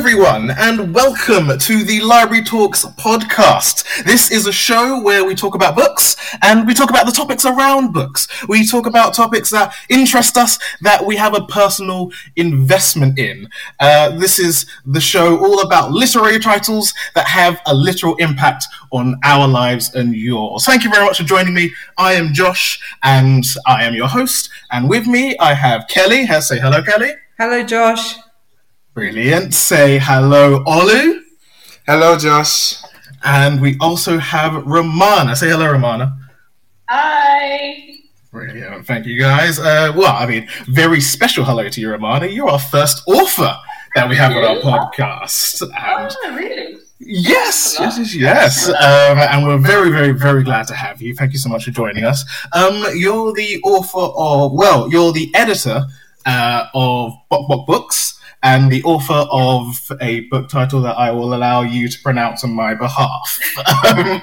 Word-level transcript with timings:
everyone, 0.00 0.50
and 0.52 0.94
welcome 0.94 1.58
to 1.58 1.84
the 1.84 2.00
Library 2.00 2.42
Talks 2.42 2.86
podcast. 2.86 4.02
This 4.04 4.30
is 4.30 4.46
a 4.46 4.52
show 4.52 4.98
where 5.02 5.26
we 5.26 5.34
talk 5.34 5.54
about 5.54 5.76
books 5.76 6.16
and 6.40 6.66
we 6.66 6.72
talk 6.72 6.88
about 6.88 7.04
the 7.04 7.12
topics 7.12 7.44
around 7.44 7.92
books. 7.92 8.26
We 8.48 8.66
talk 8.66 8.86
about 8.86 9.12
topics 9.12 9.50
that 9.50 9.74
interest 9.90 10.38
us, 10.38 10.58
that 10.80 11.04
we 11.04 11.16
have 11.16 11.34
a 11.34 11.44
personal 11.44 12.12
investment 12.36 13.18
in. 13.18 13.50
Uh, 13.78 14.16
this 14.16 14.38
is 14.38 14.64
the 14.86 15.02
show 15.02 15.36
all 15.38 15.60
about 15.60 15.92
literary 15.92 16.38
titles 16.38 16.94
that 17.14 17.26
have 17.26 17.60
a 17.66 17.74
literal 17.74 18.16
impact 18.16 18.64
on 18.92 19.20
our 19.22 19.46
lives 19.46 19.94
and 19.94 20.16
yours. 20.16 20.64
Thank 20.64 20.82
you 20.82 20.90
very 20.90 21.04
much 21.04 21.18
for 21.18 21.24
joining 21.24 21.52
me. 21.52 21.74
I 21.98 22.14
am 22.14 22.32
Josh, 22.32 22.80
and 23.02 23.44
I 23.66 23.84
am 23.84 23.92
your 23.92 24.08
host. 24.08 24.48
And 24.70 24.88
with 24.88 25.06
me, 25.06 25.36
I 25.36 25.52
have 25.52 25.88
Kelly. 25.88 26.26
Say 26.40 26.58
hello, 26.58 26.82
Kelly. 26.82 27.12
Hello, 27.36 27.62
Josh. 27.62 28.14
Brilliant. 28.94 29.54
Say 29.54 29.98
hello, 29.98 30.64
Olu. 30.64 31.20
Hello, 31.86 32.18
Josh. 32.18 32.74
And 33.22 33.60
we 33.60 33.76
also 33.80 34.18
have 34.18 34.64
Rumana. 34.64 35.36
Say 35.36 35.48
hello, 35.48 35.72
Rumana. 35.72 36.18
Hi. 36.88 37.94
Brilliant. 38.32 38.86
Thank 38.86 39.06
you, 39.06 39.18
guys. 39.18 39.60
Uh, 39.60 39.92
well, 39.96 40.14
I 40.16 40.26
mean, 40.26 40.48
very 40.66 41.00
special 41.00 41.44
hello 41.44 41.68
to 41.68 41.80
you, 41.80 41.88
Rumana. 41.88 42.32
You're 42.34 42.50
our 42.50 42.58
first 42.58 43.02
author 43.06 43.56
that 43.94 44.08
we 44.08 44.16
have 44.16 44.32
on 44.32 44.44
our 44.44 44.60
podcast. 44.60 45.62
And 45.62 46.16
oh, 46.24 46.34
really? 46.34 46.78
Yes, 46.98 47.76
yes, 47.78 47.96
yes, 47.98 48.14
yes. 48.14 48.68
Um, 48.68 49.18
and 49.18 49.46
we're 49.46 49.58
very, 49.58 49.90
very, 49.90 50.12
very 50.12 50.42
glad 50.42 50.66
to 50.68 50.74
have 50.74 51.00
you. 51.00 51.14
Thank 51.14 51.32
you 51.32 51.38
so 51.38 51.48
much 51.48 51.64
for 51.64 51.70
joining 51.70 52.04
us. 52.04 52.24
Um, 52.52 52.84
you're 52.94 53.32
the 53.32 53.60
author 53.62 54.12
of, 54.16 54.52
well, 54.52 54.90
you're 54.90 55.12
the 55.12 55.34
editor 55.34 55.86
uh, 56.26 56.66
of 56.74 57.14
Bok 57.28 57.48
Bok 57.48 57.66
Books 57.66 58.19
and 58.42 58.72
the 58.72 58.82
author 58.84 59.26
of 59.30 59.92
a 60.00 60.20
book 60.28 60.48
title 60.48 60.80
that 60.82 60.96
I 60.96 61.10
will 61.10 61.34
allow 61.34 61.62
you 61.62 61.88
to 61.88 62.02
pronounce 62.02 62.42
on 62.42 62.52
my 62.54 62.74
behalf. 62.74 63.38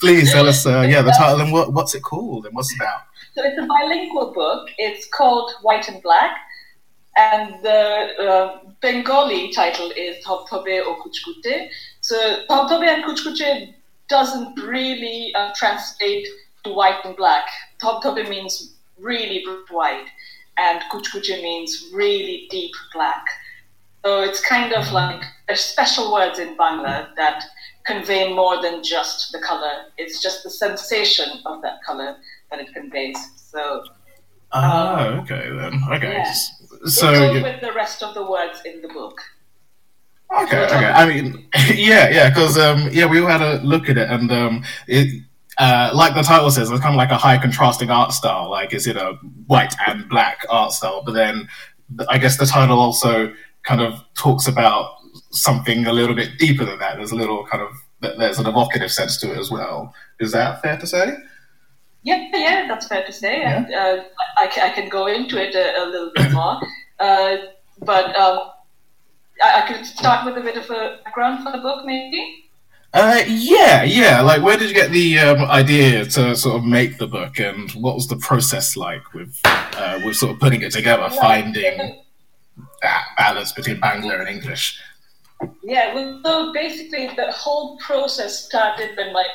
Please 0.00 0.30
tell 0.32 0.48
us, 0.48 0.64
uh, 0.64 0.86
yeah, 0.88 1.02
the 1.02 1.14
title 1.18 1.40
and 1.40 1.52
what, 1.52 1.72
what's 1.72 1.94
it 1.94 2.02
called 2.02 2.46
and 2.46 2.54
what's 2.54 2.72
it 2.72 2.76
about. 2.76 3.02
So 3.34 3.42
it's 3.44 3.58
a 3.58 3.66
bilingual 3.66 4.32
book. 4.32 4.68
It's 4.78 5.06
called 5.08 5.52
White 5.62 5.88
and 5.88 6.02
Black, 6.02 6.36
and 7.16 7.54
the 7.62 8.14
uh, 8.20 8.58
Bengali 8.80 9.52
title 9.52 9.90
is 9.96 10.24
Dhobdhobe 10.24 10.86
or 10.86 10.98
Kuchkuche. 11.02 11.68
So 12.00 12.44
Dhobdhobe 12.48 12.86
and 12.86 13.04
Kuchkuche 13.04 13.74
doesn't 14.08 14.60
really 14.60 15.32
uh, 15.34 15.50
translate 15.56 16.28
to 16.64 16.72
white 16.72 17.04
and 17.04 17.16
black. 17.16 17.46
Dhobdhobe 17.80 18.28
means 18.28 18.74
really 18.98 19.44
white 19.70 20.06
and 20.58 20.82
kuchkuche 20.90 21.42
means 21.42 21.90
really 21.92 22.46
deep 22.50 22.72
black. 22.92 23.24
So 24.04 24.22
it's 24.22 24.40
kind 24.40 24.72
of 24.72 24.90
like 24.92 25.22
there's 25.46 25.60
special 25.60 26.12
words 26.12 26.38
in 26.38 26.56
Bangla 26.56 27.14
that 27.16 27.44
convey 27.86 28.32
more 28.32 28.60
than 28.60 28.82
just 28.82 29.32
the 29.32 29.38
color. 29.38 29.84
It's 29.96 30.22
just 30.22 30.42
the 30.42 30.50
sensation 30.50 31.40
of 31.46 31.62
that 31.62 31.82
color 31.84 32.16
that 32.50 32.60
it 32.60 32.72
conveys. 32.74 33.16
So. 33.36 33.84
Oh, 34.52 34.60
um, 34.60 35.20
okay 35.20 35.48
then. 35.50 35.80
Okay. 35.90 36.12
Yeah. 36.12 36.32
So 36.86 37.12
it 37.12 37.42
with 37.42 37.60
the 37.60 37.72
rest 37.72 38.02
of 38.02 38.14
the 38.14 38.28
words 38.28 38.60
in 38.64 38.82
the 38.82 38.88
book. 38.88 39.20
Okay, 40.40 40.64
okay. 40.64 40.86
I 40.86 41.06
mean, 41.06 41.46
yeah, 41.74 42.08
yeah, 42.08 42.28
because 42.30 42.58
um, 42.58 42.88
yeah, 42.90 43.06
we 43.06 43.20
all 43.20 43.28
had 43.28 43.42
a 43.42 43.62
look 43.62 43.88
at 43.88 43.98
it, 43.98 44.10
and 44.10 44.32
um, 44.32 44.64
it 44.86 45.22
uh, 45.58 45.90
like 45.94 46.14
the 46.14 46.22
title 46.22 46.50
says, 46.50 46.70
it's 46.70 46.80
kind 46.80 46.94
of 46.94 46.98
like 46.98 47.10
a 47.10 47.18
high 47.18 47.38
contrasting 47.38 47.90
art 47.90 48.12
style. 48.12 48.50
Like, 48.50 48.72
is 48.72 48.86
it 48.86 48.96
a 48.96 49.14
white 49.46 49.74
and 49.86 50.08
black 50.08 50.44
art 50.48 50.72
style? 50.72 51.02
But 51.04 51.12
then 51.12 51.48
I 52.08 52.18
guess 52.18 52.38
the 52.38 52.46
title 52.46 52.80
also 52.80 53.32
kind 53.64 53.80
of 53.80 54.02
talks 54.14 54.46
about 54.46 54.96
something 55.30 55.86
a 55.86 55.92
little 55.92 56.16
bit 56.16 56.38
deeper 56.38 56.64
than 56.64 56.78
that. 56.78 56.96
There's 56.96 57.12
a 57.12 57.16
little 57.16 57.46
kind 57.46 57.62
of, 57.62 57.70
there's 58.18 58.38
an 58.38 58.46
evocative 58.46 58.90
sense 58.90 59.20
to 59.20 59.32
it 59.32 59.38
as 59.38 59.50
well. 59.50 59.94
Is 60.20 60.32
that 60.32 60.62
fair 60.62 60.76
to 60.78 60.86
say? 60.86 61.16
Yeah, 62.02 62.28
yeah, 62.32 62.66
that's 62.66 62.88
fair 62.88 63.04
to 63.04 63.12
say. 63.12 63.40
Yeah. 63.40 63.56
And 63.56 63.74
uh, 63.74 64.04
I, 64.38 64.50
I, 64.60 64.70
can 64.70 64.88
go 64.88 65.06
into 65.06 65.40
it 65.40 65.54
a, 65.54 65.84
a 65.84 65.86
little 65.86 66.12
bit 66.14 66.32
more. 66.32 66.60
Uh, 67.00 67.36
but 67.80 68.14
um, 68.14 68.50
I, 69.42 69.62
I 69.62 69.66
could 69.66 69.84
start 69.84 70.24
with 70.24 70.36
a 70.36 70.40
bit 70.40 70.56
of 70.56 70.70
a 70.70 71.00
background 71.04 71.42
for 71.42 71.50
the 71.50 71.58
book, 71.58 71.84
maybe. 71.84 72.41
Uh, 72.94 73.22
yeah, 73.26 73.82
yeah. 73.82 74.20
Like, 74.20 74.42
where 74.42 74.58
did 74.58 74.68
you 74.68 74.74
get 74.74 74.90
the 74.90 75.18
um, 75.18 75.50
idea 75.50 76.04
to 76.04 76.36
sort 76.36 76.56
of 76.56 76.64
make 76.64 76.98
the 76.98 77.06
book, 77.06 77.38
and 77.38 77.70
what 77.72 77.94
was 77.94 78.06
the 78.06 78.16
process 78.16 78.76
like 78.76 79.14
with 79.14 79.38
uh, 79.44 79.98
with 80.04 80.16
sort 80.16 80.32
of 80.32 80.40
putting 80.40 80.60
it 80.60 80.72
together, 80.72 81.08
finding 81.08 82.02
that 82.82 83.04
balance 83.16 83.52
between 83.52 83.80
Bangla 83.80 84.20
and 84.20 84.28
English? 84.28 84.78
Yeah, 85.62 85.94
well, 85.94 86.20
so 86.22 86.52
basically, 86.52 87.08
the 87.16 87.32
whole 87.32 87.78
process 87.78 88.44
started 88.44 88.96
when 88.96 89.12
my 89.12 89.26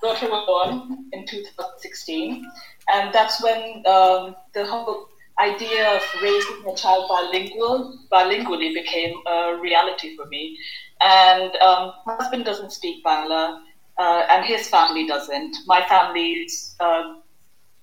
daughter 0.00 0.28
was 0.30 0.46
born 0.46 1.06
in 1.12 1.26
2016, 1.26 2.46
and 2.92 3.12
that's 3.12 3.42
when 3.42 3.84
um, 3.86 4.36
the 4.54 4.64
whole 4.64 5.08
idea 5.40 5.96
of 5.96 6.02
raising 6.22 6.64
a 6.68 6.76
child 6.76 7.08
bilingual 7.08 7.98
bilingually 8.12 8.72
became 8.74 9.14
a 9.26 9.58
reality 9.60 10.16
for 10.16 10.26
me. 10.26 10.58
And 11.02 11.56
um, 11.56 11.92
husband 12.06 12.44
doesn't 12.44 12.72
speak 12.72 13.04
Bangla, 13.04 13.60
uh, 13.98 14.22
and 14.30 14.44
his 14.44 14.68
family 14.68 15.06
doesn't. 15.06 15.56
My 15.66 15.82
family 15.86 16.32
is 16.32 16.74
uh, 16.80 17.14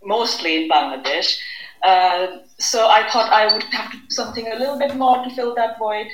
mostly 0.03 0.63
in 0.63 0.69
Bangladesh. 0.69 1.37
Uh, 1.83 2.39
so 2.59 2.87
I 2.87 3.09
thought 3.09 3.31
I 3.31 3.51
would 3.53 3.63
have 3.63 3.91
to 3.91 3.97
do 3.97 4.09
something 4.09 4.51
a 4.51 4.55
little 4.55 4.77
bit 4.77 4.95
more 4.95 5.23
to 5.23 5.29
fill 5.31 5.55
that 5.55 5.77
void. 5.77 6.07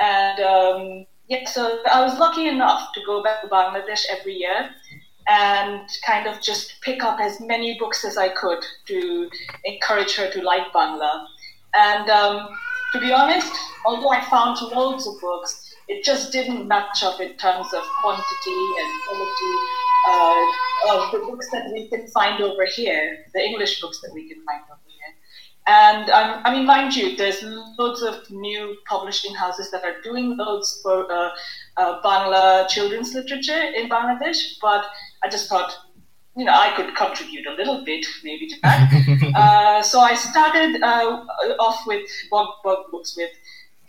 And 0.00 0.40
um, 0.40 1.06
yeah, 1.28 1.48
so 1.48 1.80
I 1.90 2.02
was 2.02 2.18
lucky 2.18 2.48
enough 2.48 2.92
to 2.94 3.00
go 3.06 3.22
back 3.22 3.42
to 3.42 3.48
Bangladesh 3.48 4.04
every 4.10 4.34
year 4.34 4.70
and 5.26 5.88
kind 6.06 6.26
of 6.26 6.40
just 6.42 6.80
pick 6.82 7.02
up 7.02 7.18
as 7.20 7.40
many 7.40 7.78
books 7.78 8.04
as 8.04 8.18
I 8.18 8.28
could 8.28 8.62
to 8.88 9.30
encourage 9.64 10.14
her 10.16 10.30
to 10.30 10.42
like 10.42 10.72
Bangla. 10.72 11.26
And 11.74 12.10
um, 12.10 12.48
to 12.92 13.00
be 13.00 13.12
honest, 13.12 13.52
although 13.86 14.10
I 14.10 14.20
found 14.24 14.60
loads 14.60 15.06
of 15.06 15.20
books, 15.20 15.63
it 15.88 16.04
just 16.04 16.32
didn't 16.32 16.66
match 16.66 17.02
up 17.02 17.20
in 17.20 17.36
terms 17.36 17.72
of 17.72 17.82
quantity 18.00 18.60
and 18.80 19.02
quality 19.06 19.54
uh, 20.08 20.44
of 20.90 21.12
the 21.12 21.18
books 21.18 21.50
that 21.50 21.70
we 21.72 21.88
can 21.88 22.06
find 22.08 22.42
over 22.42 22.64
here, 22.64 23.24
the 23.34 23.40
English 23.40 23.80
books 23.80 24.00
that 24.00 24.12
we 24.12 24.28
can 24.28 24.44
find 24.44 24.62
over 24.70 24.80
here. 24.86 25.14
And 25.66 26.10
um, 26.10 26.42
I 26.44 26.54
mean, 26.54 26.66
mind 26.66 26.94
you, 26.94 27.16
there's 27.16 27.42
loads 27.42 28.02
of 28.02 28.30
new 28.30 28.76
publishing 28.86 29.34
houses 29.34 29.70
that 29.70 29.82
are 29.82 30.00
doing 30.02 30.36
loads 30.36 30.80
for 30.82 31.10
uh, 31.10 31.30
uh, 31.76 32.02
Bangla 32.02 32.68
children's 32.68 33.14
literature 33.14 33.72
in 33.74 33.88
Bangladesh, 33.88 34.56
but 34.60 34.84
I 35.22 35.28
just 35.30 35.48
thought, 35.48 35.74
you 36.36 36.44
know, 36.44 36.52
I 36.52 36.74
could 36.76 36.94
contribute 36.96 37.46
a 37.46 37.54
little 37.54 37.82
bit 37.84 38.04
maybe 38.22 38.48
to 38.48 38.56
that. 38.62 38.90
Uh, 39.34 39.82
so 39.82 40.00
I 40.00 40.14
started 40.14 40.80
uh, 40.80 41.24
off 41.58 41.84
with 41.86 42.08
Bok 42.30 42.62
books 42.62 43.16
with 43.16 43.30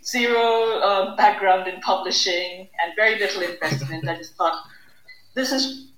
zero 0.06 0.78
uh, 0.78 1.16
background 1.16 1.68
in 1.68 1.80
publishing 1.80 2.68
and 2.82 2.92
very 2.96 3.18
little 3.18 3.42
investment. 3.42 4.08
I 4.08 4.16
just 4.16 4.34
thought, 4.36 4.64
this 5.34 5.52
is 5.52 5.88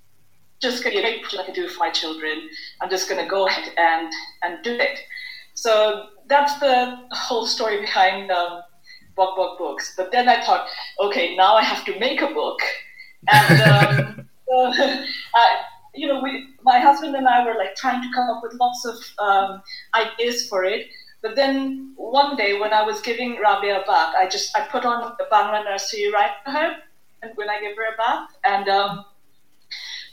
just 0.59 0.83
going 0.83 0.95
to 0.95 1.01
be 1.01 1.07
a 1.07 1.11
great 1.11 1.23
project 1.23 1.41
I 1.41 1.45
can 1.45 1.53
do 1.53 1.69
for 1.69 1.79
my 1.79 1.89
children. 1.89 2.49
I'm 2.81 2.89
just 2.89 3.07
going 3.07 3.23
to 3.23 3.29
go 3.29 3.47
ahead 3.47 3.71
and, 3.77 4.11
and 4.43 4.63
do 4.63 4.73
it. 4.73 4.99
So 5.53 6.07
that's 6.27 6.59
the 6.59 6.97
whole 7.11 7.45
story 7.45 7.81
behind 7.81 8.31
um, 8.31 8.61
Bok 9.15 9.35
Bok 9.35 9.57
Books. 9.57 9.93
But 9.95 10.11
then 10.11 10.27
I 10.27 10.43
thought, 10.43 10.67
okay, 10.99 11.35
now 11.35 11.55
I 11.55 11.63
have 11.63 11.85
to 11.85 11.99
make 11.99 12.21
a 12.21 12.27
book. 12.27 12.59
And, 13.31 13.61
um, 13.61 14.29
uh, 14.53 14.75
you 15.95 16.07
know, 16.07 16.21
we, 16.21 16.47
my 16.63 16.79
husband 16.79 17.15
and 17.15 17.27
I 17.27 17.45
were 17.45 17.55
like 17.55 17.75
trying 17.75 18.01
to 18.01 18.09
come 18.13 18.29
up 18.29 18.41
with 18.43 18.53
lots 18.53 18.85
of 18.85 18.95
um, 19.19 19.61
ideas 19.95 20.47
for 20.47 20.63
it. 20.63 20.87
But 21.21 21.35
then 21.35 21.93
one 21.95 22.35
day 22.37 22.59
when 22.59 22.73
I 22.73 22.83
was 22.83 23.01
giving 23.01 23.39
Rabia 23.39 23.81
a 23.81 23.85
bath, 23.85 24.15
I 24.17 24.27
just 24.27 24.55
I 24.55 24.61
put 24.67 24.85
on 24.85 25.15
the 25.17 25.25
Bangla 25.31 25.65
nursery 25.65 26.11
rhyme 26.11 26.31
for 26.45 26.51
her, 26.51 26.77
and 27.21 27.31
when 27.35 27.49
I 27.49 27.59
give 27.59 27.75
her 27.75 27.93
a 27.93 27.97
bath, 27.97 28.29
and 28.45 28.69
um, 28.69 29.05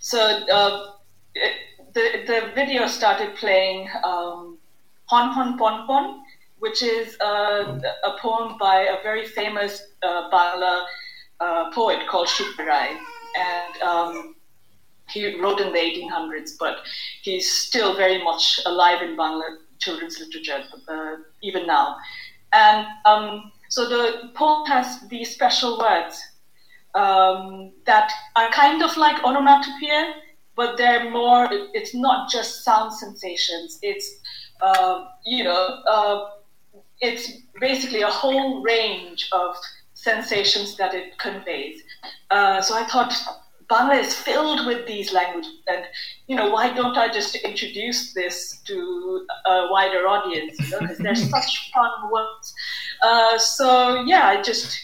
so 0.01 0.21
uh, 0.21 0.93
it, 1.35 1.53
the 1.95 2.25
the 2.27 2.53
video 2.55 2.87
started 2.87 3.37
playing 3.37 3.89
um, 4.03 4.59
Hon 5.07 5.33
Hon 5.33 5.57
Pon 5.59 5.87
Pon, 5.87 6.23
which 6.59 6.83
is 6.83 7.17
a, 7.21 7.81
a 8.05 8.19
poem 8.21 8.57
by 8.59 8.81
a 8.81 9.03
very 9.03 9.27
famous 9.27 9.83
uh, 10.03 10.29
Bangla 10.31 10.87
uh, 11.41 11.71
poet 11.73 12.01
called 12.09 12.29
Shukra 12.29 12.97
and 13.37 13.83
um, 13.83 14.35
he 15.09 15.39
wrote 15.41 15.61
in 15.61 15.73
the 15.73 15.79
1800s, 15.79 16.53
but 16.59 16.79
he's 17.23 17.51
still 17.51 17.97
very 17.97 18.23
much 18.23 18.61
alive 18.67 19.03
in 19.03 19.17
Bangla 19.17 19.59
children's 19.79 20.19
literature 20.21 20.65
uh, 20.89 21.17
even 21.43 21.67
now. 21.67 21.97
And 22.53 22.87
um, 23.05 23.53
so 23.69 23.89
the 23.89 24.31
poem 24.35 24.67
has 24.67 25.01
these 25.09 25.35
special 25.35 25.79
words 25.79 26.23
um, 26.95 27.73
that 27.85 28.11
are 28.37 28.51
kind 28.51 28.83
of 28.83 28.97
like 28.97 29.23
onomatopoeia, 29.25 30.15
but 30.55 30.77
they're 30.77 31.11
more, 31.11 31.49
it's 31.75 31.95
not 31.95 32.31
just 32.31 32.65
sound 32.65 32.93
sensations. 32.93 33.79
It's, 33.83 34.21
uh, 34.63 35.05
you 35.25 35.45
know, 35.45 35.83
uh, 35.87 36.31
it's 37.01 37.31
basically 37.61 38.03
a 38.03 38.09
whole 38.09 38.63
range 38.63 39.29
of 39.33 39.55
sensations 39.93 40.77
that 40.77 40.95
it 40.95 41.19
conveys. 41.19 41.83
Uh, 42.31 42.63
so 42.63 42.75
I 42.75 42.85
thought 42.87 43.13
Bangla 43.69 44.01
is 44.01 44.15
filled 44.15 44.67
with 44.67 44.87
these 44.87 45.13
languages, 45.13 45.53
and 45.67 45.85
you 46.29 46.37
know, 46.37 46.51
why 46.51 46.73
don't 46.73 46.97
I 46.97 47.13
just 47.13 47.35
introduce 47.37 48.13
this 48.13 48.61
to 48.67 49.27
a 49.47 49.69
wider 49.71 50.07
audience? 50.07 50.59
You 50.61 50.71
know, 50.71 50.81
because 50.81 50.99
there's 50.99 51.31
such 51.37 51.73
fun 51.73 52.11
words. 52.13 52.55
Uh, 53.03 53.39
so 53.39 54.03
yeah, 54.05 54.27
I 54.27 54.43
just 54.43 54.79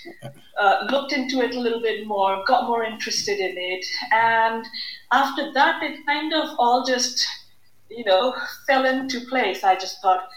uh, 0.59 0.87
looked 0.91 1.13
into 1.13 1.43
it 1.43 1.55
a 1.55 1.61
little 1.61 1.81
bit 1.81 2.07
more, 2.07 2.43
got 2.47 2.67
more 2.67 2.83
interested 2.83 3.39
in 3.39 3.55
it, 3.57 3.87
and 4.13 4.65
after 5.13 5.53
that, 5.53 5.83
it 5.83 6.05
kind 6.07 6.33
of 6.33 6.51
all 6.59 6.85
just 6.85 7.25
you 7.89 8.05
know 8.05 8.35
fell 8.67 8.85
into 8.85 9.21
place. 9.27 9.63
I 9.63 9.75
just 9.75 10.01
thought 10.03 10.29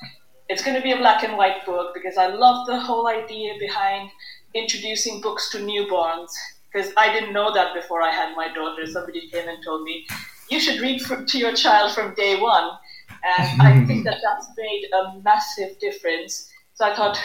it's 0.50 0.64
going 0.64 0.76
to 0.78 0.84
be 0.84 0.92
a 0.92 0.98
black 0.98 1.24
and 1.24 1.36
white 1.36 1.66
book 1.66 1.96
because 1.96 2.18
I 2.18 2.28
love 2.28 2.68
the 2.68 2.80
whole 2.80 3.08
idea 3.08 3.54
behind 3.60 4.12
introducing 4.54 5.20
books 5.20 5.50
to 5.52 5.58
newborns 5.58 6.30
because 6.76 6.92
I 6.98 7.14
didn't 7.14 7.34
know 7.34 7.54
that 7.54 7.74
before 7.74 8.02
I 8.02 8.12
had 8.12 8.36
my 8.36 8.54
daughter. 8.54 8.86
Somebody 8.86 9.30
came 9.30 9.48
and 9.48 9.64
told 9.64 9.84
me, 9.84 10.06
you 10.50 10.60
should 10.60 10.82
read 10.82 11.02
from, 11.02 11.26
to 11.26 11.38
your 11.38 11.54
child 11.54 11.94
from 11.94 12.14
day 12.16 12.40
one. 12.40 12.72
And 13.40 13.62
I 13.62 13.86
think 13.86 14.04
that 14.04 14.18
that's 14.22 14.48
made 14.58 14.90
a 14.94 15.22
massive 15.24 15.80
difference. 15.80 16.52
So 16.74 16.86
I 16.86 16.94
thought, 16.94 17.18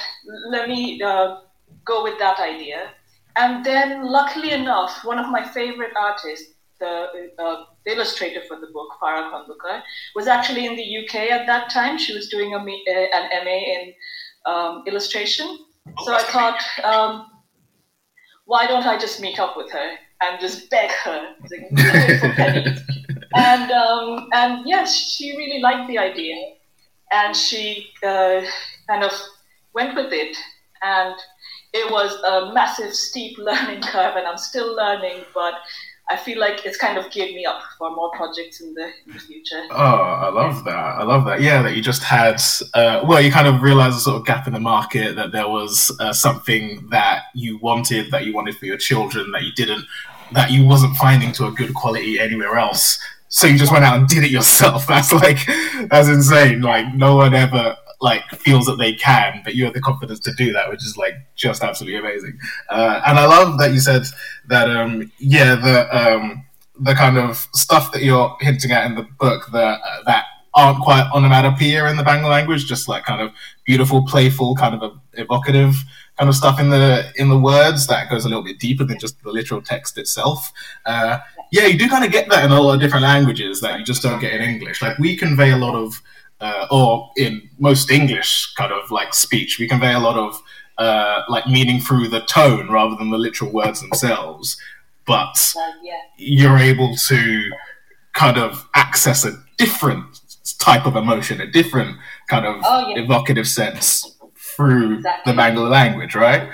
let 0.49 0.69
me 0.69 1.03
uh, 1.03 1.41
go 1.85 2.05
with 2.05 2.19
that 2.21 2.39
idea. 2.39 2.91
And 3.37 3.65
then, 3.65 4.05
luckily 4.05 4.53
enough, 4.53 5.05
one 5.05 5.19
of 5.19 5.29
my 5.29 5.45
favorite 5.45 5.93
artists, 5.97 6.55
the, 6.79 7.31
uh, 7.39 7.65
the 7.85 7.93
illustrator 7.93 8.43
for 8.47 8.59
the 8.59 8.69
book, 8.69 8.89
Farah 9.03 9.31
Khandukar, 9.31 9.83
was 10.15 10.27
actually 10.29 10.67
in 10.67 10.77
the 10.77 10.99
UK 10.99 11.31
at 11.31 11.47
that 11.47 11.71
time. 11.71 11.99
She 11.99 12.15
was 12.15 12.29
doing 12.29 12.55
a, 12.55 12.59
uh, 12.59 13.19
an 13.19 13.45
MA 13.45 13.51
in 13.51 13.95
um, 14.47 14.85
illustration. 14.87 15.59
So 16.05 16.15
I 16.15 16.23
thought, 16.23 16.63
um, 16.85 17.30
why 18.51 18.67
don't 18.67 18.85
I 18.85 18.99
just 18.99 19.21
meet 19.21 19.39
up 19.39 19.57
with 19.57 19.71
her 19.71 19.91
and 20.23 20.41
just 20.41 20.69
beg 20.71 20.91
her? 20.91 21.35
For 21.47 22.33
pennies? 22.33 22.81
and 23.35 23.71
um, 23.71 24.29
and 24.33 24.67
yes, 24.67 24.93
she 24.93 25.37
really 25.37 25.61
liked 25.61 25.87
the 25.87 25.99
idea, 25.99 26.35
and 27.13 27.37
she 27.37 27.87
uh, 28.03 28.43
kind 28.89 29.05
of 29.05 29.13
went 29.73 29.95
with 29.95 30.13
it, 30.13 30.37
and 30.83 31.15
it 31.73 31.93
was 31.93 32.13
a 32.25 32.53
massive 32.53 32.93
steep 32.93 33.39
learning 33.49 33.83
curve, 33.83 34.17
and 34.17 34.27
I'm 34.27 34.37
still 34.37 34.75
learning, 34.75 35.27
but 35.33 35.55
I 36.11 36.17
feel 36.17 36.41
like 36.41 36.67
it's 36.67 36.77
kind 36.77 36.99
of 36.99 37.09
geared 37.13 37.35
me 37.37 37.47
up 37.47 37.63
for 37.79 37.95
more 37.95 38.11
projects 38.11 38.61
in 38.61 38.75
the, 38.75 38.91
in 39.07 39.13
the 39.13 39.21
future. 39.21 39.63
Oh, 39.71 39.77
I 39.77 40.29
love 40.31 40.65
that. 40.65 40.75
I 40.75 41.05
love 41.05 41.25
that. 41.27 41.41
Yeah, 41.41 41.63
that 41.63 41.77
you 41.77 41.83
just 41.83 42.03
had, 42.03 42.43
uh, 42.75 43.05
well, 43.07 43.21
you 43.21 43.31
kind 43.31 43.47
of 43.47 43.63
realized 43.63 43.97
a 43.97 44.01
sort 44.01 44.17
of 44.17 44.27
gap 44.27 44.49
in 44.49 44.53
the 44.53 44.61
market 44.61 45.15
that 45.15 45.31
there 45.31 45.49
was 45.49 45.97
uh, 46.01 46.13
something 46.13 46.89
that 46.91 47.27
you 47.33 47.59
wanted, 47.59 48.11
that 48.11 48.27
you 48.27 48.35
wanted 48.35 48.57
for 48.57 48.67
your 48.67 48.77
children, 48.77 49.31
that 49.31 49.45
you 49.45 49.53
didn't, 49.53 49.85
that 50.33 50.51
you 50.51 50.65
wasn't 50.65 50.97
finding 50.97 51.31
to 51.33 51.47
a 51.47 51.53
good 51.53 51.75
quality 51.75 52.19
anywhere 52.19 52.57
else. 52.59 52.99
So 53.29 53.47
you 53.47 53.57
just 53.57 53.71
went 53.71 53.85
out 53.85 53.97
and 53.97 54.09
did 54.09 54.25
it 54.25 54.33
yourself. 54.33 54.87
That's 54.89 55.13
like, 55.13 55.47
that's 55.89 56.09
insane. 56.09 56.61
Like, 56.61 56.93
no 56.93 57.15
one 57.15 57.35
ever 57.35 57.77
like 58.01 58.23
feels 58.31 58.67
that 58.67 58.77
they 58.77 58.95
can, 58.95 59.43
but 59.45 59.55
you 59.55 59.65
have 59.65 59.75
the 59.75 59.81
confidence 59.81 60.21
to 60.21 60.33
do 60.35 60.53
that, 60.53 60.71
which 60.71 60.85
is 60.85 60.97
like 60.97 61.15
just 61.37 61.63
absolutely 61.63 61.99
amazing. 61.99 62.39
Uh, 62.69 63.01
and 63.07 63.19
I 63.19 63.27
love 63.27 63.59
that 63.59 63.73
you 63.73 63.81
said 63.81 64.05
that, 64.49 64.71
um, 64.71 65.13
yeah, 65.19 65.55
the 65.55 65.89
um, 65.97 66.45
the 66.81 66.95
kind 66.95 67.19
of 67.19 67.47
stuff 67.55 67.93
that 67.93 68.03
you're 68.03 68.35
hinting 68.41 68.73
at 68.73 68.87
in 68.87 68.95
the 68.95 69.07
book 69.19 69.49
that 69.53 69.81
uh, 69.81 70.03
that 70.07 70.25
aren't 70.55 70.83
quite 70.83 71.09
onomatopoeia 71.15 71.89
in 71.91 71.97
the 71.97 72.03
Bangla 72.03 72.29
language, 72.29 72.67
just 72.67 72.89
like 72.89 73.05
kind 73.05 73.21
of 73.21 73.33
beautiful, 73.65 74.05
playful, 74.07 74.57
kind 74.57 74.81
of 74.81 74.99
evocative 75.15 75.85
kind 76.21 76.29
of 76.29 76.37
stuff 76.37 76.61
in 76.61 76.69
the 76.69 77.11
in 77.17 77.31
the 77.31 77.39
words 77.39 77.87
that 77.87 78.11
goes 78.11 78.27
a 78.27 78.29
little 78.29 78.45
bit 78.45 78.59
deeper 78.59 78.85
than 78.85 78.99
just 78.99 79.23
the 79.23 79.31
literal 79.31 79.63
text 79.63 79.97
itself. 79.97 80.53
Uh, 80.85 81.19
yeah, 81.51 81.65
you 81.65 81.79
do 81.79 81.89
kind 81.89 82.05
of 82.05 82.13
get 82.13 82.29
that 82.29 82.45
in 82.45 82.51
a 82.51 82.61
lot 82.61 82.75
of 82.75 82.81
different 82.81 83.05
languages 83.05 83.61
that 83.63 83.79
you 83.79 83.85
just 83.85 84.03
don't 84.03 84.21
get 84.21 84.35
in 84.35 84.43
English. 84.43 84.83
Like 84.83 84.99
we 84.99 85.17
convey 85.17 85.51
a 85.51 85.57
lot 85.57 85.75
of 85.75 86.03
uh, 86.41 86.67
or 86.71 87.11
in 87.17 87.49
most 87.59 87.91
English 87.91 88.53
kind 88.55 88.73
of 88.73 88.91
like 88.91 89.15
speech, 89.15 89.59
we 89.59 89.69
convey 89.69 89.93
a 89.93 89.99
lot 89.99 90.17
of 90.17 90.43
uh, 90.79 91.23
like 91.29 91.47
meaning 91.47 91.81
through 91.81 92.09
the 92.09 92.21
tone 92.21 92.71
rather 92.71 92.97
than 92.97 93.11
the 93.11 93.19
literal 93.19 93.53
words 93.53 93.81
themselves. 93.81 94.57
But 95.07 95.55
yeah. 95.83 95.93
you're 96.17 96.59
able 96.59 96.95
to 96.95 97.51
kind 98.15 98.39
of 98.39 98.69
access 98.75 99.25
a 99.25 99.33
different 99.59 100.21
type 100.59 100.87
of 100.87 100.97
emotion, 100.97 101.41
a 101.41 101.47
different 101.47 101.97
kind 102.29 102.47
of 102.47 102.57
oh, 102.65 102.89
yeah. 102.89 103.03
evocative 103.03 103.47
sense 103.47 104.17
through 104.37 104.97
exactly. 104.97 105.33
the 105.33 105.39
Bangla 105.39 105.69
language, 105.69 106.15
right? 106.15 106.49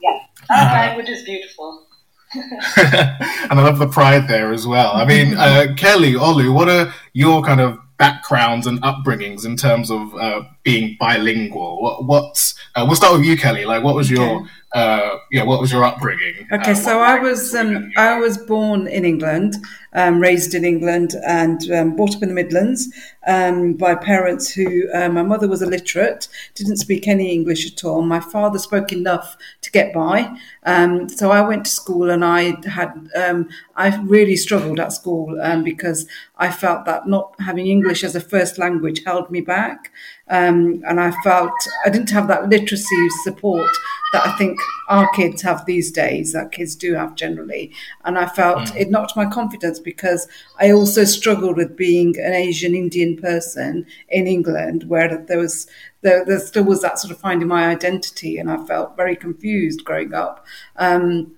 Yeah, 0.00 0.18
our 0.50 0.68
uh, 0.68 0.72
language 0.72 1.08
is 1.08 1.22
beautiful. 1.22 1.86
and 2.34 3.52
I 3.58 3.62
love 3.62 3.78
the 3.78 3.88
pride 3.88 4.28
there 4.28 4.52
as 4.52 4.66
well. 4.66 4.92
I 4.92 5.04
mean, 5.04 5.34
uh, 5.34 5.74
Kelly, 5.76 6.12
Olu, 6.12 6.52
what 6.52 6.68
are 6.68 6.92
your 7.12 7.42
kind 7.42 7.60
of 7.60 7.78
backgrounds 7.98 8.66
and 8.66 8.80
upbringings 8.82 9.44
in 9.44 9.56
terms 9.56 9.90
of 9.90 10.14
uh, 10.14 10.42
being 10.66 10.96
bilingual? 10.98 11.80
What, 11.80 12.04
what's 12.04 12.56
uh, 12.74 12.84
we'll 12.84 12.96
start 12.96 13.16
with 13.16 13.24
you, 13.24 13.38
Kelly. 13.38 13.64
Like, 13.64 13.82
what 13.84 13.94
was 13.94 14.10
your 14.10 14.40
okay. 14.40 14.50
uh, 14.74 15.16
yeah, 15.30 15.44
what 15.44 15.60
was 15.60 15.72
your 15.72 15.84
upbringing? 15.84 16.46
Okay, 16.52 16.74
so 16.74 17.00
I 17.00 17.18
was 17.20 17.54
um, 17.54 17.90
I 17.96 18.18
was 18.18 18.36
born 18.36 18.88
in 18.88 19.04
England, 19.04 19.54
um, 19.92 20.18
raised 20.18 20.54
in 20.54 20.64
England, 20.64 21.14
and 21.24 21.70
um, 21.70 21.94
brought 21.94 22.16
up 22.16 22.22
in 22.22 22.30
the 22.30 22.34
Midlands 22.34 22.92
um, 23.28 23.74
by 23.74 23.94
parents 23.94 24.52
who 24.52 24.90
uh, 24.92 25.08
my 25.08 25.22
mother 25.22 25.46
was 25.46 25.62
illiterate, 25.62 26.28
didn't 26.56 26.78
speak 26.78 27.06
any 27.06 27.32
English 27.32 27.64
at 27.72 27.84
all. 27.84 28.02
My 28.02 28.20
father 28.20 28.58
spoke 28.58 28.92
enough 28.92 29.38
to 29.60 29.70
get 29.70 29.94
by. 29.94 30.36
Um, 30.64 31.08
so 31.08 31.30
I 31.30 31.42
went 31.42 31.64
to 31.66 31.70
school, 31.70 32.10
and 32.10 32.24
I 32.24 32.56
had 32.68 33.08
um, 33.14 33.48
I 33.76 33.96
really 34.02 34.36
struggled 34.36 34.80
at 34.80 34.92
school 34.92 35.40
because 35.62 36.08
I 36.38 36.50
felt 36.50 36.86
that 36.86 37.06
not 37.06 37.36
having 37.38 37.68
English 37.68 38.02
as 38.02 38.16
a 38.16 38.20
first 38.20 38.58
language 38.58 39.04
held 39.04 39.30
me 39.30 39.40
back. 39.40 39.92
Um, 40.28 40.82
and 40.86 41.00
I 41.00 41.12
felt 41.22 41.52
I 41.84 41.90
didn't 41.90 42.10
have 42.10 42.26
that 42.28 42.48
literacy 42.48 43.08
support 43.22 43.70
that 44.12 44.26
I 44.26 44.36
think 44.36 44.58
our 44.88 45.08
kids 45.12 45.42
have 45.42 45.66
these 45.66 45.90
days, 45.90 46.32
that 46.32 46.52
kids 46.52 46.74
do 46.74 46.94
have 46.94 47.14
generally. 47.14 47.72
And 48.04 48.18
I 48.18 48.26
felt 48.26 48.58
mm. 48.58 48.76
it 48.76 48.90
knocked 48.90 49.16
my 49.16 49.26
confidence 49.26 49.78
because 49.78 50.26
I 50.58 50.70
also 50.70 51.04
struggled 51.04 51.56
with 51.56 51.76
being 51.76 52.18
an 52.18 52.32
Asian 52.32 52.74
Indian 52.74 53.16
person 53.16 53.86
in 54.08 54.26
England, 54.26 54.84
where 54.84 55.16
there 55.16 55.38
was 55.38 55.66
there, 56.02 56.24
there 56.24 56.40
still 56.40 56.64
was 56.64 56.82
that 56.82 56.98
sort 56.98 57.12
of 57.12 57.20
finding 57.20 57.48
my 57.48 57.68
identity, 57.68 58.38
and 58.38 58.50
I 58.50 58.64
felt 58.64 58.96
very 58.96 59.16
confused 59.16 59.84
growing 59.84 60.14
up. 60.14 60.44
Um, 60.76 61.35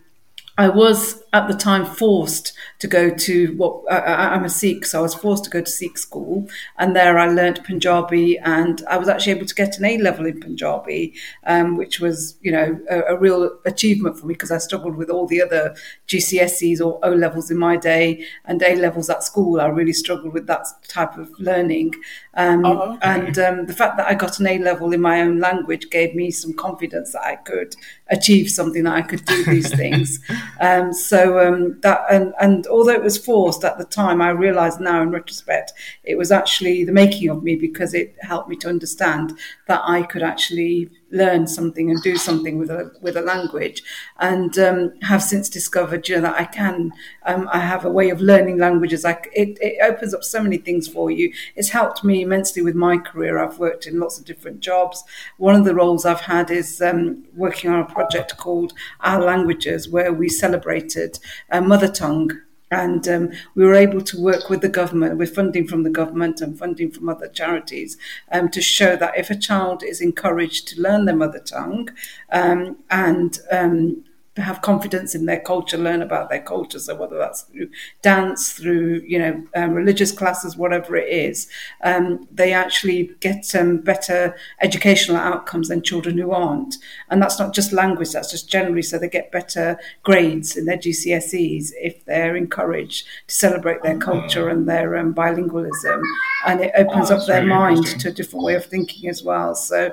I 0.59 0.69
was 0.69 1.23
at 1.33 1.47
the 1.47 1.55
time 1.55 1.87
forced 1.87 2.53
to 2.81 2.89
go 2.89 3.11
to 3.11 3.55
what 3.57 3.85
I, 3.93 4.35
am 4.35 4.45
a 4.45 4.49
Sikh, 4.49 4.87
so 4.87 4.99
I 4.99 5.03
was 5.03 5.15
forced 5.15 5.45
to 5.45 5.51
go 5.51 5.61
to 5.61 5.71
Sikh 5.71 5.97
school, 5.97 6.49
and 6.79 6.97
there 6.97 7.17
I 7.17 7.29
learnt 7.29 7.63
Punjabi, 7.63 8.39
and 8.39 8.83
I 8.91 8.97
was 8.99 9.09
actually 9.09 9.33
able 9.33 9.47
to 9.47 9.55
get 9.55 9.79
an 9.79 9.85
A 9.85 9.99
level 9.99 10.27
in 10.27 10.41
Punjabi, 10.41 11.15
um, 11.45 11.77
which 11.77 12.01
was 12.01 12.37
you 12.41 12.51
know 12.51 12.81
a, 12.91 13.15
a 13.15 13.17
real 13.17 13.57
achievement 13.67 14.19
for 14.19 14.27
me 14.27 14.35
because 14.35 14.51
I 14.51 14.59
struggled 14.59 14.97
with 14.97 15.11
all 15.11 15.29
the 15.29 15.41
other 15.41 15.77
GCSEs 16.09 16.85
or 16.85 16.99
O 17.05 17.13
levels 17.13 17.53
in 17.53 17.57
my 17.57 17.77
day 17.77 18.25
and 18.45 18.61
A 18.61 18.75
levels 18.75 19.09
at 19.09 19.23
school. 19.23 19.61
I 19.61 19.67
really 19.67 19.93
struggled 19.93 20.33
with 20.33 20.49
that 20.49 20.67
type 20.89 21.17
of 21.19 21.31
learning, 21.39 21.95
um, 22.35 22.65
oh, 22.65 22.95
okay. 22.95 22.99
and 23.03 23.39
um, 23.39 23.67
the 23.67 23.75
fact 23.75 23.97
that 23.99 24.09
I 24.09 24.15
got 24.15 24.41
an 24.41 24.49
A 24.49 24.59
level 24.59 24.93
in 24.93 25.01
my 25.01 25.21
own 25.21 25.39
language 25.39 25.89
gave 25.91 26.17
me 26.17 26.33
some 26.33 26.53
confidence 26.53 27.13
that 27.13 27.23
I 27.23 27.37
could 27.37 27.77
achieve 28.09 28.51
something, 28.51 28.85
that 28.85 28.95
I 28.95 29.03
could 29.03 29.25
do 29.25 29.45
these 29.45 29.73
things. 29.77 30.19
Um, 30.61 30.93
so 30.93 31.39
um, 31.47 31.81
that 31.81 32.05
and, 32.11 32.35
and 32.41 32.67
although 32.67 32.93
it 32.93 33.03
was 33.03 33.19
forced 33.19 33.65
at 33.65 33.79
the 33.79 33.85
time, 33.85 34.21
I 34.21 34.31
realise 34.31 34.79
now 34.81 35.03
in 35.03 35.11
retrospect 35.11 35.73
it 36.05 36.17
was 36.17 36.33
actually 36.33 36.85
the 36.85 36.93
making 36.93 37.29
of 37.29 37.43
me 37.43 37.57
because 37.57 37.95
it 37.95 38.17
helped 38.21 38.49
me 38.49 38.57
to 38.57 38.69
understand 38.69 39.39
that 39.67 39.83
I 39.85 40.03
could 40.03 40.23
actually 40.23 40.91
learn 41.11 41.47
something 41.47 41.91
and 41.91 42.03
do 42.03 42.17
something 42.17 42.59
with 42.59 42.71
a 42.71 42.93
with 43.01 43.17
a 43.17 43.23
language, 43.23 43.83
and 44.19 44.59
um, 44.59 44.93
have 45.03 45.23
since 45.23 45.49
discovered 45.49 46.09
you 46.09 46.17
know 46.17 46.23
that 46.23 46.41
I 46.41 46.45
can. 46.45 46.93
Um, 47.25 47.49
I 47.53 47.61
have 47.61 47.85
a 47.85 47.91
way 47.91 48.11
of 48.11 48.21
learning 48.21 48.59
languages. 48.59 49.05
I, 49.05 49.13
it 49.33 49.59
it 49.61 49.79
opens 49.83 50.15
up 50.15 50.25
so 50.25 50.43
many 50.43 50.59
things 50.59 50.89
for 50.89 51.11
you. 51.11 51.33
It's 51.57 51.71
helped 51.71 52.05
me 52.05 52.23
immensely 52.23 52.63
with 52.63 52.75
my 52.75 52.99
career. 52.99 53.39
I've 53.39 53.59
worked 53.59 53.87
in 53.87 54.01
lots 54.01 54.19
of 54.19 54.25
different 54.25 54.61
jobs. 54.61 55.03
One 55.37 55.55
of 55.55 55.65
the 55.65 55.75
roles 55.75 56.05
I've 56.05 56.21
had 56.21 56.51
is 56.51 56.81
um, 56.81 57.25
working 57.35 57.71
on 57.71 57.81
a 57.81 57.87
project 57.87 58.37
called 58.37 58.73
Our 59.01 59.23
Languages, 59.25 59.89
where 59.89 60.13
we 60.13 60.29
celebrated 60.29 61.19
uh, 61.51 61.61
mother 61.61 61.89
tongue 61.89 62.33
and 62.71 63.09
um, 63.09 63.31
we 63.55 63.65
were 63.65 63.75
able 63.75 64.01
to 64.03 64.21
work 64.21 64.51
with 64.51 64.61
the 64.61 64.69
government, 64.69 65.17
with 65.17 65.35
funding 65.35 65.67
from 65.67 65.83
the 65.83 65.91
government 65.91 66.41
and 66.41 66.59
funding 66.59 66.91
from 66.91 67.09
other 67.09 67.29
charities, 67.29 67.97
um, 68.31 68.51
to 68.51 68.61
show 68.61 68.97
that 68.97 69.17
if 69.17 69.31
a 69.31 69.37
child 69.37 69.83
is 69.83 70.01
encouraged 70.01 70.69
to 70.69 70.81
learn 70.81 71.05
their 71.05 71.17
mother 71.17 71.41
tongue 71.41 71.89
um, 72.31 72.77
and 72.91 73.39
um, 73.51 74.05
have 74.39 74.63
confidence 74.63 75.15
in 75.15 75.27
their 75.27 75.41
culture, 75.41 75.77
learn 75.77 76.03
about 76.03 76.29
their 76.31 76.43
culture. 76.43 76.79
So 76.79 76.95
whether 76.95 77.19
that's 77.19 77.43
through 77.43 77.71
dance, 78.03 78.53
through 78.53 79.03
you 79.07 79.19
know 79.19 79.45
um, 79.55 79.73
religious 79.73 80.13
classes, 80.13 80.57
whatever 80.57 80.97
it 80.97 81.09
is, 81.09 81.49
um, 81.83 82.27
they 82.31 82.53
actually 82.53 83.11
get 83.21 83.55
um, 83.55 83.79
better 83.79 84.37
educational 84.61 85.17
outcomes 85.17 85.69
than 85.69 85.83
children 85.83 86.19
who 86.19 86.31
aren't. 86.31 86.77
And 87.11 87.21
that's 87.23 87.39
not 87.39 87.55
just 87.55 87.73
language; 87.73 88.13
that's 88.13 88.31
just 88.31 88.49
generally. 88.49 88.83
So 88.83 88.99
they 88.99 89.09
get 89.09 89.33
better 89.33 89.79
grades 90.03 90.57
in 90.57 90.65
their 90.65 90.79
GCSEs 90.79 91.73
if 91.81 92.05
they're 92.05 92.37
encouraged 92.37 93.07
to 93.27 93.35
celebrate 93.35 93.83
their 93.83 93.99
culture 93.99 94.49
and 94.49 94.69
their 94.69 94.97
um, 94.97 95.15
bilingualism, 95.15 96.03
and 96.47 96.61
it 96.61 96.73
opens 96.77 97.11
Oh, 97.11 97.17
up 97.17 97.27
their 97.27 97.45
mind 97.45 97.87
to 98.01 98.09
a 98.09 98.13
different 98.13 98.45
way 98.45 98.55
of 98.55 98.67
thinking 98.67 99.09
as 99.09 99.23
well. 99.23 99.55
So. 99.55 99.93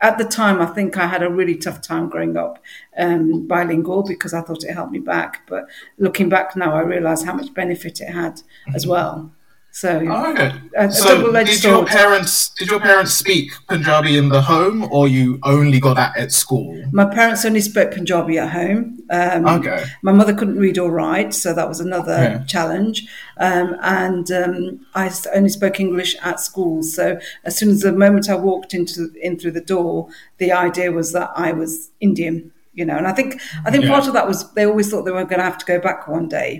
At 0.00 0.16
the 0.16 0.24
time, 0.24 0.60
I 0.60 0.66
think 0.66 0.96
I 0.96 1.06
had 1.06 1.22
a 1.22 1.30
really 1.30 1.56
tough 1.56 1.82
time 1.82 2.08
growing 2.08 2.36
up 2.36 2.62
um, 2.96 3.46
bilingual 3.46 4.04
because 4.04 4.32
I 4.32 4.42
thought 4.42 4.62
it 4.62 4.72
held 4.72 4.92
me 4.92 5.00
back. 5.00 5.42
But 5.48 5.68
looking 5.98 6.28
back 6.28 6.54
now, 6.54 6.74
I 6.74 6.82
realise 6.82 7.24
how 7.24 7.34
much 7.34 7.52
benefit 7.52 8.00
it 8.00 8.10
had 8.10 8.40
as 8.74 8.86
well. 8.86 9.32
So, 9.80 9.90
Oh, 10.10 10.32
okay. 10.32 10.50
a, 10.76 10.90
So, 10.90 11.30
did 11.44 11.62
your 11.62 11.84
parents 11.86 12.48
did 12.58 12.68
your 12.68 12.80
parents 12.80 13.12
speak 13.14 13.52
Punjabi 13.68 14.16
in 14.18 14.28
the 14.28 14.40
home, 14.42 14.88
or 14.90 15.06
you 15.06 15.38
only 15.44 15.78
got 15.78 15.94
that 15.94 16.16
at 16.18 16.32
school? 16.32 16.82
My 16.90 17.04
parents 17.04 17.44
only 17.44 17.60
spoke 17.60 17.92
Punjabi 17.92 18.38
at 18.44 18.50
home. 18.50 18.98
Um, 19.18 19.46
Okay. 19.46 19.84
My 20.02 20.10
mother 20.10 20.34
couldn't 20.34 20.58
read 20.58 20.78
or 20.78 20.90
write, 20.90 21.32
so 21.32 21.54
that 21.54 21.68
was 21.68 21.78
another 21.78 22.18
Yeah. 22.24 22.44
challenge. 22.54 23.06
Um, 23.48 23.76
and 24.02 24.26
um, 24.42 24.80
I 24.96 25.04
only 25.38 25.48
spoke 25.58 25.78
English 25.78 26.12
at 26.30 26.40
school. 26.40 26.82
So 26.82 27.04
as 27.44 27.56
soon 27.56 27.68
as 27.70 27.80
the 27.82 27.92
moment 27.92 28.28
I 28.28 28.34
walked 28.50 28.74
into 28.74 29.00
in 29.26 29.38
through 29.38 29.52
the 29.60 29.66
door, 29.76 30.08
the 30.38 30.50
idea 30.50 30.90
was 30.90 31.12
that 31.12 31.30
I 31.36 31.52
was 31.52 31.90
Indian. 32.00 32.36
You 32.78 32.84
know, 32.88 32.96
and 33.00 33.06
I 33.06 33.12
think 33.18 33.30
I 33.66 33.70
think 33.70 33.84
Yeah. 33.84 33.90
part 33.94 34.06
of 34.08 34.12
that 34.14 34.26
was 34.26 34.38
they 34.56 34.66
always 34.66 34.88
thought 34.90 35.04
they 35.04 35.16
were 35.20 35.24
going 35.32 35.42
to 35.44 35.50
have 35.52 35.58
to 35.64 35.68
go 35.74 35.78
back 35.88 36.08
one 36.08 36.26
day. 36.40 36.52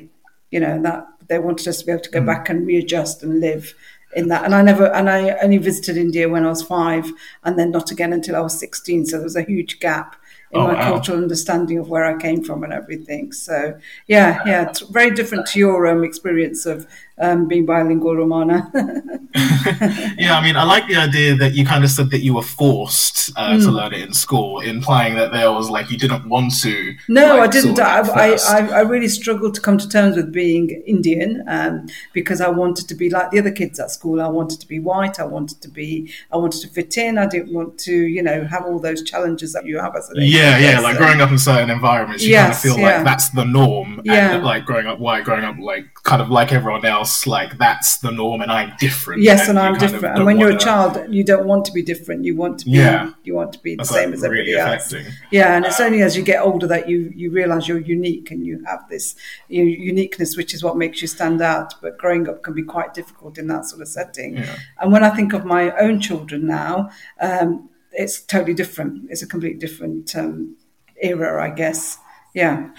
You 0.54 0.60
know, 0.64 0.74
that 0.86 1.00
they 1.28 1.38
wanted 1.38 1.68
us 1.68 1.78
to 1.80 1.86
be 1.86 1.92
able 1.92 2.02
to 2.02 2.10
Mm. 2.10 2.14
go 2.14 2.20
back 2.22 2.48
and 2.48 2.66
readjust 2.66 3.22
and 3.22 3.40
live 3.40 3.74
in 4.16 4.28
that. 4.28 4.44
And 4.44 4.54
I 4.54 4.62
never, 4.62 4.86
and 4.86 5.08
I 5.10 5.36
only 5.42 5.58
visited 5.58 5.96
India 5.96 6.28
when 6.28 6.44
I 6.44 6.48
was 6.48 6.62
five, 6.62 7.04
and 7.44 7.58
then 7.58 7.70
not 7.70 7.90
again 7.90 8.12
until 8.12 8.36
I 8.36 8.40
was 8.40 8.58
sixteen. 8.58 9.04
So 9.04 9.16
there 9.16 9.24
was 9.24 9.36
a 9.36 9.42
huge 9.42 9.80
gap 9.80 10.16
in 10.50 10.60
Oh, 10.60 10.66
my 10.66 10.74
wow. 10.74 10.92
cultural 10.92 11.18
understanding 11.18 11.78
of 11.78 11.90
where 11.90 12.06
I 12.06 12.16
came 12.16 12.42
from 12.42 12.64
and 12.64 12.72
everything. 12.72 13.32
So 13.32 13.78
yeah, 14.06 14.40
yeah, 14.46 14.68
it's 14.70 14.80
very 14.80 15.10
different 15.10 15.44
to 15.48 15.58
your 15.58 15.86
um, 15.86 16.02
experience 16.04 16.64
of 16.64 16.86
um, 17.20 17.48
being 17.48 17.66
bilingual, 17.66 18.14
Rumana. 18.14 18.70
yeah, 20.18 20.38
I 20.38 20.42
mean, 20.42 20.56
I 20.56 20.64
like 20.64 20.86
the 20.88 20.96
idea 20.96 21.34
that 21.36 21.54
you 21.54 21.64
kind 21.66 21.84
of 21.84 21.90
said 21.90 22.10
that 22.10 22.20
you 22.20 22.34
were 22.34 22.42
forced 22.42 23.30
uh, 23.36 23.48
Mm. 23.48 23.64
to 23.64 23.70
learn 23.70 23.92
it 23.94 24.00
in 24.00 24.12
school, 24.12 24.60
implying 24.60 25.14
that 25.14 25.32
there 25.32 25.50
was 25.52 25.70
like 25.70 25.90
you 25.90 25.98
didn't 25.98 26.28
want 26.28 26.52
to. 26.62 26.94
No, 27.08 27.36
like, 27.36 27.48
I 27.48 27.52
didn't. 27.52 27.80
I, 27.80 28.00
I. 28.00 28.38
I, 28.48 28.68
I 28.68 28.80
really 28.80 29.08
struggled 29.08 29.54
to 29.54 29.60
come 29.60 29.78
to 29.78 29.88
terms 29.88 30.16
with 30.16 30.32
being 30.32 30.70
Indian 30.86 31.44
um, 31.48 31.88
because 32.12 32.40
I 32.40 32.48
wanted 32.48 32.88
to 32.88 32.94
be 32.94 33.10
like 33.10 33.30
the 33.30 33.38
other 33.38 33.50
kids 33.50 33.78
at 33.80 33.90
school. 33.90 34.20
I 34.20 34.28
wanted 34.28 34.60
to 34.60 34.66
be 34.66 34.78
white. 34.78 35.18
I 35.20 35.24
wanted 35.24 35.60
to 35.62 35.68
be. 35.68 36.12
I 36.32 36.36
wanted 36.36 36.60
to 36.62 36.68
fit 36.68 36.96
in. 36.96 37.18
I 37.18 37.26
didn't 37.26 37.52
want 37.52 37.78
to, 37.80 37.94
you 37.94 38.22
know, 38.22 38.44
have 38.46 38.64
all 38.64 38.78
those 38.78 39.02
challenges 39.02 39.52
that 39.52 39.66
you 39.66 39.78
have 39.78 39.94
as 39.96 40.08
an 40.10 40.16
yeah, 40.18 40.56
Asian 40.56 40.70
yeah, 40.70 40.80
like 40.80 40.96
growing 40.96 41.20
up 41.20 41.30
in 41.30 41.38
certain 41.38 41.70
environments, 41.70 42.24
you 42.24 42.34
kind 42.36 42.52
of 42.52 42.58
feel 42.58 42.78
yeah. 42.78 42.96
like 42.96 43.04
that's 43.04 43.30
the 43.30 43.44
norm. 43.44 44.00
Yeah. 44.04 44.34
And 44.34 44.44
like 44.44 44.64
growing 44.64 44.86
up 44.86 44.98
white, 44.98 45.24
growing 45.24 45.44
up 45.44 45.56
like 45.58 45.86
kind 46.04 46.22
of 46.22 46.30
like 46.30 46.52
everyone 46.52 46.84
else, 46.84 47.07
like 47.26 47.58
that's 47.58 47.98
the 47.98 48.10
norm, 48.10 48.40
and 48.40 48.50
I'm 48.50 48.72
different. 48.78 49.22
Yes, 49.22 49.48
and 49.48 49.58
you 49.58 49.64
I'm 49.64 49.78
different. 49.78 50.16
And 50.16 50.26
when 50.26 50.38
you're 50.38 50.50
a 50.50 50.58
child, 50.58 50.98
you 51.12 51.24
don't 51.24 51.46
want 51.46 51.64
to 51.66 51.72
be 51.72 51.82
different. 51.82 52.24
You 52.24 52.36
want 52.36 52.60
to 52.60 52.64
be. 52.64 52.72
Yeah. 52.72 53.12
You 53.24 53.34
want 53.34 53.52
to 53.52 53.58
be 53.58 53.74
the 53.76 53.84
same 53.84 54.12
as 54.12 54.24
everybody 54.24 54.52
really 54.52 54.60
else. 54.60 54.94
Yeah, 55.30 55.56
and 55.56 55.64
it's 55.64 55.80
only 55.80 56.02
as 56.02 56.16
you 56.16 56.22
get 56.22 56.42
older 56.42 56.66
that 56.66 56.88
you 56.88 57.12
you 57.14 57.30
realise 57.30 57.68
you're 57.68 57.78
unique 57.78 58.30
and 58.30 58.46
you 58.46 58.64
have 58.66 58.88
this 58.88 59.16
you 59.48 59.64
uniqueness, 59.64 60.36
which 60.36 60.54
is 60.54 60.62
what 60.62 60.76
makes 60.76 61.02
you 61.02 61.08
stand 61.08 61.40
out. 61.40 61.74
But 61.80 61.98
growing 61.98 62.28
up 62.28 62.42
can 62.42 62.54
be 62.54 62.62
quite 62.62 62.94
difficult 62.94 63.38
in 63.38 63.46
that 63.48 63.64
sort 63.66 63.82
of 63.82 63.88
setting. 63.88 64.36
Yeah. 64.36 64.56
And 64.80 64.92
when 64.92 65.04
I 65.04 65.10
think 65.10 65.32
of 65.32 65.44
my 65.44 65.70
own 65.78 66.00
children 66.00 66.46
now, 66.46 66.90
um, 67.20 67.68
it's 67.92 68.20
totally 68.20 68.54
different. 68.54 69.10
It's 69.10 69.22
a 69.22 69.26
completely 69.26 69.58
different 69.58 70.14
um, 70.14 70.56
era, 71.00 71.42
I 71.42 71.50
guess. 71.50 71.98
Yeah. 72.34 72.70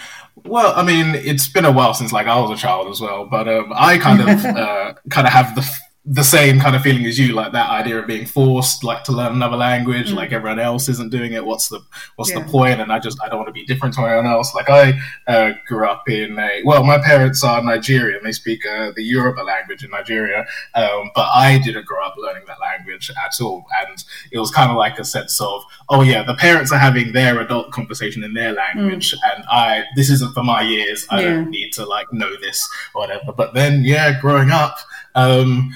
Well, 0.45 0.73
I 0.75 0.83
mean, 0.83 1.15
it's 1.15 1.47
been 1.47 1.65
a 1.65 1.71
while 1.71 1.93
since 1.93 2.13
like 2.13 2.27
I 2.27 2.39
was 2.39 2.51
a 2.51 2.61
child 2.61 2.89
as 2.89 3.01
well, 3.01 3.25
but 3.25 3.47
um, 3.47 3.71
I 3.75 3.97
kind 3.97 4.21
of 4.21 4.27
uh, 4.45 4.93
kind 5.09 5.27
of 5.27 5.33
have 5.33 5.55
the 5.55 5.69
the 6.11 6.23
same 6.23 6.59
kind 6.59 6.75
of 6.75 6.81
feeling 6.81 7.05
as 7.05 7.19
you, 7.19 7.33
like 7.33 7.51
that 7.51 7.69
idea 7.69 7.99
of 7.99 8.07
being 8.07 8.25
forced, 8.25 8.83
like 8.83 9.03
to 9.03 9.11
learn 9.11 9.31
another 9.33 9.55
language, 9.57 10.11
like 10.11 10.31
everyone 10.31 10.59
else 10.59 10.89
isn't 10.89 11.11
doing 11.11 11.33
it. 11.33 11.45
What's 11.45 11.67
the 11.69 11.81
what's 12.15 12.31
Mm. 12.31 12.35
Yeah. 12.37 12.41
the 12.43 12.49
point? 12.49 12.81
And 12.81 12.91
I 12.91 12.97
just 12.97 13.19
I 13.23 13.29
don't 13.29 13.37
want 13.37 13.47
to 13.47 13.53
be 13.53 13.63
different 13.65 13.93
to 13.93 14.01
anyone 14.01 14.25
else. 14.25 14.55
Like 14.55 14.69
I 14.71 14.99
uh, 15.27 15.51
grew 15.67 15.87
up 15.87 16.09
in 16.09 16.39
a 16.39 16.61
well, 16.65 16.83
my 16.83 16.97
parents 16.97 17.43
are 17.43 17.61
Nigerian. 17.61 18.21
They 18.23 18.31
speak 18.31 18.65
uh, 18.65 18.91
the 18.95 19.03
Yoruba 19.03 19.41
language 19.41 19.83
in 19.83 19.91
Nigeria, 19.91 20.47
um, 20.73 21.11
but 21.13 21.27
I 21.31 21.59
didn't 21.63 21.85
grow 21.85 22.03
up 22.03 22.15
learning 22.17 22.43
that 22.47 22.59
language 22.59 23.11
at 23.11 23.33
all. 23.39 23.65
And 23.87 24.03
it 24.31 24.39
was 24.39 24.49
kind 24.49 24.71
of 24.71 24.77
like 24.77 24.97
a 24.97 25.05
sense 25.05 25.39
of, 25.39 25.63
oh 25.89 26.01
yeah, 26.01 26.23
the 26.23 26.33
parents 26.35 26.71
are 26.71 26.79
having 26.79 27.13
their 27.13 27.39
adult 27.39 27.71
conversation 27.71 28.23
in 28.23 28.33
their 28.33 28.53
language, 28.53 29.13
and 29.13 29.43
I 29.51 29.83
this 29.95 30.09
isn't 30.09 30.33
for 30.33 30.43
my 30.43 30.63
ears. 30.63 31.05
I 31.11 31.19
Mm. 31.19 31.21
Yeah. 31.21 31.29
don't 31.35 31.49
need 31.51 31.71
to 31.73 31.85
like 31.85 32.07
know 32.11 32.31
this 32.41 32.67
or 32.95 33.01
whatever. 33.01 33.31
But 33.31 33.53
then 33.53 33.83
yeah, 33.83 34.19
growing 34.19 34.49
up. 34.49 34.77
Um, 35.19 35.71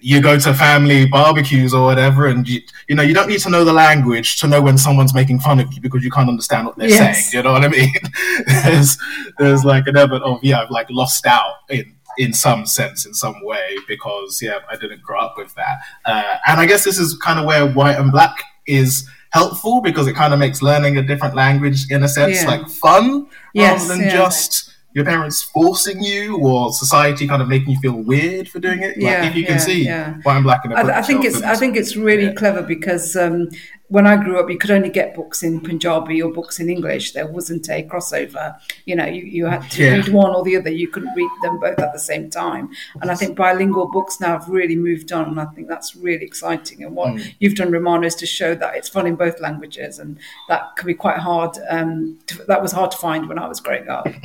you 0.00 0.20
go 0.20 0.38
to 0.38 0.54
family 0.54 1.06
barbecues 1.06 1.74
or 1.74 1.84
whatever, 1.84 2.26
and 2.26 2.48
you, 2.48 2.60
you 2.88 2.94
know 2.94 3.02
you 3.02 3.12
don't 3.14 3.28
need 3.28 3.40
to 3.40 3.50
know 3.50 3.64
the 3.64 3.72
language 3.72 4.38
to 4.40 4.46
know 4.46 4.62
when 4.62 4.78
someone's 4.78 5.12
making 5.14 5.40
fun 5.40 5.58
of 5.58 5.72
you 5.72 5.80
because 5.80 6.04
you 6.04 6.10
can't 6.10 6.28
understand 6.28 6.66
what 6.66 6.76
they're 6.78 6.88
Yes. 6.88 7.30
saying. 7.30 7.36
You 7.36 7.42
know 7.42 7.52
what 7.52 7.64
I 7.64 7.68
mean? 7.68 7.92
there's 8.64 8.98
there's 9.38 9.64
like 9.64 9.86
an 9.88 9.96
element 9.96 10.22
of 10.22 10.38
yeah, 10.44 10.60
I've 10.62 10.70
like 10.70 10.88
lost 10.90 11.26
out 11.26 11.54
in 11.70 11.92
in 12.18 12.32
some 12.32 12.64
sense, 12.66 13.04
in 13.04 13.14
some 13.14 13.34
way, 13.44 13.76
because 13.88 14.40
yeah, 14.40 14.58
I 14.70 14.76
didn't 14.76 15.02
grow 15.02 15.18
up 15.20 15.34
with 15.36 15.54
that. 15.56 15.78
Uh, 16.04 16.36
and 16.46 16.60
I 16.60 16.66
guess 16.66 16.84
this 16.84 16.98
is 16.98 17.16
kind 17.18 17.38
of 17.40 17.44
where 17.44 17.66
white 17.66 17.98
and 17.98 18.12
black 18.12 18.36
is 18.66 19.08
helpful 19.30 19.80
because 19.82 20.06
it 20.06 20.14
kind 20.14 20.32
of 20.32 20.38
makes 20.38 20.62
learning 20.62 20.96
a 20.98 21.02
different 21.02 21.34
language 21.34 21.90
in 21.90 22.02
a 22.04 22.08
sense 22.08 22.42
Yeah. 22.42 22.48
like 22.48 22.68
fun 22.68 23.26
Yes, 23.54 23.82
rather 23.82 23.94
than 23.94 24.06
yeah. 24.06 24.12
just 24.16 24.70
your 24.96 25.04
parents 25.04 25.42
forcing 25.42 26.02
you 26.02 26.38
or 26.38 26.72
society 26.72 27.28
kind 27.28 27.42
of 27.42 27.48
making 27.48 27.68
you 27.68 27.78
feel 27.80 27.92
weird 27.92 28.48
for 28.48 28.60
doing 28.60 28.82
it. 28.82 28.96
Like 28.96 29.02
Yeah, 29.02 29.26
if 29.26 29.36
you 29.36 29.44
can 29.44 29.56
yeah, 29.56 29.60
see 29.60 29.84
yeah. 29.84 30.14
white 30.22 30.36
and 30.36 30.44
black 30.44 30.64
in 30.64 30.72
a 30.72 30.74
I, 30.74 31.00
I 31.00 31.02
think 31.02 31.22
it's 31.22 31.42
I 31.42 31.54
think 31.54 31.76
it's 31.76 31.96
really 31.96 32.32
clever 32.32 32.62
because 32.62 33.14
um, 33.14 33.50
when 33.88 34.06
I 34.06 34.16
grew 34.16 34.40
up, 34.40 34.50
you 34.50 34.58
could 34.58 34.72
only 34.72 34.88
get 34.90 35.14
books 35.14 35.42
in 35.44 35.60
Punjabi 35.60 36.20
or 36.20 36.32
books 36.32 36.58
in 36.58 36.68
English. 36.68 37.12
There 37.12 37.26
wasn't 37.26 37.68
a 37.68 37.84
crossover. 37.84 38.56
You 38.84 38.96
know, 38.96 39.04
you, 39.06 39.22
you 39.22 39.46
had 39.46 39.62
to 39.70 39.82
Yeah. 39.84 39.90
read 39.96 40.08
one 40.08 40.34
or 40.34 40.42
the 40.44 40.56
other. 40.56 40.70
You 40.70 40.88
couldn't 40.88 41.14
read 41.14 41.30
them 41.42 41.60
both 41.60 41.78
at 41.78 41.92
the 41.92 41.98
same 41.98 42.28
time. 42.28 42.70
And 43.00 43.10
I 43.10 43.14
think 43.14 43.36
bilingual 43.36 43.88
books 43.88 44.20
now 44.20 44.32
have 44.38 44.48
really 44.48 44.74
moved 44.76 45.12
on, 45.12 45.26
and 45.28 45.40
I 45.40 45.44
think 45.54 45.68
that's 45.68 45.94
really 45.94 46.24
exciting. 46.24 46.82
And 46.82 46.96
what 46.96 47.10
Mm. 47.14 47.32
you've 47.38 47.54
done, 47.54 47.70
Rumana, 47.70 48.06
is 48.06 48.16
to 48.16 48.26
show 48.26 48.54
that 48.56 48.74
it's 48.74 48.88
fun 48.88 49.06
in 49.06 49.14
both 49.14 49.40
languages, 49.40 49.98
and 50.00 50.18
that 50.48 50.62
can 50.76 50.86
be 50.86 50.94
quite 50.94 51.18
hard. 51.18 51.56
Um, 51.68 52.18
to, 52.26 52.42
that 52.48 52.60
was 52.62 52.72
hard 52.72 52.90
to 52.90 52.96
find 52.98 53.28
when 53.28 53.38
I 53.38 53.46
was 53.46 53.60
growing 53.60 53.88
up. 53.88 54.08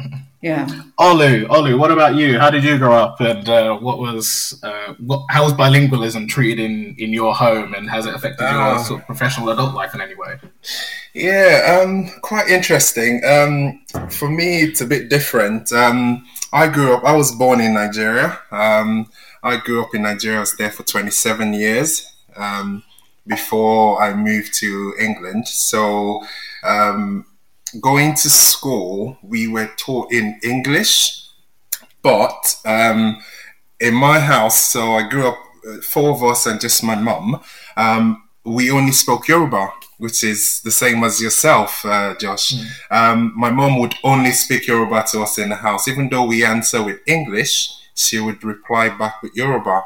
Yeah. 0.44 0.65
Olu, 1.00 1.46
Olu, 1.50 1.77
what 1.77 1.91
about 1.91 2.15
you? 2.15 2.39
How 2.39 2.50
did 2.50 2.63
you 2.63 2.80
grow 2.80 2.94
up, 2.96 3.22
and 3.22 3.48
uh, 3.48 3.77
what 3.77 4.00
was 4.00 4.60
uh, 4.63 4.96
what, 4.98 5.22
how 5.30 5.44
was 5.44 5.53
bilingualism 5.53 6.27
treated 6.27 6.65
in, 6.65 6.96
in 6.98 7.13
your 7.13 7.36
home, 7.36 7.75
and 7.75 7.88
has 7.91 8.08
it 8.08 8.15
affected 8.15 8.46
your 8.46 8.60
Ah. 8.60 8.77
sort 8.82 9.01
of 9.01 9.06
professional 9.06 9.50
adult 9.51 9.74
life 9.74 9.93
in 9.93 10.01
any 10.01 10.15
way? 10.15 10.39
Yeah, 11.13 11.81
um, 11.81 12.10
quite 12.22 12.48
interesting. 12.50 13.22
Um, 13.25 13.81
for 14.10 14.29
me, 14.29 14.62
it's 14.62 14.81
a 14.81 14.86
bit 14.86 15.10
different. 15.10 15.72
Um, 15.72 16.25
I 16.53 16.67
grew 16.67 16.93
up. 16.93 17.03
I 17.03 17.15
was 17.15 17.31
born 17.31 17.62
in 17.62 17.74
Nigeria. 17.74 18.39
Um, 18.51 19.10
I 19.43 19.58
grew 19.58 19.81
up 19.81 19.93
in 19.93 20.03
Nigeria. 20.03 20.38
I 20.38 20.41
was 20.41 20.55
there 20.58 20.72
for 20.72 20.84
27 20.84 21.53
years 21.53 22.12
um, 22.36 22.84
before 23.27 24.01
I 24.01 24.13
moved 24.13 24.53
to 24.55 24.93
England. 25.00 25.48
So, 25.48 26.24
um, 26.63 27.25
going 27.79 28.15
to 28.15 28.29
school, 28.29 29.17
we 29.24 29.48
were 29.48 29.70
taught 29.77 30.12
in 30.12 30.39
English, 30.43 31.25
but 32.01 32.58
um, 32.65 33.22
in 33.79 33.93
my 33.93 34.20
house, 34.20 34.62
so 34.62 34.93
I 34.93 35.08
grew 35.08 35.27
up, 35.27 35.38
uh, 35.67 35.77
four 35.81 36.12
of 36.12 36.24
us 36.24 36.46
and 36.46 36.60
just 36.60 36.84
my 36.84 36.96
mum, 36.96 37.41
um, 37.77 38.24
we 38.44 38.72
only 38.72 38.92
spoke 38.92 39.28
Yoruba, 39.28 39.72
which 39.98 40.24
is 40.24 40.62
the 40.62 40.72
same 40.72 41.04
as 41.04 41.22
yourself, 41.22 41.86
uh, 41.86 42.16
Josh. 42.20 42.54
Um, 42.90 43.34
my 43.36 43.52
mom 43.52 43.80
would 43.80 43.94
only 44.04 44.32
speak 44.32 44.68
Yoruba 44.68 45.06
to 45.12 45.22
us 45.22 45.38
in 45.38 45.50
the 45.50 45.56
house. 45.56 45.88
Even 45.88 46.10
though 46.10 46.26
we 46.26 46.44
answer 46.44 46.84
with 46.84 47.00
English, 47.06 47.72
she 47.94 48.20
would 48.20 48.44
reply 48.44 48.90
back 48.90 49.22
with 49.22 49.36
Yoruba. 49.36 49.84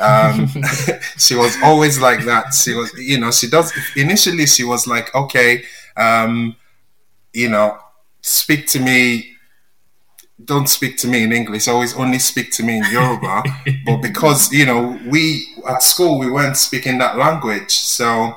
Um, 0.00 0.48
she 1.18 1.36
was 1.36 1.56
always 1.62 2.00
like 2.00 2.24
that. 2.24 2.54
She 2.54 2.74
was, 2.74 2.92
you 2.94 3.18
know, 3.20 3.30
she 3.30 3.48
does, 3.48 3.72
initially, 3.94 4.46
she 4.46 4.64
was 4.64 4.86
like, 4.86 5.14
okay, 5.14 5.62
um, 5.96 6.56
you 7.32 7.48
know, 7.48 7.78
speak 8.20 8.66
to 8.68 8.80
me 8.80 9.35
don't 10.44 10.68
speak 10.68 10.96
to 10.98 11.08
me 11.08 11.22
in 11.22 11.32
English. 11.32 11.68
Always 11.68 11.94
only 11.96 12.18
speak 12.18 12.52
to 12.52 12.62
me 12.62 12.78
in 12.78 12.84
Yoruba. 12.90 13.42
but 13.86 13.98
because 14.02 14.52
you 14.52 14.66
know 14.66 14.98
we 15.06 15.46
at 15.68 15.82
school 15.82 16.18
we 16.18 16.30
weren't 16.30 16.56
speaking 16.56 16.98
that 16.98 17.16
language, 17.16 17.70
so 17.70 18.36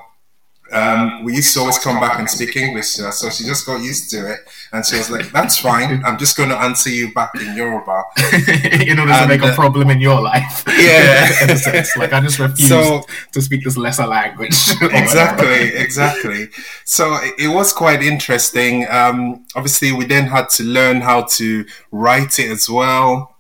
um, 0.71 1.23
we 1.23 1.35
used 1.35 1.53
to 1.53 1.61
always 1.61 1.79
come 1.79 1.99
back 1.99 2.19
and 2.19 2.29
speak 2.29 2.55
English 2.55 2.95
to 2.95 3.03
her, 3.03 3.11
so 3.11 3.29
she 3.29 3.43
just 3.43 3.65
got 3.65 3.81
used 3.81 4.09
to 4.11 4.31
it, 4.33 4.39
and 4.71 4.85
she 4.85 4.97
was 4.97 5.09
like, 5.09 5.31
"That's 5.31 5.57
fine. 5.57 6.03
I'm 6.05 6.17
just 6.17 6.37
going 6.37 6.49
to 6.49 6.57
answer 6.57 6.89
you 6.89 7.13
back 7.13 7.31
in 7.35 7.55
Yoruba." 7.55 8.03
in 8.89 8.99
order 8.99 9.13
to 9.13 9.27
make 9.27 9.41
a 9.41 9.47
uh, 9.47 9.55
problem 9.55 9.89
in 9.89 9.99
your 9.99 10.21
life. 10.21 10.63
Yeah. 10.67 11.27
in 11.43 11.49
a 11.51 11.57
sense. 11.57 11.95
Like 11.97 12.13
I 12.13 12.21
just 12.21 12.39
refuse 12.39 12.69
So- 12.69 13.03
to 13.31 13.41
speak 13.41 13.63
this 13.63 13.77
lesser 13.77 14.07
language. 14.07 14.55
exactly, 14.81 15.75
exactly. 15.75 16.49
So 16.85 17.15
it, 17.15 17.33
it 17.39 17.47
was 17.47 17.73
quite 17.73 18.01
interesting. 18.01 18.87
Um, 18.89 19.45
obviously, 19.55 19.91
we 19.91 20.05
then 20.05 20.27
had 20.27 20.49
to 20.49 20.63
learn 20.63 21.01
how 21.01 21.23
to 21.23 21.65
write 21.91 22.39
it 22.39 22.49
as 22.51 22.69
well, 22.69 23.35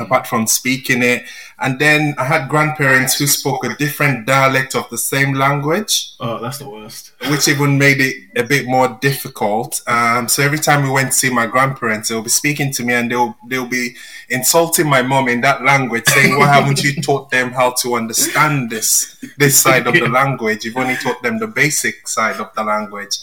apart 0.00 0.26
from 0.26 0.46
speaking 0.46 1.02
it. 1.02 1.24
And 1.60 1.78
then 1.78 2.14
I 2.18 2.24
had 2.24 2.48
grandparents 2.48 3.18
who 3.18 3.26
spoke 3.26 3.64
a 3.64 3.74
different 3.76 4.26
dialect 4.26 4.76
of 4.76 4.88
the 4.90 4.98
same 4.98 5.34
language, 5.34 6.12
oh, 6.20 6.40
that's 6.40 6.58
the 6.58 6.68
worst. 6.68 7.12
which 7.28 7.48
even 7.48 7.76
made 7.78 8.00
it 8.00 8.14
a 8.36 8.44
bit 8.44 8.66
more 8.66 8.96
difficult. 9.00 9.82
Um, 9.88 10.28
so 10.28 10.42
every 10.42 10.58
time 10.58 10.84
we 10.84 10.90
went 10.90 11.10
to 11.10 11.18
see 11.18 11.30
my 11.30 11.46
grandparents, 11.46 12.08
they'll 12.08 12.22
be 12.22 12.28
speaking 12.28 12.72
to 12.74 12.84
me 12.84 12.94
and 12.94 13.10
they'll 13.10 13.36
they'll 13.48 13.66
be 13.66 13.96
insulting 14.28 14.88
my 14.88 15.02
mom 15.02 15.28
in 15.28 15.40
that 15.40 15.62
language, 15.64 16.04
saying, 16.06 16.38
"Why 16.38 16.46
haven't 16.46 16.82
you 16.84 17.02
taught 17.02 17.30
them 17.30 17.50
how 17.50 17.72
to 17.82 17.94
understand 17.96 18.70
this 18.70 19.22
this 19.36 19.60
side 19.60 19.86
of 19.88 19.94
the 19.94 20.08
language? 20.20 20.64
You've 20.64 20.76
only 20.76 20.96
taught 20.96 21.22
them 21.22 21.40
the 21.40 21.48
basic 21.48 22.06
side 22.06 22.40
of 22.40 22.54
the 22.54 22.62
language." 22.62 23.18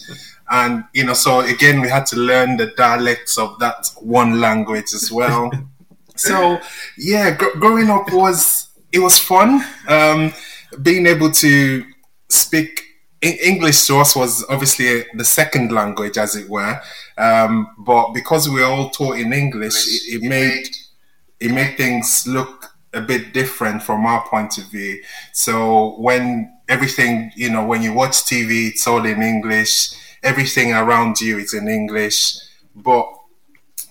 And 0.52 0.84
you 0.94 1.06
know, 1.06 1.14
so 1.14 1.40
again, 1.40 1.80
we 1.80 1.88
had 1.88 2.06
to 2.08 2.18
learn 2.18 2.58
the 2.58 2.68
dialects 2.76 3.38
of 3.38 3.58
that 3.60 3.90
one 4.02 4.42
language 4.42 4.94
as 4.94 5.10
well. 5.12 5.50
So 6.16 6.60
yeah, 6.98 7.36
gr- 7.36 7.58
growing 7.60 7.90
up 7.90 8.12
was 8.12 8.70
it 8.92 9.00
was 9.00 9.20
fun. 9.20 9.64
Um, 9.88 10.34
being 10.82 11.06
able 11.06 11.32
to 11.32 11.84
speak 12.30 12.82
English 13.22 13.86
to 13.88 13.98
us 13.98 14.16
was 14.16 14.46
obviously 14.50 15.06
the 15.16 15.24
second 15.26 15.72
language, 15.72 16.18
as 16.18 16.36
it 16.36 16.50
were. 16.50 16.80
Um, 17.18 17.70
but 17.80 18.14
because 18.14 18.48
we 18.50 18.62
were 18.62 18.68
all 18.68 18.90
taught 18.90 19.18
in 19.18 19.34
English, 19.34 19.88
it, 19.88 20.16
it 20.16 20.22
made 20.22 20.68
it 21.40 21.52
made 21.52 21.78
things 21.78 22.26
look 22.28 22.72
a 22.94 23.02
bit 23.02 23.34
different 23.34 23.84
from 23.84 24.06
our 24.06 24.26
point 24.28 24.58
of 24.58 24.66
view. 24.66 25.02
So 25.34 26.00
when 26.00 26.54
everything, 26.70 27.32
you 27.36 27.50
know, 27.50 27.66
when 27.66 27.82
you 27.82 27.94
watch 27.94 28.24
TV, 28.24 28.70
it's 28.70 28.88
all 28.88 29.06
in 29.06 29.22
English. 29.22 29.94
Everything 30.24 30.74
around 30.74 31.20
you 31.20 31.38
is 31.38 31.54
in 31.54 31.68
English. 31.68 32.38
But 32.74 33.06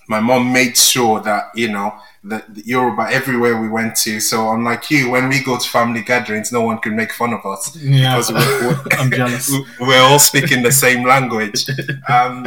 my 0.07 0.19
mom 0.19 0.51
made 0.53 0.77
sure 0.77 1.19
that 1.21 1.51
you 1.55 1.71
know 1.71 1.93
that 2.25 2.45
Yoruba 2.65 3.07
everywhere 3.11 3.59
we 3.61 3.69
went 3.69 3.95
to. 3.97 4.19
So 4.19 4.51
unlike 4.51 4.89
you, 4.89 5.11
when 5.11 5.29
we 5.29 5.43
go 5.43 5.57
to 5.59 5.69
family 5.69 6.01
gatherings, 6.01 6.51
no 6.51 6.61
one 6.61 6.79
can 6.79 6.95
make 6.95 7.11
fun 7.11 7.33
of 7.33 7.45
us 7.45 7.75
Yeah, 7.81 8.15
because 8.17 8.31
we're, 8.31 8.67
we're, 8.67 8.83
I'm 8.99 9.11
jealous. 9.11 9.51
we're 9.79 10.01
all 10.01 10.19
speaking 10.19 10.63
the 10.63 10.71
same 10.71 11.05
language. 11.05 11.69
Um, 12.09 12.45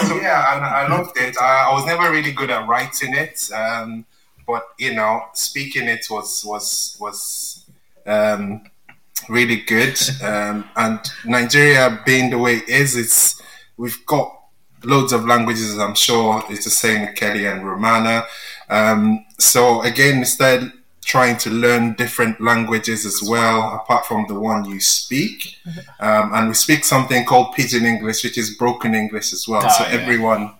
so 0.00 0.16
yeah, 0.20 0.56
and 0.56 0.64
I 0.64 0.86
loved 0.88 1.16
it. 1.16 1.36
I, 1.40 1.68
I 1.70 1.74
was 1.74 1.86
never 1.86 2.10
really 2.10 2.32
good 2.32 2.50
at 2.50 2.68
writing 2.68 3.14
it, 3.14 3.50
um, 3.52 4.04
but 4.46 4.64
you 4.78 4.94
know, 4.94 5.22
speaking 5.32 5.88
it 5.88 6.06
was 6.08 6.44
was 6.44 6.96
was 7.00 7.64
um, 8.06 8.62
really 9.28 9.56
good. 9.56 9.98
Um, 10.22 10.68
and 10.76 11.00
Nigeria 11.24 12.00
being 12.06 12.30
the 12.30 12.38
way 12.38 12.56
it 12.58 12.68
is, 12.68 12.96
it's 12.96 13.42
we've 13.76 14.04
got 14.06 14.35
loads 14.86 15.12
of 15.12 15.26
languages. 15.26 15.78
I'm 15.78 15.94
sure 15.94 16.42
it's 16.48 16.64
the 16.64 16.70
same 16.70 17.02
with 17.02 17.16
Kelly 17.16 17.46
and 17.46 17.62
Rumana. 17.62 18.26
Um, 18.68 19.24
so 19.38 19.82
again, 19.82 20.18
instead 20.18 20.72
trying 21.06 21.36
to 21.36 21.50
learn 21.50 21.94
different 21.94 22.40
languages 22.40 23.06
as 23.06 23.22
well, 23.22 23.76
apart 23.76 24.04
from 24.04 24.26
the 24.26 24.34
one 24.34 24.64
you 24.64 24.80
speak. 24.80 25.56
Um, 26.00 26.34
and 26.34 26.48
we 26.48 26.54
speak 26.54 26.84
something 26.84 27.24
called 27.24 27.54
Pidgin 27.54 27.84
English, 27.84 28.24
which 28.24 28.36
is 28.36 28.56
broken 28.56 28.92
English 28.92 29.32
as 29.32 29.46
well. 29.46 29.62
Ah, 29.64 29.68
so 29.68 29.84
yeah. 29.84 30.00
everyone, 30.00 30.54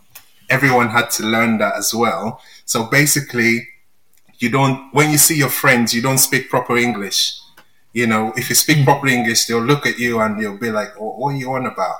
everyone 0.49 0.89
had 0.89 1.11
to 1.11 1.25
learn 1.25 1.59
that 1.59 1.75
as 1.75 1.93
well. 1.93 2.41
So 2.65 2.85
basically, 2.85 3.67
you 4.39 4.49
don't 4.49 4.91
when 4.93 5.11
you 5.11 5.19
see 5.19 5.37
your 5.37 5.49
friends, 5.49 5.93
you 5.93 6.01
don't 6.01 6.19
speak 6.19 6.49
proper 6.49 6.77
English. 6.77 7.41
You 7.93 8.07
know, 8.07 8.33
if 8.37 8.49
you 8.49 8.55
speak 8.55 8.85
proper 8.85 9.09
English, 9.09 9.47
they'll 9.47 9.65
look 9.65 9.85
at 9.87 9.99
you 9.99 10.21
and 10.21 10.39
they'll 10.39 10.59
be 10.59 10.71
like, 10.71 10.91
"Oh, 11.01 11.17
"What 11.17 11.35
are 11.35 11.37
you 11.37 11.53
on 11.53 11.67
about?" 11.67 11.97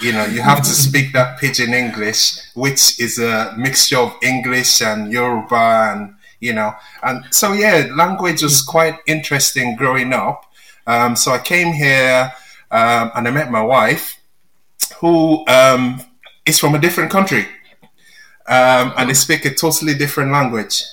You 0.00 0.12
know, 0.12 0.24
you 0.26 0.42
have 0.42 0.58
to 0.58 0.70
speak 0.70 1.12
that 1.14 1.38
pidgin 1.38 1.72
English, 1.72 2.38
which 2.54 3.00
is 3.00 3.18
a 3.18 3.54
mixture 3.56 3.98
of 3.98 4.14
English 4.22 4.82
and 4.82 5.10
Yoruba, 5.10 5.92
and 5.92 6.14
you 6.40 6.52
know, 6.52 6.74
and 7.02 7.24
so 7.30 7.52
yeah, 7.52 7.86
language 7.94 8.42
was 8.42 8.62
quite 8.62 8.98
interesting 9.06 9.74
growing 9.76 10.12
up. 10.12 10.44
Um, 10.86 11.16
so 11.16 11.32
I 11.32 11.38
came 11.38 11.72
here 11.72 12.32
um, 12.70 13.10
and 13.14 13.26
I 13.26 13.30
met 13.30 13.50
my 13.50 13.62
wife, 13.62 14.18
who 15.00 15.44
um, 15.48 16.00
is 16.44 16.58
from 16.58 16.74
a 16.74 16.78
different 16.78 17.10
country, 17.10 17.46
um, 18.46 18.92
and 18.98 19.08
they 19.08 19.14
speak 19.14 19.44
a 19.46 19.54
totally 19.54 19.94
different 19.94 20.30
language. 20.30 20.84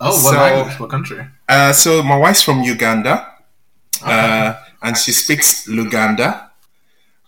Oh, 0.00 0.10
what 0.22 0.34
So- 0.34 0.40
language? 0.40 0.78
What 0.80 0.90
country? 0.90 1.26
Uh, 1.48 1.72
so 1.72 2.02
my 2.02 2.16
wife's 2.16 2.42
from 2.42 2.60
Uganda, 2.62 3.26
uh, 4.04 4.54
and 4.82 4.96
she 4.98 5.12
speaks 5.12 5.66
Luganda. 5.66 6.50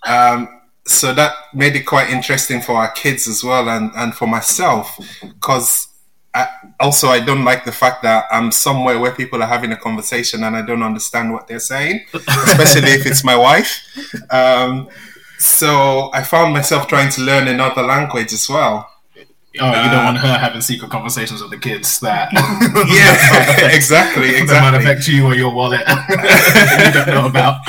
Um, 0.07 0.60
so 0.87 1.13
that 1.15 1.35
made 1.55 1.77
it 1.77 1.85
quite 1.85 2.11
interesting 2.11 2.61
for 2.61 2.73
our 2.77 2.91
kids 2.91 3.29
as 3.29 3.45
well, 3.45 3.69
and, 3.69 3.91
and 3.95 4.15
for 4.15 4.27
myself, 4.27 4.99
because 5.23 5.89
I, 6.35 6.49
also 6.79 7.09
I 7.09 7.21
don't 7.21 7.45
like 7.45 7.65
the 7.65 7.73
fact 7.73 8.03
that 8.03 8.27
I'm 8.31 8.53
somewhere 8.53 8.99
where 8.99 9.13
people 9.13 9.43
are 9.43 9.49
having 9.49 9.73
a 9.73 9.77
conversation 9.77 10.45
and 10.45 10.57
I 10.57 10.63
don't 10.63 10.83
understand 10.83 11.33
what 11.33 11.49
they're 11.49 11.59
saying, 11.61 12.07
especially 12.15 12.91
if 12.91 13.07
it's 13.07 13.25
my 13.25 13.37
wife. 13.37 13.83
Um, 14.31 14.89
so 15.39 16.11
I 16.13 16.23
found 16.23 16.53
myself 16.53 16.87
trying 16.87 17.11
to 17.13 17.23
learn 17.23 17.49
another 17.49 17.83
language 17.83 18.33
as 18.33 18.49
well. 18.49 18.90
Oh, 19.59 19.67
you 19.67 19.73
don't 19.91 19.95
Uh, 19.95 20.05
want 20.05 20.19
her 20.19 20.39
having 20.39 20.61
secret 20.61 20.91
conversations 20.93 21.43
with 21.43 21.51
the 21.51 21.59
kids 21.59 21.99
that 22.01 22.31
Yeah, 22.33 23.75
exactly, 23.75 24.37
exactly 24.37 24.47
that 24.47 24.63
might 24.63 24.75
affect 24.81 25.09
you 25.09 25.27
or 25.27 25.35
your 25.35 25.53
wallet. 25.53 25.81
you 25.89 26.93
don't 26.93 27.09
know 27.09 27.27
about. 27.27 27.61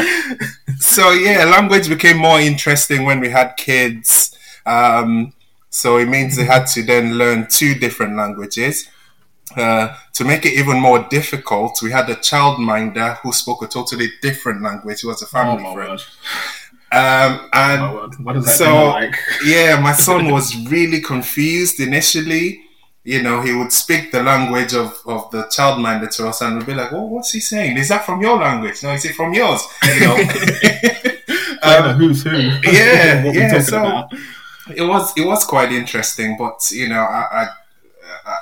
so 0.80 1.12
yeah, 1.12 1.44
language 1.46 1.89
became 1.89 2.17
more 2.17 2.39
interesting 2.39 3.04
when 3.06 3.20
we 3.20 3.30
had 3.30 3.54
kids. 3.58 4.38
Um, 4.65 5.34
so 5.72 5.98
it 5.98 6.08
means 6.08 6.36
they 6.36 6.46
had 6.46 6.67
to 6.67 6.84
then 6.84 7.17
learn 7.17 7.48
two 7.50 7.74
different 7.74 8.15
languages. 8.15 8.88
Uh, 9.58 9.96
to 10.13 10.24
make 10.24 10.46
it 10.46 10.54
even 10.54 10.80
more 10.80 11.00
difficult, 11.10 11.82
we 11.82 11.91
had 11.91 12.10
a 12.10 12.15
childminder 12.15 13.17
who 13.17 13.34
spoke 13.34 13.62
a 13.63 13.67
totally 13.67 14.08
different 14.22 14.62
language. 14.62 15.02
He 15.02 15.08
was 15.08 15.22
a 15.22 15.26
Oh 15.26 15.30
family 15.30 15.63
my 15.63 15.74
friend. 15.74 16.00
Um, 16.91 17.49
and 17.54 17.82
Oh. 17.82 18.10
What 18.23 18.34
does 18.34 18.45
that 18.45 18.56
so 18.58 18.88
like? 18.89 19.15
yeah, 19.45 19.80
my 19.80 19.93
son 19.93 20.30
was 20.30 20.56
really 20.69 20.99
confused 21.01 21.80
initially. 21.80 22.62
You 23.04 23.23
know, 23.23 23.41
he 23.41 23.54
would 23.54 23.71
speak 23.71 24.12
the 24.12 24.21
language 24.21 24.73
of, 24.73 24.99
of 25.08 25.32
the 25.32 25.43
child 25.47 25.80
childminder 25.80 26.13
to 26.17 26.27
us 26.27 26.41
and 26.41 26.58
we'd 26.58 26.67
be 26.67 26.73
like, 26.75 26.91
well, 26.91 27.08
what's 27.08 27.32
he 27.32 27.39
saying? 27.39 27.77
Is 27.77 27.89
that 27.89 28.06
from 28.06 28.21
your 28.21 28.38
language? 28.38 28.84
No, 28.84 28.91
is 28.91 29.06
it 29.06 29.15
from 29.15 29.34
yours? 29.34 29.62
You 29.86 29.99
know? 30.01 30.17
A 31.63 31.93
who's 31.93 32.23
who? 32.23 32.32
yeah, 32.32 33.23
yeah, 33.32 33.60
so- 33.62 33.80
about? 33.80 34.13
it 34.75 34.82
was 34.82 35.13
it 35.17 35.25
was 35.25 35.43
quite 35.45 35.71
interesting, 35.71 36.36
but 36.38 36.60
you 36.71 36.89
know, 36.89 36.99
I 37.01 37.27
I, 37.43 37.47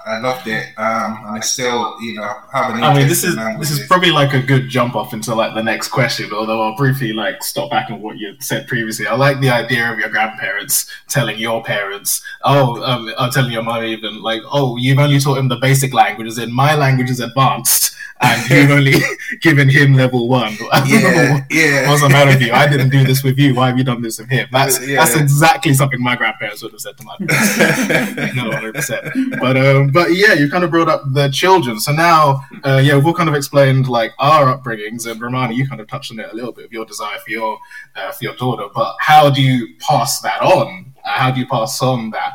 I- 0.10 0.20
loved 0.20 0.48
it, 0.48 0.68
um, 0.78 1.24
and 1.26 1.38
I 1.38 1.40
still 1.40 1.96
you 2.02 2.16
know 2.16 2.34
have 2.52 2.76
an 2.76 2.84
I 2.84 2.94
mean, 2.94 3.08
this 3.08 3.24
is 3.24 3.36
this 3.60 3.72
is 3.72 3.86
probably 3.88 4.12
like 4.12 4.34
a 4.34 4.42
good 4.42 4.70
jump 4.70 4.96
off 4.96 5.14
into 5.14 5.34
like 5.36 5.54
the 5.54 5.64
next 5.64 5.90
question. 5.90 6.32
Although 6.34 6.62
I'll 6.62 6.76
briefly 6.76 7.14
like 7.14 7.44
stop 7.44 7.70
back 7.70 7.90
on 7.90 8.02
what 8.02 8.18
you 8.18 8.36
said 8.40 8.68
previously. 8.68 9.08
I 9.08 9.16
like 9.16 9.40
the 9.40 9.50
idea 9.50 9.92
of 9.92 10.00
your 10.00 10.10
grandparents 10.10 10.92
telling 11.08 11.38
your 11.40 11.64
parents, 11.64 12.22
"Oh, 12.44 12.84
um, 12.84 13.12
I'm 13.18 13.32
telling 13.32 13.52
your 13.52 13.64
mom 13.64 13.84
even 13.84 14.22
like, 14.22 14.42
oh, 14.52 14.78
you've 14.78 15.00
only 15.00 15.20
taught 15.20 15.38
him 15.38 15.48
the 15.48 15.58
basic 15.58 15.94
languages. 15.94 16.38
In 16.38 16.54
my 16.54 16.76
language 16.76 17.10
is 17.10 17.20
advanced, 17.20 17.96
and 18.22 18.50
you've 18.50 18.72
only 18.72 18.94
given 19.42 19.70
him 19.70 19.94
level 19.94 20.28
one. 20.28 20.54
yeah, 20.86 21.46
yeah. 21.50 21.88
What's 21.90 22.02
the 22.02 22.10
matter 22.10 22.32
with 22.32 22.42
you? 22.42 22.52
I 22.52 22.68
didn't 22.68 22.90
do 22.90 23.04
this 23.06 23.24
with 23.24 23.38
you. 23.40 23.56
Why 23.56 23.68
have 23.68 23.78
you 23.78 23.84
done 23.84 24.02
this 24.02 24.20
with 24.20 24.30
him? 24.30 24.48
That's 24.52 24.86
Yeah. 24.86 24.98
that's 25.06 25.16
exactly 25.16 25.74
something 25.74 26.02
my 26.02 26.16
grandparents 26.16 26.62
would 26.64 26.72
have 26.74 26.82
said 26.82 26.98
to 26.98 27.04
my 27.04 27.16
parents. 27.28 28.36
no, 28.36 28.52
hundred 28.52 28.76
percent. 28.76 29.06
But 29.40 29.56
um, 29.58 29.88
but 29.92 30.14
yeah, 30.14 30.34
you 30.34 30.50
kind 30.50 30.64
of 30.64 30.72
brought 30.72 30.90
up 30.90 31.04
the 31.14 31.30
children. 31.30 31.80
So 31.80 31.92
now, 31.94 32.42
uh, 32.66 32.82
yeah, 32.84 32.96
we've 32.96 33.06
all 33.06 33.14
kind 33.14 33.30
of 33.30 33.36
explained 33.36 33.88
like 33.88 34.12
our 34.20 34.46
upbringings, 34.58 35.10
and 35.10 35.22
Rumana, 35.22 35.56
you 35.56 35.68
kind 35.68 35.80
of 35.82 35.88
touched 35.88 36.12
on 36.12 36.20
it 36.20 36.32
a 36.32 36.36
little 36.36 36.52
bit 36.52 36.66
of 36.66 36.74
your 36.74 36.86
desire 36.86 37.18
for 37.20 37.30
your 37.32 37.58
uh, 37.96 38.12
for 38.12 38.24
your 38.24 38.36
daughter. 38.36 38.68
But 38.74 38.96
how 39.00 39.30
do 39.30 39.42
you 39.42 39.76
pass 39.80 40.20
that 40.22 40.42
on? 40.42 40.94
Uh, 41.06 41.10
how 41.12 41.32
do 41.32 41.40
you 41.40 41.48
pass 41.48 41.82
on 41.82 42.10
that? 42.12 42.34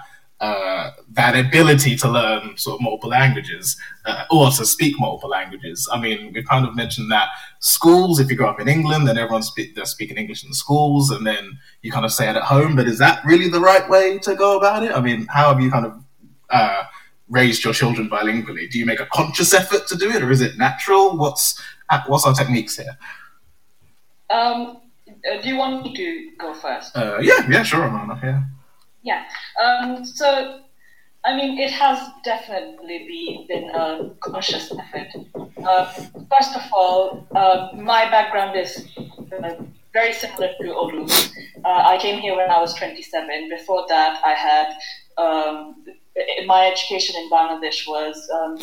That 1.14 1.37
ability 1.37 1.96
to 1.96 2.09
learn 2.09 2.57
sort 2.57 2.74
of 2.77 2.83
multiple 2.83 3.11
languages 3.11 3.77
uh, 4.05 4.24
or 4.31 4.50
to 4.50 4.64
speak 4.66 4.98
multiple 4.98 5.31
languages. 5.31 5.88
I 5.92 6.00
mean, 6.00 6.33
we've 6.33 6.44
kind 6.44 6.66
of 6.66 6.74
mentioned 6.74 7.11
that 7.12 7.29
schools, 7.61 8.18
if 8.18 8.31
you 8.31 8.37
grow 8.37 8.48
up 8.48 8.61
in 8.61 8.68
England, 8.68 9.07
then 9.07 9.16
everyone's 9.16 9.46
speak, 9.46 9.74
they're 9.74 9.85
speaking 9.85 10.16
English 10.16 10.42
in 10.42 10.50
the 10.50 10.57
schools, 10.57 11.11
and 11.11 11.27
then 11.27 11.59
you 11.83 11.92
kind 11.92 12.05
of 12.05 12.12
say 12.12 12.29
it 12.29 12.37
at 12.37 12.42
home. 12.42 12.74
But 12.74 12.88
is 12.88 12.98
that 12.98 13.24
really 13.24 13.48
the 13.48 13.61
right 13.61 13.88
way 13.88 14.18
to 14.18 14.35
go 14.35 14.59
about 14.59 14.83
it? 14.83 14.92
I 14.92 15.00
mean, 15.00 15.27
how 15.27 15.53
have 15.53 15.61
you 15.61 15.70
kind 15.70 15.87
of 15.87 16.05
uh, 16.50 16.83
raised 17.29 17.64
your 17.64 17.74
children 17.74 18.11
bilingually? 18.11 18.68
Do 18.70 18.79
you 18.79 18.87
make 18.87 19.00
a 19.00 19.07
conscious 19.07 19.55
effort 19.55 19.87
to 19.88 19.96
do 19.96 20.11
it, 20.11 20.22
or 20.22 20.31
is 20.31 20.40
it 20.40 20.59
natural? 20.59 21.16
What's 21.16 21.61
uh, 21.90 22.03
what's 22.07 22.27
our 22.27 22.35
techniques 22.35 22.77
here? 22.77 22.96
Um, 24.31 24.79
uh, 25.09 25.40
do 25.40 25.48
you 25.48 25.57
want 25.57 25.85
me 25.85 25.94
to 25.94 26.31
go 26.38 26.55
first? 26.55 26.96
Uh, 26.96 27.18
yeah, 27.20 27.48
yeah, 27.48 27.62
sure, 27.62 27.85
Amanda. 27.85 28.18
Yeah. 28.22 28.42
Yeah. 29.03 29.24
Um, 29.62 30.05
so, 30.05 30.61
I 31.26 31.34
mean, 31.37 31.58
it 31.58 31.70
has 31.70 31.98
definitely 32.22 33.46
been 33.48 33.70
a 33.70 34.10
conscious 34.20 34.70
effort. 34.72 35.08
Uh, 35.64 35.87
first 35.87 36.54
of 36.54 36.62
all, 36.72 37.26
uh, 37.34 37.70
my 37.74 38.10
background 38.10 38.58
is 38.58 38.87
uh, 38.98 39.54
very 39.94 40.12
similar 40.12 40.48
to 40.60 40.64
Olu. 40.64 41.08
Uh, 41.64 41.68
I 41.68 41.96
came 41.96 42.20
here 42.20 42.37
when 42.37 42.50
I 42.50 42.60
was 42.60 42.74
27. 42.74 43.48
Before 43.48 43.87
that, 43.88 44.20
I 44.22 44.34
had 44.34 44.74
um, 45.16 45.87
my 46.44 46.66
education 46.66 47.16
in 47.16 47.30
Bangladesh 47.30 47.88
was 47.88 48.28
um, 48.34 48.58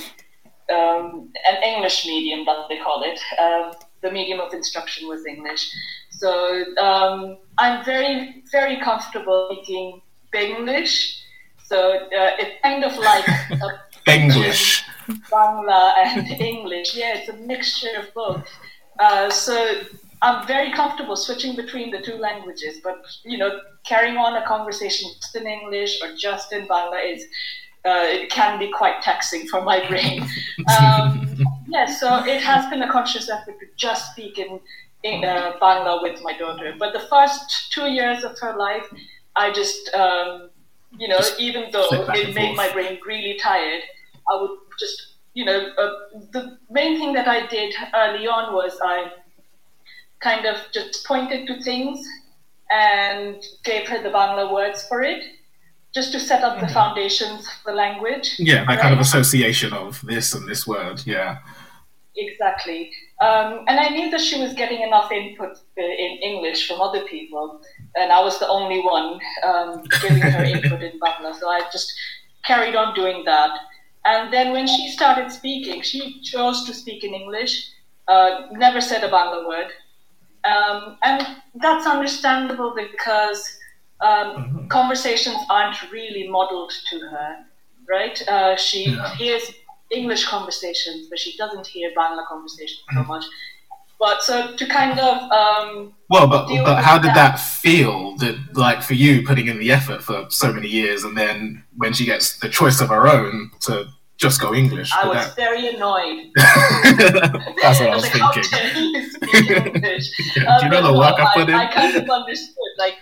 um, 0.71 1.33
an 1.49 1.63
English 1.63 2.05
medium, 2.05 2.45
that 2.45 2.67
they 2.69 2.77
call 2.77 3.01
it. 3.03 3.19
Um, 3.39 3.73
the 4.03 4.11
medium 4.11 4.39
of 4.39 4.53
instruction 4.53 5.07
was 5.07 5.25
English. 5.25 5.67
So 6.11 6.63
I'm 6.77 7.83
very, 7.83 8.43
very 8.51 8.79
comfortable 8.81 9.49
speaking 9.51 10.01
English. 10.35 11.20
So 11.71 11.79
uh, 11.93 12.31
it's 12.41 12.61
kind 12.61 12.83
of 12.83 12.97
like 12.97 13.25
English, 14.07 14.83
Bangla 15.31 15.93
and 16.03 16.27
English. 16.51 16.97
Yeah, 16.97 17.17
it's 17.17 17.29
a 17.29 17.37
mixture 17.37 17.95
of 17.97 18.13
both. 18.13 18.45
Uh, 18.99 19.29
so 19.29 19.55
I'm 20.21 20.45
very 20.45 20.73
comfortable 20.73 21.15
switching 21.15 21.55
between 21.55 21.89
the 21.89 22.01
two 22.01 22.15
languages, 22.15 22.81
but 22.83 22.97
you 23.23 23.37
know, 23.37 23.61
carrying 23.85 24.17
on 24.17 24.35
a 24.35 24.45
conversation 24.45 25.09
just 25.15 25.33
in 25.33 25.47
English 25.47 26.01
or 26.03 26.09
just 26.17 26.51
in 26.51 26.67
Bangla 26.67 26.99
is 27.13 27.23
uh, 27.85 28.03
it 28.17 28.29
can 28.29 28.59
be 28.59 28.69
quite 28.69 29.01
taxing 29.01 29.47
for 29.47 29.61
my 29.61 29.79
brain. 29.87 30.27
Um, 30.77 31.37
yeah, 31.67 31.85
so 31.85 32.23
it 32.25 32.41
has 32.41 32.69
been 32.69 32.83
a 32.83 32.91
conscious 32.91 33.29
effort 33.29 33.55
to 33.61 33.65
just 33.77 34.11
speak 34.11 34.37
in, 34.37 34.59
in 35.03 35.23
uh, 35.23 35.53
Bangla 35.61 36.03
with 36.03 36.21
my 36.21 36.37
daughter. 36.37 36.75
But 36.77 36.93
the 36.93 37.07
first 37.13 37.71
two 37.71 37.87
years 37.89 38.23
of 38.23 38.37
her 38.39 38.55
life, 38.57 38.85
I 39.35 39.51
just, 39.51 39.93
um, 39.95 40.50
you 40.97 41.07
know, 41.07 41.17
just 41.17 41.39
even 41.39 41.71
though 41.71 41.87
it 41.91 42.33
made 42.33 42.35
forth. 42.35 42.57
my 42.57 42.71
brain 42.71 42.99
really 43.05 43.37
tired, 43.37 43.81
I 44.29 44.41
would 44.41 44.57
just, 44.79 45.15
you 45.33 45.45
know, 45.45 45.69
uh, 45.77 46.19
the 46.31 46.57
main 46.69 46.99
thing 46.99 47.13
that 47.13 47.27
I 47.27 47.47
did 47.47 47.73
early 47.93 48.27
on 48.27 48.53
was 48.53 48.79
I 48.83 49.11
kind 50.19 50.45
of 50.45 50.57
just 50.71 51.05
pointed 51.05 51.47
to 51.47 51.61
things 51.63 52.05
and 52.71 53.43
gave 53.63 53.87
her 53.87 54.01
the 54.01 54.09
Bangla 54.09 54.53
words 54.53 54.83
for 54.87 55.01
it 55.01 55.23
just 55.93 56.13
to 56.13 56.19
set 56.19 56.43
up 56.43 56.59
the 56.59 56.65
mm-hmm. 56.65 56.73
foundations 56.73 57.49
for 57.49 57.71
the 57.71 57.75
language. 57.75 58.35
Yeah, 58.39 58.59
that 58.59 58.67
right? 58.67 58.79
kind 58.79 58.93
of 58.93 58.99
association 58.99 59.73
of 59.73 60.01
this 60.05 60.33
and 60.33 60.47
this 60.47 60.65
word. 60.65 61.03
Yeah. 61.05 61.39
Exactly. 62.17 62.91
Um, 63.21 63.63
and 63.67 63.79
I 63.79 63.89
knew 63.89 64.11
that 64.11 64.19
she 64.19 64.39
was 64.39 64.53
getting 64.53 64.81
enough 64.81 65.11
input 65.11 65.57
in 65.77 66.19
English 66.21 66.67
from 66.67 66.81
other 66.81 67.05
people, 67.05 67.61
and 67.95 68.11
I 68.11 68.19
was 68.19 68.37
the 68.39 68.47
only 68.47 68.81
one 68.81 69.19
um, 69.43 69.83
giving 70.01 70.21
her 70.21 70.43
input 70.53 70.81
in 70.81 70.99
Bangla. 70.99 71.39
So 71.39 71.47
I 71.49 71.61
just 71.71 71.91
carried 72.43 72.75
on 72.75 72.93
doing 72.93 73.23
that. 73.25 73.51
And 74.03 74.33
then 74.33 74.51
when 74.51 74.67
she 74.67 74.89
started 74.89 75.31
speaking, 75.31 75.81
she 75.83 76.21
chose 76.21 76.65
to 76.65 76.73
speak 76.73 77.03
in 77.03 77.13
English, 77.13 77.69
uh, 78.07 78.47
never 78.51 78.81
said 78.81 79.03
a 79.03 79.09
Bangla 79.09 79.47
word. 79.47 79.71
Um, 80.43 80.97
and 81.03 81.25
that's 81.55 81.85
understandable 81.85 82.73
because 82.75 83.57
um, 84.01 84.09
mm-hmm. 84.09 84.67
conversations 84.67 85.37
aren't 85.49 85.91
really 85.91 86.27
modeled 86.27 86.73
to 86.89 86.99
her, 86.99 87.45
right? 87.87 88.27
Uh, 88.27 88.55
she 88.57 88.89
yeah. 88.89 89.15
hears 89.15 89.43
English 89.91 90.27
conversations, 90.27 91.07
but 91.09 91.19
she 91.19 91.35
doesn't 91.37 91.67
hear 91.67 91.91
Bangla 91.97 92.25
conversations 92.27 92.81
so 92.93 93.03
much. 93.03 93.25
But 93.99 94.23
so 94.23 94.55
to 94.55 94.65
kind 94.65 94.99
of 94.99 95.31
um, 95.31 95.93
well, 96.09 96.27
but 96.27 96.47
but 96.47 96.83
how 96.83 96.97
did 96.97 97.09
that, 97.09 97.33
that 97.33 97.39
feel? 97.39 98.17
That 98.17 98.35
like 98.55 98.81
for 98.81 98.95
you 98.95 99.23
putting 99.23 99.47
in 99.47 99.59
the 99.59 99.71
effort 99.71 100.01
for 100.01 100.25
so 100.29 100.51
many 100.51 100.67
years, 100.67 101.03
and 101.03 101.15
then 101.15 101.63
when 101.77 101.93
she 101.93 102.05
gets 102.05 102.37
the 102.39 102.49
choice 102.49 102.81
of 102.81 102.89
her 102.89 103.07
own 103.07 103.51
to 103.61 103.87
just 104.17 104.39
go 104.39 104.53
English. 104.53 104.91
I 104.93 105.07
was 105.07 105.17
that... 105.17 105.35
very 105.35 105.67
annoyed. 105.67 106.31
That's 107.61 107.79
what 107.79 107.89
I 107.89 107.95
was 107.95 108.07
thinking. 108.15 108.43
yeah, 110.35 110.59
do 110.59 110.65
you 110.65 110.71
know 110.71 110.91
the 110.91 110.97
work 110.97 111.19
I 111.19 111.31
put 111.35 111.49
in? 111.49 111.55
I 111.55 111.71
kind 111.71 111.95
of 111.95 112.09
understood. 112.09 112.55
Like 112.77 112.95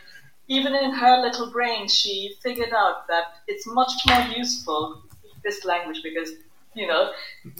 even 0.47 0.75
in 0.75 0.91
her 0.91 1.21
little 1.21 1.51
brain, 1.51 1.87
she 1.87 2.35
figured 2.41 2.73
out 2.73 3.07
that 3.07 3.25
it's 3.47 3.67
much 3.67 3.91
more 4.07 4.25
useful 4.35 5.03
this 5.43 5.63
language 5.63 6.01
because 6.03 6.31
you 6.75 6.87
know 6.87 7.11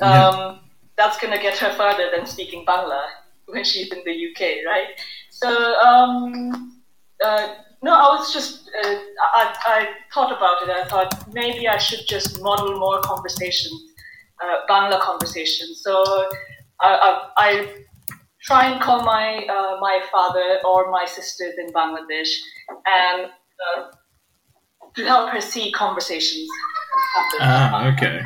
um, 0.02 0.36
yeah. 0.40 0.58
that's 0.98 1.20
going 1.20 1.34
to 1.34 1.42
get 1.42 1.58
her 1.58 1.72
further 1.74 2.10
than 2.16 2.26
speaking 2.26 2.66
Bangla 2.66 3.02
when 3.46 3.64
she's 3.64 3.92
in 3.92 4.02
the 4.06 4.12
UK, 4.12 4.66
right? 4.66 4.88
So 5.30 5.50
um, 5.76 6.82
uh, 7.24 7.56
no, 7.82 7.94
I 7.94 8.16
was 8.18 8.34
just 8.34 8.70
uh, 8.84 8.96
I, 9.36 9.56
I 9.66 9.88
thought 10.14 10.32
about 10.36 10.62
it. 10.64 10.70
I 10.70 10.88
thought 10.88 11.34
maybe 11.34 11.68
I 11.68 11.78
should 11.78 12.08
just 12.08 12.42
model 12.42 12.78
more 12.78 13.00
conversations, 13.02 13.82
uh, 14.44 14.66
Bangla 14.70 15.00
conversations. 15.00 15.82
So 15.84 16.04
I, 16.82 16.90
I, 17.08 17.30
I 17.38 17.68
try 18.44 18.72
and 18.72 18.82
call 18.82 19.04
my 19.04 19.46
uh, 19.46 19.80
my 19.80 20.02
father 20.12 20.60
or 20.66 20.92
my 20.92 21.06
sisters 21.06 21.54
in 21.58 21.72
Bangladesh 21.74 22.30
and 22.86 23.26
uh, 23.26 23.92
to 24.96 25.06
help 25.06 25.30
her 25.30 25.42
see 25.42 25.72
conversations 25.72 26.48
happen. 27.16 27.40
Ah, 27.42 27.94
okay. 27.94 28.22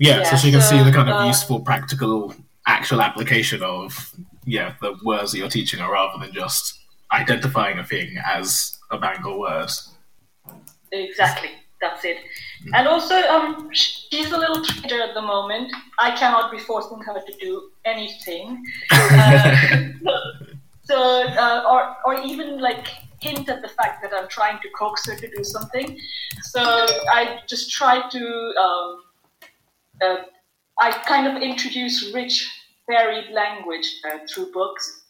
Yeah, 0.00 0.18
yeah 0.18 0.22
so 0.24 0.36
she 0.36 0.50
can 0.50 0.60
so, 0.60 0.70
see 0.70 0.82
the 0.82 0.90
kind 0.90 1.08
of 1.08 1.20
uh, 1.20 1.26
useful, 1.26 1.60
practical, 1.60 2.34
actual 2.66 3.00
application 3.00 3.62
of 3.62 4.12
yeah 4.44 4.74
the 4.80 4.96
words 5.04 5.32
that 5.32 5.38
you're 5.38 5.48
teaching 5.48 5.78
her, 5.78 5.92
rather 5.92 6.18
than 6.24 6.34
just 6.34 6.80
identifying 7.12 7.78
a 7.78 7.84
thing 7.84 8.16
as 8.24 8.78
a 8.90 8.98
Bengal 8.98 9.38
word. 9.38 9.70
Exactly, 10.90 11.50
that's 11.80 12.04
it. 12.04 12.16
Mm. 12.64 12.70
And 12.74 12.88
also, 12.88 13.14
um, 13.14 13.68
she's 13.72 14.32
a 14.32 14.38
little 14.38 14.64
trader 14.64 15.02
at 15.02 15.14
the 15.14 15.22
moment. 15.22 15.70
I 15.98 16.16
cannot 16.16 16.50
be 16.50 16.58
forcing 16.58 17.00
her 17.00 17.20
to 17.20 17.32
do 17.38 17.70
anything. 17.84 18.64
Uh, 20.02 20.16
so, 20.82 20.96
uh, 21.28 21.62
or 21.70 21.94
or 22.04 22.20
even 22.22 22.58
like 22.58 22.88
hint 23.20 23.48
at 23.48 23.62
the 23.62 23.68
fact 23.68 24.02
that 24.02 24.12
I'm 24.12 24.28
trying 24.28 24.58
to 24.60 24.68
coax 24.70 25.06
her 25.06 25.14
to 25.14 25.30
do 25.36 25.44
something. 25.44 25.96
So 26.42 26.62
I 26.62 27.40
just 27.46 27.70
try 27.70 28.08
to, 28.08 28.54
um, 28.60 29.02
uh, 30.02 30.16
I 30.80 30.92
kind 31.06 31.26
of 31.26 31.42
introduce 31.42 32.12
rich, 32.14 32.48
varied 32.88 33.30
language 33.32 33.86
uh, 34.06 34.18
through 34.28 34.52
books, 34.52 35.02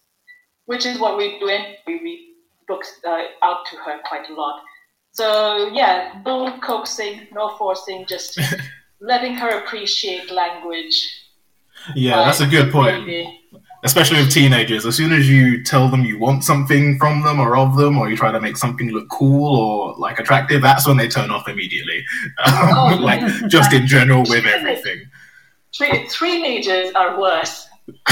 which 0.66 0.86
is 0.86 0.98
what 0.98 1.16
we 1.16 1.38
do. 1.38 1.48
And 1.48 1.76
we 1.86 1.94
read 2.00 2.20
books 2.66 3.00
uh, 3.06 3.24
out 3.42 3.66
to 3.70 3.76
her 3.76 4.00
quite 4.04 4.28
a 4.30 4.34
lot. 4.34 4.62
So 5.12 5.68
yeah, 5.72 6.20
no 6.24 6.58
coaxing, 6.60 7.28
no 7.32 7.56
forcing, 7.56 8.06
just 8.06 8.38
letting 9.00 9.34
her 9.34 9.58
appreciate 9.58 10.30
language. 10.30 10.96
Yeah, 11.94 12.16
that's 12.24 12.40
a 12.40 12.46
good 12.46 12.70
point. 12.70 13.06
Maybe 13.06 13.40
especially 13.82 14.18
with 14.18 14.30
teenagers, 14.32 14.84
as 14.84 14.96
soon 14.96 15.12
as 15.12 15.28
you 15.28 15.62
tell 15.64 15.88
them 15.88 16.04
you 16.04 16.18
want 16.18 16.44
something 16.44 16.98
from 16.98 17.22
them 17.22 17.40
or 17.40 17.56
of 17.56 17.76
them, 17.76 17.98
or 17.98 18.10
you 18.10 18.16
try 18.16 18.30
to 18.30 18.40
make 18.40 18.56
something 18.56 18.90
look 18.90 19.08
cool 19.08 19.56
or 19.56 19.94
like 19.96 20.18
attractive, 20.18 20.60
that's 20.62 20.86
when 20.86 20.96
they 20.96 21.08
turn 21.08 21.30
off 21.30 21.48
immediately. 21.48 22.04
Oh, 22.72 22.98
like 23.00 23.20
just 23.48 23.72
in 23.72 23.86
general 23.86 24.22
with 24.28 24.44
everything. 24.44 25.08
Three 25.76 26.08
Teenagers 26.08 26.92
are 26.94 27.18
worse. 27.20 27.68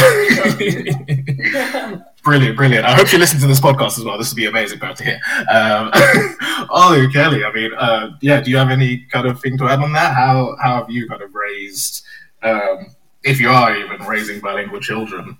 brilliant, 2.25 2.57
brilliant. 2.57 2.85
I 2.85 2.95
hope 2.95 3.13
you 3.13 3.19
listen 3.19 3.41
to 3.41 3.47
this 3.47 3.61
podcast 3.61 3.99
as 3.99 4.05
well. 4.05 4.19
This 4.19 4.31
would 4.31 4.37
be 4.37 4.47
amazing 4.47 4.81
to 4.81 5.05
hear. 5.05 5.21
Um, 5.51 5.91
Olu 6.71 7.13
Kelly, 7.13 7.45
I 7.45 7.53
mean, 7.53 7.73
uh, 7.75 8.11
yeah, 8.21 8.41
do 8.41 8.51
you 8.51 8.57
have 8.57 8.71
any 8.71 9.07
kind 9.11 9.27
of 9.27 9.41
thing 9.41 9.59
to 9.59 9.67
add 9.67 9.81
on 9.81 9.93
that? 9.93 10.15
How 10.15 10.57
how 10.61 10.79
have 10.81 10.91
you 10.91 11.09
kind 11.09 11.23
of 11.23 11.35
raised, 11.35 12.05
um, 12.43 12.95
if 13.23 13.41
you 13.41 13.51
are 13.51 13.77
even 13.77 14.05
raising 14.07 14.41
bilingual 14.41 14.81
children? 14.81 15.39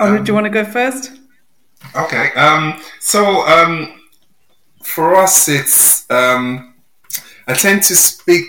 Oh, 0.00 0.16
um, 0.16 0.24
do 0.24 0.30
you 0.30 0.34
want 0.34 0.46
to 0.46 0.50
go 0.50 0.64
first? 0.64 1.12
Okay. 1.94 2.32
Um, 2.32 2.80
so 3.00 3.46
um, 3.46 4.00
for 4.82 5.14
us, 5.14 5.46
it's 5.48 6.10
um, 6.10 6.74
I 7.46 7.52
tend 7.52 7.82
to 7.84 7.94
speak 7.94 8.46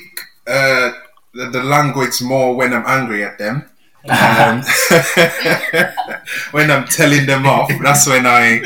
uh, 0.48 0.92
the, 1.34 1.50
the, 1.50 1.64
language 1.64 2.22
more 2.22 2.56
when 2.56 2.74
I'm 2.74 2.86
angry 2.88 3.26
at 3.26 3.38
them. 3.38 3.70
Um, 4.10 4.64
when 6.52 6.72
I'm 6.72 6.86
telling 6.86 7.26
them 7.26 7.46
off, 7.46 7.70
that's 7.84 8.08
when 8.08 8.26
I. 8.26 8.64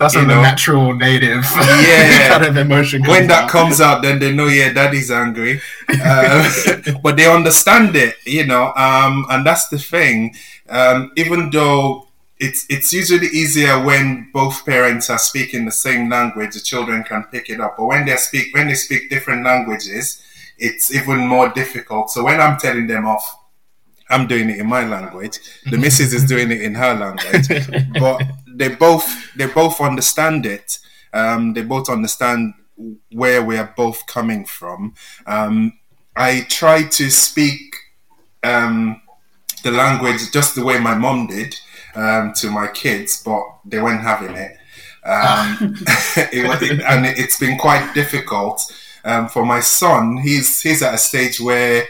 That's 0.00 0.16
when 0.16 0.26
know, 0.26 0.36
the 0.36 0.42
natural 0.42 0.94
native 0.94 1.44
yeah, 1.54 2.28
kind 2.32 2.44
of 2.44 2.56
emotion. 2.56 3.02
when 3.02 3.28
that 3.28 3.48
comes 3.48 3.80
out, 3.80 4.02
then 4.02 4.18
they 4.18 4.32
know, 4.34 4.48
yeah, 4.48 4.72
daddy's 4.72 5.12
angry. 5.12 5.60
Uh, 5.88 6.50
but 7.02 7.16
they 7.16 7.32
understand 7.32 7.94
it, 7.94 8.16
you 8.24 8.44
know, 8.44 8.72
um, 8.74 9.26
and 9.30 9.46
that's 9.46 9.68
the 9.68 9.78
thing. 9.78 10.34
Um, 10.68 11.12
even 11.16 11.50
though 11.50 12.05
it's 12.38 12.66
it's 12.68 12.92
usually 12.92 13.28
easier 13.28 13.82
when 13.82 14.30
both 14.32 14.64
parents 14.66 15.08
are 15.08 15.18
speaking 15.18 15.64
the 15.64 15.72
same 15.72 16.10
language 16.10 16.54
the 16.54 16.60
children 16.60 17.02
can 17.02 17.24
pick 17.24 17.48
it 17.48 17.60
up. 17.60 17.76
But 17.76 17.86
when 17.86 18.06
they 18.06 18.16
speak 18.16 18.54
when 18.54 18.68
they 18.68 18.74
speak 18.74 19.08
different 19.10 19.44
languages 19.44 20.22
it's 20.58 20.94
even 20.94 21.18
more 21.26 21.48
difficult. 21.50 22.10
So 22.10 22.24
when 22.24 22.40
i'm 22.40 22.58
telling 22.58 22.86
them 22.86 23.06
off 23.06 23.38
i'm 24.10 24.26
doing 24.26 24.50
it 24.50 24.58
in 24.58 24.66
my 24.66 24.86
language. 24.86 25.38
The 25.70 25.78
missus 25.78 26.12
is 26.12 26.24
doing 26.24 26.50
it 26.50 26.60
in 26.62 26.74
her 26.74 26.94
language. 26.94 27.48
But 28.00 28.22
they 28.46 28.68
both 28.68 29.06
they 29.36 29.46
both 29.46 29.80
understand 29.80 30.46
it. 30.46 30.78
Um, 31.12 31.54
they 31.54 31.62
both 31.62 31.88
understand 31.88 32.54
where 33.10 33.42
we 33.42 33.56
are 33.56 33.72
both 33.76 34.06
coming 34.06 34.44
from. 34.44 34.94
Um, 35.26 35.78
I 36.14 36.46
try 36.48 36.82
to 36.82 37.10
speak 37.10 37.74
um, 38.42 39.00
the 39.62 39.70
language 39.70 40.30
just 40.32 40.54
the 40.54 40.64
way 40.64 40.78
my 40.78 40.94
mom 40.94 41.26
did 41.26 41.56
um, 41.96 42.32
to 42.34 42.50
my 42.50 42.68
kids, 42.68 43.22
but 43.22 43.42
they 43.64 43.80
weren't 43.80 44.02
having 44.02 44.36
it. 44.36 44.56
Um, 45.04 45.76
it, 46.16 46.80
and 46.82 47.06
it's 47.06 47.38
been 47.38 47.58
quite 47.58 47.92
difficult. 47.94 48.62
Um, 49.04 49.28
for 49.28 49.46
my 49.46 49.60
son, 49.60 50.16
he's 50.16 50.60
he's 50.60 50.82
at 50.82 50.94
a 50.94 50.98
stage 50.98 51.40
where 51.40 51.86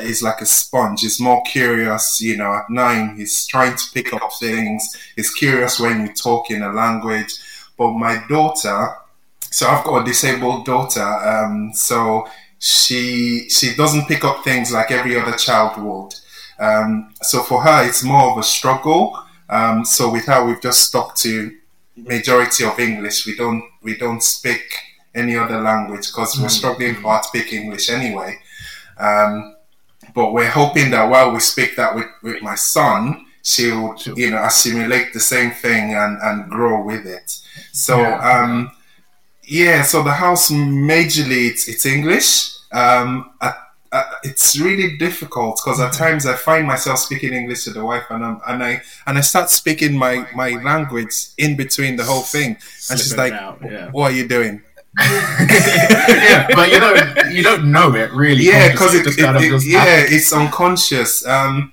he's 0.00 0.22
like 0.22 0.40
a 0.40 0.46
sponge. 0.46 1.00
He's 1.00 1.20
more 1.20 1.42
curious, 1.42 2.20
you 2.20 2.36
know. 2.36 2.54
At 2.54 2.70
nine, 2.70 3.16
he's 3.16 3.44
trying 3.46 3.76
to 3.76 3.84
pick 3.92 4.12
up 4.14 4.30
things. 4.38 4.96
He's 5.16 5.32
curious 5.34 5.80
when 5.80 6.06
you 6.06 6.14
talk 6.14 6.50
in 6.50 6.62
a 6.62 6.72
language. 6.72 7.32
But 7.76 7.94
my 7.94 8.22
daughter, 8.28 8.94
so 9.40 9.66
I've 9.66 9.84
got 9.84 10.02
a 10.02 10.04
disabled 10.04 10.64
daughter, 10.64 11.02
um, 11.02 11.72
so 11.74 12.28
she 12.60 13.48
she 13.48 13.74
doesn't 13.74 14.06
pick 14.06 14.24
up 14.24 14.44
things 14.44 14.72
like 14.72 14.92
every 14.92 15.18
other 15.18 15.36
child 15.36 15.82
would. 15.82 16.14
Um, 16.60 17.12
so 17.20 17.42
for 17.42 17.62
her, 17.62 17.88
it's 17.88 18.04
more 18.04 18.30
of 18.30 18.38
a 18.38 18.44
struggle. 18.44 19.18
Um, 19.50 19.84
so 19.84 20.10
with 20.10 20.26
her, 20.26 20.44
we've 20.44 20.62
just 20.62 20.84
stuck 20.84 21.14
to 21.16 21.56
majority 21.96 22.64
of 22.64 22.78
English. 22.78 23.26
We 23.26 23.36
don't 23.36 23.62
we 23.82 23.96
don't 23.96 24.22
speak 24.22 24.62
any 25.14 25.36
other 25.36 25.60
language 25.60 26.06
because 26.06 26.38
we're 26.38 26.46
mm. 26.46 26.50
struggling 26.50 26.94
hard 26.94 27.22
to 27.24 27.28
speak 27.28 27.52
English 27.52 27.90
anyway. 27.90 28.38
Um, 28.98 29.56
but 30.14 30.32
we're 30.32 30.50
hoping 30.50 30.90
that 30.90 31.08
while 31.08 31.32
we 31.32 31.40
speak 31.40 31.76
that 31.76 31.94
with, 31.94 32.06
with 32.22 32.42
my 32.42 32.54
son, 32.54 33.26
she'll 33.42 33.96
you 34.16 34.30
know 34.30 34.42
assimilate 34.44 35.12
the 35.12 35.20
same 35.20 35.50
thing 35.50 35.94
and, 35.94 36.18
and 36.22 36.50
grow 36.50 36.84
with 36.84 37.06
it. 37.06 37.38
So 37.72 38.00
yeah. 38.00 38.18
um, 38.18 38.70
yeah, 39.44 39.82
so 39.82 40.02
the 40.02 40.12
house 40.12 40.50
majorly 40.50 41.50
it's, 41.50 41.68
it's 41.68 41.86
English. 41.86 42.56
Um, 42.72 43.32
at 43.40 43.56
uh, 43.92 44.04
it's 44.22 44.58
really 44.58 44.96
difficult 44.96 45.60
because 45.62 45.80
at 45.80 45.92
times 45.92 46.24
I 46.24 46.36
find 46.36 46.66
myself 46.66 47.00
speaking 47.00 47.32
English 47.32 47.64
to 47.64 47.70
the 47.70 47.84
wife, 47.84 48.04
and 48.10 48.24
I'm, 48.24 48.40
and 48.46 48.62
I 48.62 48.82
and 49.06 49.18
I 49.18 49.20
start 49.20 49.50
speaking 49.50 49.96
my 49.96 50.28
my 50.34 50.50
language 50.62 51.28
in 51.38 51.56
between 51.56 51.96
the 51.96 52.04
whole 52.04 52.22
thing, 52.22 52.56
and 52.88 52.98
she's 52.98 53.16
like, 53.16 53.32
yeah. 53.32 53.90
"What 53.90 54.12
are 54.12 54.14
you 54.14 54.28
doing?" 54.28 54.62
yeah, 55.00 56.48
but 56.54 56.70
you 56.72 56.80
don't 56.80 57.32
you 57.32 57.42
don't 57.42 57.70
know 57.70 57.94
it 57.94 58.12
really. 58.12 58.44
Yeah, 58.44 58.70
because 58.70 58.94
it, 58.94 59.06
it, 59.06 59.18
it 59.18 59.66
yeah, 59.66 60.04
it's 60.08 60.32
unconscious. 60.32 61.26
Um, 61.26 61.72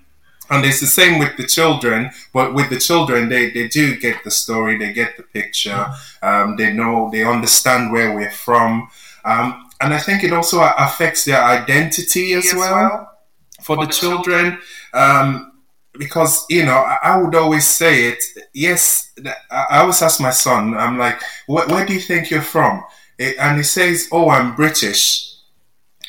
and 0.49 0.65
it's 0.65 0.79
the 0.79 0.87
same 0.87 1.19
with 1.19 1.35
the 1.37 1.45
children, 1.45 2.09
but 2.33 2.53
with 2.53 2.69
the 2.69 2.79
children, 2.79 3.27
they, 3.27 3.49
they 3.49 3.67
do 3.67 3.97
get 3.99 4.23
the 4.23 4.31
story, 4.31 4.77
they 4.77 4.93
get 4.93 5.17
the 5.17 5.23
picture, 5.23 5.87
um, 6.23 6.55
they 6.55 6.71
know, 6.71 7.09
they 7.11 7.23
understand 7.23 7.91
where 7.91 8.15
we're 8.15 8.31
from. 8.31 8.87
Um, 9.25 9.66
and 9.81 9.93
I 9.93 9.99
think 9.99 10.23
it 10.23 10.33
also 10.33 10.61
affects 10.61 11.25
their 11.25 11.43
identity 11.43 12.33
as, 12.33 12.51
well, 12.55 12.73
well, 12.73 13.19
for, 13.61 13.75
for 13.75 13.75
the, 13.77 13.87
the, 13.87 13.93
children. 13.93 14.23
children. 14.23 14.59
Um, 14.93 15.53
because 15.97 16.45
you 16.49 16.65
know, 16.65 16.77
I, 16.77 16.97
I, 17.03 17.17
would 17.17 17.35
always 17.35 17.67
say 17.67 18.09
it. 18.09 18.23
Yes, 18.53 19.11
I 19.49 19.79
always 19.79 20.01
ask 20.01 20.21
my 20.21 20.29
son. 20.31 20.77
I'm 20.77 20.97
like, 20.97 21.21
"Where, 21.47 21.67
where 21.67 21.85
do 21.85 21.93
you 21.93 21.99
think 21.99 22.29
you're 22.29 22.41
from?" 22.41 22.83
And 23.19 23.57
he 23.57 23.63
says, 23.63 24.07
"Oh, 24.11 24.29
I'm 24.29 24.55
British." 24.55 25.23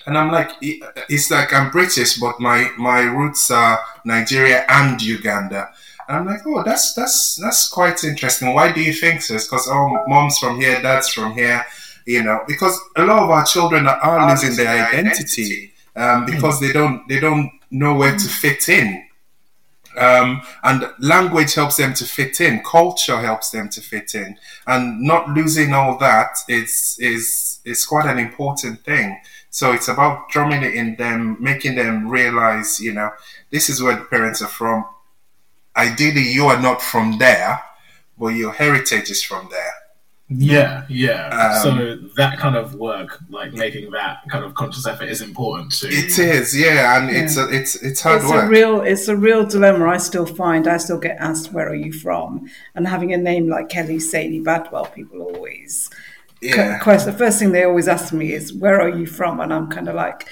And 0.07 0.17
I'm 0.17 0.33
like, 0.33 0.51
it's 0.61 1.31
like 1.31 1.53
I'm 1.53 1.71
British, 1.71 2.19
but 2.19 2.41
my 2.41 2.71
my 2.79 3.01
roots 3.01 3.51
are 3.51 3.79
Nigeria 4.05 4.65
and 4.69 5.01
Uganda. 5.03 5.71
And 6.09 6.17
I'm 6.17 6.27
like, 6.27 6.47
oh, 6.47 6.63
that's 6.63 6.95
that's 6.95 7.37
that's 7.37 7.69
quite 7.69 8.03
interesting. 8.05 8.55
Why 8.55 8.73
do 8.73 8.81
you 8.81 8.95
think 8.95 9.21
so? 9.21 9.35
Because 9.35 9.69
oh, 9.71 10.05
mom's 10.07 10.39
from 10.39 10.61
here, 10.61 10.81
dad's 10.81 11.09
from 11.09 11.35
here 11.35 11.65
you 12.09 12.23
know, 12.23 12.43
because 12.49 12.81
a 12.97 13.05
lot 13.05 13.23
of 13.23 13.29
our 13.29 13.45
children 13.45 13.87
are, 13.87 13.99
are 13.99 14.31
losing 14.31 14.57
their 14.57 14.87
identity 14.89 15.75
um, 15.95 16.25
because 16.25 16.59
they 16.59 16.73
don't 16.73 17.07
they 17.07 17.21
don't 17.21 17.51
know 17.71 17.95
where 17.95 18.17
to 18.17 18.29
fit 18.29 18.67
in. 18.71 19.05
Um, 19.95 20.41
and 20.63 20.91
language 21.01 21.53
helps 21.55 21.77
them 21.77 21.93
to 21.95 22.07
fit 22.07 22.41
in. 22.41 22.63
Culture 22.63 23.21
helps 23.21 23.51
them 23.51 23.69
to 23.69 23.83
fit 23.83 24.15
in, 24.15 24.39
and 24.67 25.03
not 25.03 25.29
losing 25.29 25.75
all 25.75 25.99
that 25.99 26.39
is 26.49 26.97
is 26.99 27.61
is 27.67 27.85
quite 27.85 28.07
an 28.07 28.19
important 28.19 28.83
thing. 28.87 29.21
So 29.51 29.73
it's 29.73 29.89
about 29.89 30.31
drumming 30.31 30.63
it 30.63 30.75
in 30.75 30.97
them, 30.97 31.37
making 31.41 31.75
them 31.75 32.09
realize, 32.09 32.81
you 32.81 32.95
know, 32.95 33.11
this 33.51 33.69
is 33.69 33.83
where 33.83 33.97
the 33.97 34.05
parents 34.05 34.41
are 34.41 34.49
from. 34.49 34.87
Ideally, 35.77 36.33
you 36.33 36.47
are 36.47 36.61
not 36.61 36.81
from 36.81 37.19
there, 37.19 37.63
but 38.19 38.29
your 38.29 38.53
heritage 38.53 39.11
is 39.11 39.23
from 39.23 39.49
there. 39.51 39.75
Yeah, 40.31 40.85
yeah. 40.91 41.29
Um, 41.29 41.63
so 41.63 41.97
that 42.17 42.39
kind 42.39 42.55
of 42.55 42.75
work, 42.75 43.19
like 43.31 43.55
making 43.55 43.91
that 43.93 44.19
kind 44.29 44.45
of 44.45 44.55
conscious 44.55 44.87
effort, 44.87 45.09
is 45.09 45.23
important 45.23 45.73
too. 45.73 45.89
It 45.91 46.19
is, 46.19 46.55
yeah, 46.55 46.99
and 46.99 47.11
yeah. 47.11 47.23
it's 47.23 47.39
a, 47.39 47.49
it's 47.49 47.77
it's 47.77 48.03
hard 48.03 48.21
it's 48.21 48.31
work. 48.31 48.45
A 48.45 48.49
real, 48.49 48.83
it's 48.83 49.09
a 49.09 49.17
real 49.17 49.47
dilemma. 49.47 49.87
I 49.89 49.97
still 49.97 50.27
find 50.27 50.69
I 50.69 50.77
still 50.77 50.99
get 50.99 51.17
asked, 51.19 51.53
"Where 51.53 51.67
are 51.67 51.75
you 51.75 51.95
from?" 51.95 52.47
And 52.75 52.87
having 52.87 53.15
a 53.15 53.17
name 53.17 53.49
like 53.49 53.71
Kelly 53.71 53.99
Sadie 53.99 54.43
Badwell, 54.43 54.93
people 54.95 55.23
always. 55.23 55.89
Yeah. 56.43 56.79
the 56.85 57.13
first 57.17 57.39
thing 57.39 57.53
they 57.53 57.65
always 57.65 57.89
ask 57.89 58.13
me 58.13 58.33
is, 58.33 58.53
"Where 58.53 58.83
are 58.83 58.91
you 58.91 59.07
from?" 59.07 59.41
And 59.41 59.53
I'm 59.53 59.71
kind 59.71 59.89
of 59.89 59.95
like, 59.95 60.29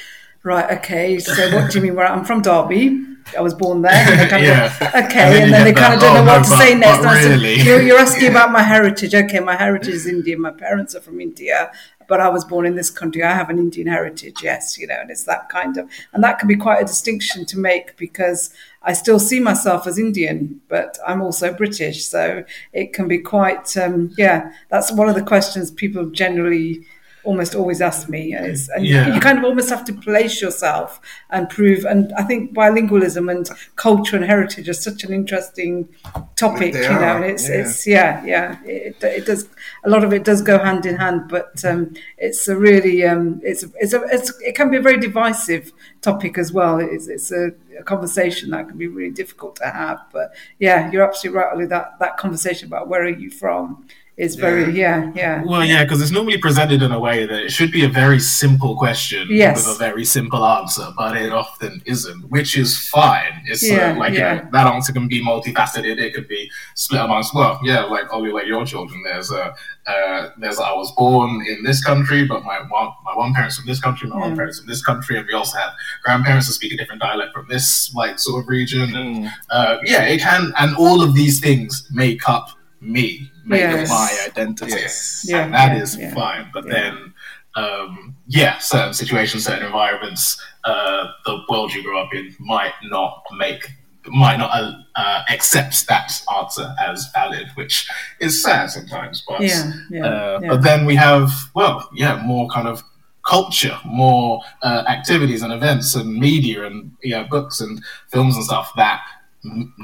"Right, 0.47 0.79
okay. 0.79 1.19
So 1.19 1.55
what 1.55 1.73
do 1.73 1.79
you 1.79 1.85
mean? 1.85 1.97
Where 1.97 2.07
I'm 2.07 2.25
from? 2.25 2.41
Derby." 2.41 3.17
I 3.37 3.41
was 3.41 3.55
born 3.55 3.83
there. 3.83 3.93
Yeah. 4.37 4.67
of, 4.67 4.83
okay, 4.83 5.01
and 5.01 5.35
then, 5.35 5.43
and 5.45 5.53
then 5.53 5.65
they 5.65 5.73
kind 5.73 5.95
of 5.95 6.01
don't 6.01 6.15
know 6.15 6.25
what 6.25 6.45
to 6.45 6.51
but, 6.51 6.59
say 6.59 6.75
next. 6.75 7.05
Really? 7.05 7.57
Said, 7.57 7.67
you're, 7.67 7.83
you're, 7.83 7.99
asking 7.99 8.25
yeah. 8.25 8.31
about 8.37 8.53
my 8.53 8.63
heritage. 8.63 9.15
Okay, 9.15 9.41
my 9.41 9.57
heritage 9.57 9.95
is 9.95 10.07
Indian. 10.07 10.41
My 10.41 10.51
parents 10.51 10.95
are 10.95 11.01
from 11.01 11.21
India, 11.21 11.73
but 12.07 12.21
I 12.21 12.29
was 12.29 12.45
born 12.45 12.67
in 12.67 12.75
this 12.77 12.91
country. 12.91 13.23
I 13.23 13.33
have 13.33 13.49
an 13.49 13.59
Indian 13.59 13.87
heritage. 13.89 14.37
Yes, 14.43 14.77
you 14.79 14.87
know, 14.87 14.99
and 15.01 15.11
it's 15.11 15.25
that 15.25 15.49
kind 15.49 15.77
of, 15.79 15.89
and 16.13 16.23
that 16.23 16.39
can 16.39 16.49
be 16.49 16.57
quite 16.57 16.83
a 16.83 16.85
distinction 16.85 17.47
to 17.47 17.59
make 17.59 17.97
because 17.97 18.53
I 18.83 18.93
still 18.93 19.19
see 19.19 19.41
myself 19.41 19.87
as 19.87 19.99
Indian, 19.99 20.61
but 20.69 20.99
I'm 21.07 21.23
also 21.23 21.53
British. 21.53 22.05
So 22.05 22.45
it 22.73 22.93
can 22.93 23.09
be 23.09 23.19
quite, 23.19 23.77
um, 23.77 24.13
yeah. 24.19 24.53
That's 24.69 24.93
one 24.93 25.09
of 25.09 25.15
the 25.15 25.23
questions 25.23 25.71
people 25.71 26.11
generally 26.11 26.85
almost 27.27 27.55
always 27.55 27.81
ask 27.83 28.09
me. 28.09 28.33
and 28.33 28.87
yeah. 28.87 29.15
you 29.15 29.21
kind 29.21 29.39
of 29.39 29.45
almost 29.45 29.69
have 29.69 29.85
to 29.85 29.93
place 29.93 30.41
yourself 30.41 31.01
and 31.31 31.49
prove. 31.51 31.85
And 31.85 32.13
I 32.15 32.23
think 32.23 32.55
bilingualism 32.55 33.31
and 33.31 33.49
culture 33.75 34.17
and 34.17 34.25
heritage 34.25 34.69
are 34.69 34.75
such 34.75 35.05
an 35.05 35.13
interesting 35.13 35.89
topic, 36.37 36.75
you 36.75 36.81
know. 36.81 36.89
Are, 36.89 37.17
and 37.17 37.25
it's 37.25 37.49
yeah. 37.49 37.57
it's 37.57 37.87
yeah, 37.87 38.25
yeah. 38.25 38.63
It, 38.65 39.03
it 39.03 39.27
does 39.27 39.49
a 39.85 39.91
lot 39.91 40.05
of 40.05 40.13
it 40.13 40.25
does 40.25 40.41
go 40.41 40.59
hand 40.59 40.87
in 40.87 40.97
hand, 40.97 41.29
but 41.29 41.65
um, 41.65 41.95
it's 42.17 42.49
a 42.49 42.57
really 42.57 43.05
um, 43.05 43.41
it's 43.43 43.65
it's 43.81 43.93
a 43.93 44.03
it's, 44.05 44.33
it 44.41 44.55
can 44.55 44.71
be 44.71 44.77
a 44.77 44.83
very 44.83 44.99
divisive 44.99 45.73
topic 46.01 46.39
as 46.39 46.53
well. 46.53 46.79
It's 46.79 47.09
it's 47.09 47.33
a, 47.33 47.51
a 47.79 47.83
conversation 47.83 48.51
that 48.51 48.69
can 48.69 48.79
be 48.79 48.87
really 48.87 49.13
difficult 49.13 49.57
to 49.57 49.67
have. 49.67 49.99
But 50.13 50.35
yeah, 50.59 50.91
you're 50.91 51.07
absolutely 51.07 51.41
right, 51.41 51.53
Ollie. 51.53 51.67
That 51.67 51.99
that 51.99 52.17
conversation 52.17 52.69
about 52.69 52.89
where 52.89 53.03
are 53.03 53.09
you 53.09 53.31
from 53.31 53.87
is 54.17 54.35
very 54.35 54.73
yeah 54.73 55.13
yeah 55.15 55.43
well 55.45 55.63
yeah 55.63 55.85
because 55.85 56.01
it's 56.01 56.11
normally 56.11 56.39
presented 56.39 56.81
in 56.81 56.91
a 56.91 56.99
way 56.99 57.27
that 57.27 57.45
it 57.45 57.53
should 57.53 57.71
be 57.71 57.85
a 57.85 57.89
very 57.89 58.19
simple 58.19 58.75
question 58.75 59.27
yes. 59.29 59.57
with 59.57 59.77
a 59.77 59.79
very 59.79 60.07
simple 60.07 60.43
answer 60.43 60.91
but 60.97 61.15
it 61.19 61.33
often 61.33 61.83
isn't 61.85 62.23
which 62.31 62.57
is 62.57 62.79
fine 62.89 63.43
it's 63.45 63.63
uh, 63.63 63.75
yeah, 63.75 63.93
uh, 63.93 63.99
like 63.99 64.15
yeah. 64.15 64.35
You 64.37 64.43
know, 64.43 64.49
that 64.53 64.67
answer 64.69 64.93
can 64.95 65.07
be 65.07 65.23
multifaceted 65.23 65.99
it 65.99 66.15
could 66.15 66.29
be 66.29 66.51
split 66.75 67.03
amongst 67.03 67.35
well 67.35 67.61
yeah 67.63 67.85
like 67.85 68.07
oh 68.11 68.21
like 68.21 68.47
your 68.47 68.65
children 68.65 69.03
there's 69.05 69.31
a 69.31 69.55
uh, 69.87 70.31
there's 70.39 70.59
I 70.59 70.73
was 70.73 70.91
born 70.93 71.45
in 71.47 71.63
this 71.63 71.85
country 71.85 72.27
but 72.27 72.43
my 72.43 72.59
one 72.69 72.89
my 73.05 73.15
one 73.15 73.35
parents 73.35 73.59
from 73.59 73.67
this 73.67 73.81
country 73.81 74.09
my 74.09 74.17
yeah. 74.17 74.29
one 74.29 74.37
parents 74.37 74.59
from 74.59 74.67
this 74.67 74.83
country 74.83 75.19
and 75.19 75.27
we 75.27 75.35
also 75.35 75.59
have 75.59 75.73
grandparents 76.03 76.47
that 76.47 76.55
speak 76.55 76.73
a 76.73 76.77
different 76.77 77.03
dialect 77.03 77.35
from 77.35 77.47
this 77.49 77.95
like 77.95 78.19
sort 78.19 78.43
of 78.43 78.49
region 78.49 78.89
mm. 78.89 78.97
and 78.97 79.31
uh, 79.51 79.77
yeah 79.85 80.05
it 80.05 80.21
can 80.21 80.53
and 80.59 80.75
all 80.77 81.03
of 81.03 81.15
these 81.15 81.39
things 81.39 81.87
make 81.93 82.27
up 82.29 82.49
me, 82.81 83.31
make 83.47 83.61
yes. 83.61 83.89
my 83.89 84.27
identity. 84.27 84.73
Yes. 84.73 85.25
Yeah, 85.27 85.45
and 85.45 85.55
that 85.55 85.77
yeah, 85.77 85.83
is 85.83 85.97
yeah, 85.97 86.15
fine. 86.15 86.51
But 86.53 86.67
then, 86.67 87.15
um, 87.55 88.17
yeah, 88.27 88.59
certain 88.59 88.95
situations, 88.95 89.45
certain 89.45 89.67
environments, 89.67 90.41
uh, 90.65 91.09
the 91.25 91.39
world 91.49 91.73
you 91.73 91.83
grew 91.83 91.99
up 91.99 92.13
in 92.13 92.35
might 92.39 92.75
not 92.85 93.23
make, 93.39 93.71
might 94.09 94.37
not 94.37 94.51
uh, 94.53 94.73
uh, 94.97 95.23
accept 95.31 95.87
that 95.89 96.13
answer 96.37 96.75
as 96.85 97.09
valid, 97.15 97.49
which 97.55 97.89
is 98.21 98.43
sad 98.43 98.71
sometimes. 98.71 99.25
But 99.29 99.41
yeah, 99.41 100.05
uh, 100.05 100.41
but 100.41 100.63
then 100.63 100.87
we 100.87 100.97
have, 100.97 101.31
well, 101.55 101.89
yeah, 101.95 102.23
more 102.25 102.49
kind 102.49 102.69
of 102.69 102.83
culture, 103.27 103.77
more 103.85 104.41
uh, 104.63 104.85
activities 104.89 105.43
and 105.43 105.53
events 105.53 105.95
and 105.95 106.15
media 106.15 106.65
and 106.65 106.93
you 107.03 107.11
know, 107.11 107.25
books 107.25 107.61
and 107.61 107.83
films 108.09 108.37
and 108.37 108.45
stuff 108.45 108.73
that 108.77 109.03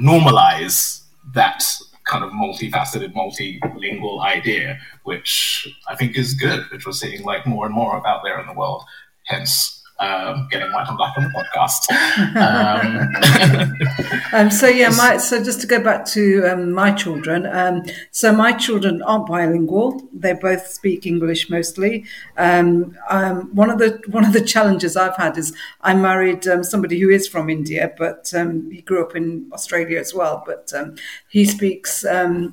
normalize 0.00 1.02
that 1.34 1.64
kind 2.04 2.24
of 2.24 2.30
multifaceted, 2.30 3.12
multilingual 3.14 4.22
idea, 4.22 4.78
which 5.04 5.68
I 5.88 5.96
think 5.96 6.16
is 6.16 6.34
good, 6.34 6.64
which 6.70 6.86
we're 6.86 6.92
seeing 6.92 7.22
like 7.22 7.46
more 7.46 7.66
and 7.66 7.74
more 7.74 8.06
out 8.06 8.22
there 8.24 8.40
in 8.40 8.46
the 8.46 8.54
world. 8.54 8.84
Hence, 9.24 9.81
um, 9.98 10.48
getting 10.50 10.72
white 10.72 10.88
and 10.88 10.96
black 10.96 11.16
on 11.16 11.24
the 11.24 11.30
podcast. 11.30 11.86
Um, 12.42 13.08
um, 14.32 14.50
so 14.50 14.66
yeah, 14.66 14.88
my, 14.90 15.16
so 15.16 15.42
just 15.42 15.60
to 15.60 15.66
go 15.66 15.82
back 15.82 16.04
to 16.06 16.44
um, 16.44 16.72
my 16.72 16.92
children. 16.92 17.46
Um, 17.46 17.82
so 18.10 18.32
my 18.32 18.52
children 18.52 19.02
aren't 19.02 19.26
bilingual; 19.26 20.02
they 20.12 20.32
both 20.32 20.66
speak 20.66 21.06
English 21.06 21.50
mostly. 21.50 22.04
Um, 22.36 22.96
um, 23.10 23.54
one 23.54 23.70
of 23.70 23.78
the 23.78 24.00
one 24.08 24.24
of 24.24 24.32
the 24.32 24.40
challenges 24.40 24.96
I've 24.96 25.16
had 25.16 25.36
is 25.36 25.54
I 25.82 25.94
married 25.94 26.44
somebody 26.62 26.98
who 26.98 27.10
is 27.10 27.28
from 27.28 27.50
India, 27.50 27.92
but 27.96 28.32
he 28.32 28.82
grew 28.82 29.04
up 29.04 29.14
in 29.14 29.50
Australia 29.52 29.98
as 29.98 30.14
well. 30.14 30.42
But 30.44 30.72
he 31.28 31.44
speaks 31.44 32.04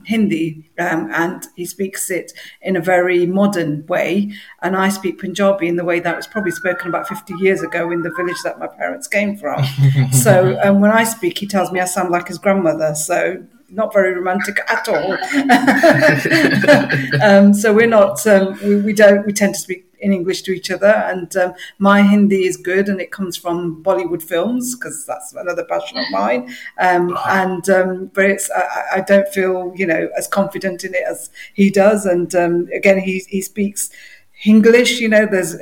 Hindi 0.06 0.69
and 0.78 1.47
he 1.56 1.65
speaks 1.65 2.10
it 2.10 2.34
in 2.62 2.75
a 2.75 2.82
very 2.82 3.25
modern 3.25 3.86
way, 3.88 4.32
and 4.62 4.75
I 4.75 4.89
speak 4.89 5.19
Punjabi 5.19 5.67
in 5.67 5.75
the 5.78 5.86
way 5.86 5.99
that 5.99 6.15
was 6.15 6.28
probably 6.28 6.52
spoken 6.52 6.89
about 6.89 7.08
fifty 7.08 7.34
years 7.39 7.62
ago 7.62 7.91
in 7.91 8.02
the 8.02 8.12
village 8.12 8.38
that 8.43 8.60
my 8.60 8.67
parents 8.67 9.08
came 9.08 9.38
from. 9.38 9.63
so 10.12 10.60
um, 10.63 10.82
when 10.82 10.91
I 10.91 11.04
speak, 11.04 11.38
he 11.38 11.47
tells 11.47 11.71
me 11.71 11.80
I 11.80 11.86
sound 11.86 12.12
like 12.12 12.28
his 12.28 12.38
grandmother. 12.38 12.95
So 12.95 13.43
not 13.71 13.93
very 13.93 14.13
romantic 14.13 14.60
at 14.69 14.88
all. 14.88 15.13
um, 17.23 17.54
so 17.54 17.73
we're 17.73 17.88
not. 17.88 18.25
Um, 18.25 18.58
we, 18.63 18.82
we, 18.82 18.93
don't. 18.93 19.25
We 19.25 19.34
tend 19.34 19.56
to 19.56 19.60
speak 19.60 19.86
in 19.99 20.13
English 20.13 20.43
to 20.43 20.52
each 20.52 20.71
other, 20.71 20.88
and 20.88 21.36
um, 21.36 21.54
my 21.78 22.02
Hindi 22.02 22.45
is 22.45 22.58
good, 22.58 22.89
and 22.89 23.02
it 23.02 23.12
comes 23.12 23.38
from 23.38 23.84
Bollywood 23.84 24.23
films 24.23 24.75
because 24.75 25.06
that's 25.06 25.34
another 25.34 25.65
passion 25.65 25.97
of 25.97 26.06
mine. 26.12 26.56
Um, 26.80 27.17
and 27.28 27.69
um, 27.69 28.12
but 28.13 28.25
it's 28.25 28.49
I, 28.52 28.97
I, 28.97 29.02
don't 29.02 29.28
feel 29.30 29.73
you 29.75 29.86
know 29.86 30.10
as 30.17 30.28
confident 30.28 30.84
in 30.84 30.93
it 30.93 31.04
as 31.08 31.30
he 31.54 31.69
does. 31.69 32.06
And 32.06 32.34
um, 32.36 32.67
again, 32.73 32.99
he 32.99 33.19
he 33.28 33.41
speaks 33.41 33.89
English. 34.45 34.99
You 34.99 35.10
know, 35.10 35.25
there's 35.25 35.56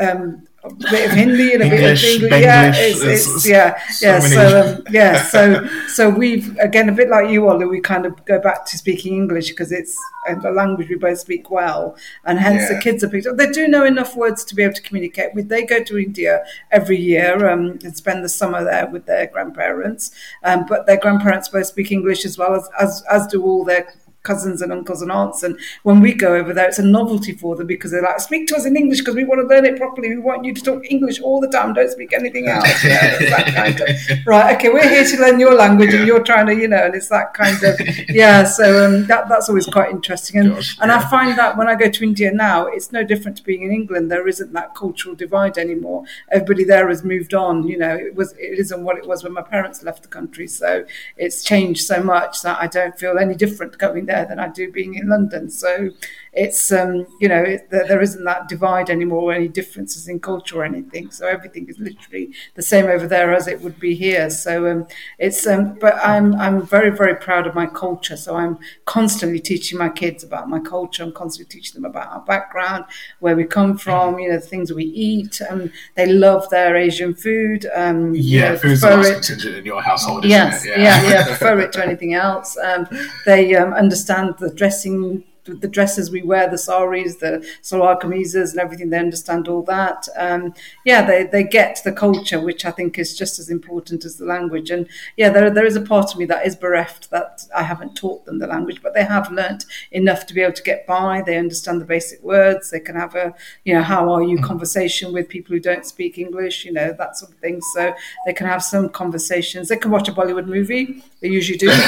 um, 0.00 0.46
bit 0.70 1.10
of 1.10 1.16
Hindi 1.16 1.54
and 1.54 1.62
a 1.62 1.66
English, 1.66 2.02
bit 2.02 2.16
of 2.16 2.22
English. 2.22 2.42
Yeah, 2.42 2.72
it's, 2.74 3.02
it's, 3.02 3.48
yeah, 3.48 3.78
so 3.90 4.06
yeah. 4.06 4.20
So 4.20 4.60
um, 4.60 4.84
yeah, 4.90 5.22
so 5.22 5.68
so 5.88 6.08
we've 6.08 6.56
again 6.58 6.88
a 6.88 6.92
bit 6.92 7.08
like 7.08 7.30
you, 7.30 7.48
Ollie. 7.48 7.66
We 7.66 7.80
kind 7.80 8.06
of 8.06 8.24
go 8.24 8.40
back 8.40 8.64
to 8.66 8.78
speaking 8.78 9.14
English 9.14 9.50
because 9.50 9.72
it's 9.72 9.96
a 10.28 10.50
language 10.50 10.88
we 10.88 10.94
both 10.94 11.18
speak 11.18 11.50
well, 11.50 11.96
and 12.24 12.38
hence 12.38 12.62
yeah. 12.62 12.76
the 12.76 12.80
kids 12.80 13.02
are 13.02 13.08
picked 13.08 13.26
up. 13.26 13.36
They 13.36 13.50
do 13.50 13.66
know 13.66 13.84
enough 13.84 14.14
words 14.14 14.44
to 14.44 14.54
be 14.54 14.62
able 14.62 14.74
to 14.74 14.82
communicate 14.82 15.34
with. 15.34 15.48
They 15.48 15.64
go 15.64 15.82
to 15.82 15.98
India 15.98 16.44
every 16.70 16.98
year 16.98 17.48
um, 17.48 17.78
and 17.82 17.96
spend 17.96 18.24
the 18.24 18.28
summer 18.28 18.62
there 18.62 18.86
with 18.86 19.06
their 19.06 19.26
grandparents, 19.26 20.12
um, 20.44 20.66
but 20.68 20.86
their 20.86 20.98
grandparents 20.98 21.48
both 21.48 21.66
speak 21.66 21.90
English 21.90 22.24
as 22.24 22.38
well 22.38 22.54
as 22.54 22.68
as, 22.80 23.02
as 23.10 23.26
do 23.26 23.42
all 23.42 23.64
their 23.64 23.92
cousins 24.22 24.62
and 24.62 24.72
uncles 24.72 25.02
and 25.02 25.10
aunts. 25.10 25.42
And 25.42 25.58
when 25.82 26.00
we 26.00 26.14
go 26.14 26.34
over 26.34 26.52
there, 26.54 26.68
it's 26.68 26.78
a 26.78 26.84
novelty 26.84 27.32
for 27.32 27.56
them 27.56 27.66
because 27.66 27.90
they're 27.90 28.02
like, 28.02 28.20
speak 28.20 28.46
to 28.48 28.56
us 28.56 28.64
in 28.64 28.76
English 28.76 29.00
because 29.00 29.16
we 29.16 29.24
want 29.24 29.40
to 29.40 29.46
learn 29.46 29.64
it 29.64 29.76
properly. 29.76 30.10
We 30.10 30.18
want 30.18 30.44
you 30.44 30.54
to 30.54 30.62
talk 30.62 30.84
English 30.90 31.20
all 31.20 31.40
the 31.40 31.48
time. 31.48 31.74
Don't 31.74 31.90
speak 31.90 32.12
anything 32.12 32.48
else. 32.48 32.84
Yeah, 32.84 33.50
kind 33.50 33.80
of, 33.80 34.26
right. 34.26 34.56
Okay, 34.56 34.68
we're 34.68 34.88
here 34.88 35.04
to 35.04 35.20
learn 35.20 35.40
your 35.40 35.54
language 35.54 35.92
and 35.94 36.06
you're 36.06 36.22
trying 36.22 36.46
to, 36.46 36.54
you 36.54 36.68
know, 36.68 36.84
and 36.84 36.94
it's 36.94 37.08
that 37.08 37.34
kind 37.34 37.62
of, 37.62 37.80
yeah. 38.08 38.44
So 38.44 38.84
um, 38.84 39.06
that, 39.06 39.28
that's 39.28 39.48
always 39.48 39.66
quite 39.66 39.90
interesting. 39.90 40.40
And, 40.40 40.54
Gosh, 40.54 40.78
and 40.80 40.90
yeah. 40.90 40.98
I 40.98 41.10
find 41.10 41.36
that 41.38 41.56
when 41.56 41.68
I 41.68 41.74
go 41.74 41.90
to 41.90 42.04
India 42.04 42.32
now, 42.32 42.66
it's 42.66 42.92
no 42.92 43.02
different 43.02 43.36
to 43.38 43.42
being 43.42 43.62
in 43.62 43.72
England. 43.72 44.10
There 44.10 44.28
isn't 44.28 44.52
that 44.52 44.74
cultural 44.74 45.14
divide 45.14 45.58
anymore. 45.58 46.04
Everybody 46.30 46.64
there 46.64 46.88
has 46.88 47.02
moved 47.02 47.34
on. 47.34 47.66
You 47.66 47.78
know, 47.78 47.94
it 47.94 48.14
was, 48.14 48.32
it 48.34 48.58
isn't 48.58 48.84
what 48.84 48.98
it 48.98 49.06
was 49.06 49.24
when 49.24 49.32
my 49.32 49.42
parents 49.42 49.82
left 49.82 50.02
the 50.02 50.08
country. 50.08 50.46
So 50.46 50.84
it's 51.16 51.42
changed 51.42 51.84
so 51.86 52.02
much 52.02 52.42
that 52.42 52.60
I 52.60 52.66
don't 52.66 52.96
feel 52.98 53.18
any 53.18 53.34
different 53.34 53.78
going 53.78 54.06
there 54.06 54.11
there 54.12 54.26
than 54.26 54.38
I 54.38 54.48
do 54.48 54.70
being 54.70 54.94
in 54.94 55.08
London. 55.08 55.48
So 55.50 55.90
it's 56.32 56.72
um, 56.72 57.06
you 57.20 57.28
know 57.28 57.42
it, 57.42 57.68
there 57.70 58.00
isn't 58.00 58.24
that 58.24 58.48
divide 58.48 58.88
anymore, 58.88 59.22
or 59.22 59.32
any 59.32 59.48
differences 59.48 60.08
in 60.08 60.18
culture 60.18 60.60
or 60.60 60.64
anything. 60.64 61.10
So 61.10 61.26
everything 61.26 61.68
is 61.68 61.78
literally 61.78 62.32
the 62.54 62.62
same 62.62 62.86
over 62.86 63.06
there 63.06 63.34
as 63.34 63.46
it 63.46 63.60
would 63.60 63.78
be 63.78 63.94
here. 63.94 64.30
So 64.30 64.70
um, 64.70 64.86
it's 65.18 65.46
um, 65.46 65.74
but 65.78 65.94
I'm 65.96 66.34
I'm 66.36 66.66
very 66.66 66.90
very 66.90 67.14
proud 67.16 67.46
of 67.46 67.54
my 67.54 67.66
culture. 67.66 68.16
So 68.16 68.36
I'm 68.36 68.58
constantly 68.86 69.40
teaching 69.40 69.78
my 69.78 69.90
kids 69.90 70.24
about 70.24 70.48
my 70.48 70.58
culture. 70.58 71.02
I'm 71.02 71.12
constantly 71.12 71.52
teaching 71.52 71.82
them 71.82 71.90
about 71.90 72.10
our 72.10 72.20
background, 72.20 72.86
where 73.20 73.36
we 73.36 73.44
come 73.44 73.76
from, 73.76 74.18
you 74.18 74.28
know, 74.30 74.36
the 74.36 74.40
things 74.40 74.72
we 74.72 74.84
eat. 74.84 75.40
and 75.42 75.70
they 75.96 76.06
love 76.06 76.48
their 76.48 76.76
Asian 76.76 77.14
food. 77.14 77.66
Um, 77.74 78.14
yeah, 78.14 78.46
you 78.46 78.52
know, 78.52 78.58
food's 78.58 79.30
it, 79.30 79.44
in 79.44 79.66
your 79.66 79.82
household. 79.82 80.24
yes, 80.24 80.64
yeah. 80.64 80.78
yeah, 80.78 81.10
yeah. 81.10 81.26
Prefer 81.26 81.60
it 81.60 81.72
to 81.74 81.84
anything 81.84 82.14
else. 82.14 82.56
Um, 82.56 82.88
they 83.26 83.54
um, 83.54 83.74
understand 83.74 84.36
the 84.38 84.48
dressing 84.48 85.24
the 85.44 85.68
dresses 85.68 86.10
we 86.10 86.22
wear, 86.22 86.48
the 86.48 86.58
saris, 86.58 87.16
the 87.16 87.44
salwar 87.62 88.00
kameezes, 88.00 88.52
and 88.52 88.60
everything. 88.60 88.90
They 88.90 88.98
understand 88.98 89.48
all 89.48 89.62
that. 89.62 90.06
Um, 90.16 90.54
yeah, 90.84 91.04
they, 91.04 91.24
they 91.24 91.42
get 91.42 91.80
the 91.84 91.92
culture, 91.92 92.40
which 92.40 92.64
I 92.64 92.70
think 92.70 92.98
is 92.98 93.16
just 93.16 93.38
as 93.38 93.50
important 93.50 94.04
as 94.04 94.16
the 94.16 94.24
language. 94.24 94.70
And 94.70 94.86
yeah, 95.16 95.30
there 95.30 95.50
there 95.50 95.66
is 95.66 95.76
a 95.76 95.80
part 95.80 96.12
of 96.12 96.18
me 96.18 96.24
that 96.26 96.46
is 96.46 96.54
bereft 96.54 97.10
that 97.10 97.46
I 97.54 97.62
haven't 97.62 97.96
taught 97.96 98.24
them 98.24 98.38
the 98.38 98.46
language, 98.46 98.82
but 98.82 98.94
they 98.94 99.04
have 99.04 99.32
learnt 99.32 99.64
enough 99.90 100.26
to 100.26 100.34
be 100.34 100.42
able 100.42 100.54
to 100.54 100.62
get 100.62 100.86
by. 100.86 101.22
They 101.24 101.38
understand 101.38 101.80
the 101.80 101.86
basic 101.86 102.22
words. 102.22 102.70
They 102.70 102.80
can 102.80 102.94
have 102.94 103.14
a 103.14 103.34
you 103.64 103.74
know 103.74 103.82
how 103.82 104.12
are 104.12 104.22
you 104.22 104.36
mm-hmm. 104.36 104.46
conversation 104.46 105.12
with 105.12 105.28
people 105.28 105.54
who 105.54 105.60
don't 105.60 105.86
speak 105.86 106.18
English. 106.18 106.64
You 106.64 106.72
know 106.72 106.92
that 106.92 107.16
sort 107.16 107.32
of 107.32 107.38
thing. 107.38 107.60
So 107.74 107.92
they 108.26 108.32
can 108.32 108.46
have 108.46 108.62
some 108.62 108.88
conversations. 108.88 109.68
They 109.68 109.76
can 109.76 109.90
watch 109.90 110.08
a 110.08 110.12
Bollywood 110.12 110.46
movie. 110.46 111.02
They 111.20 111.28
usually 111.28 111.58
do. 111.58 111.68
so 111.72 111.74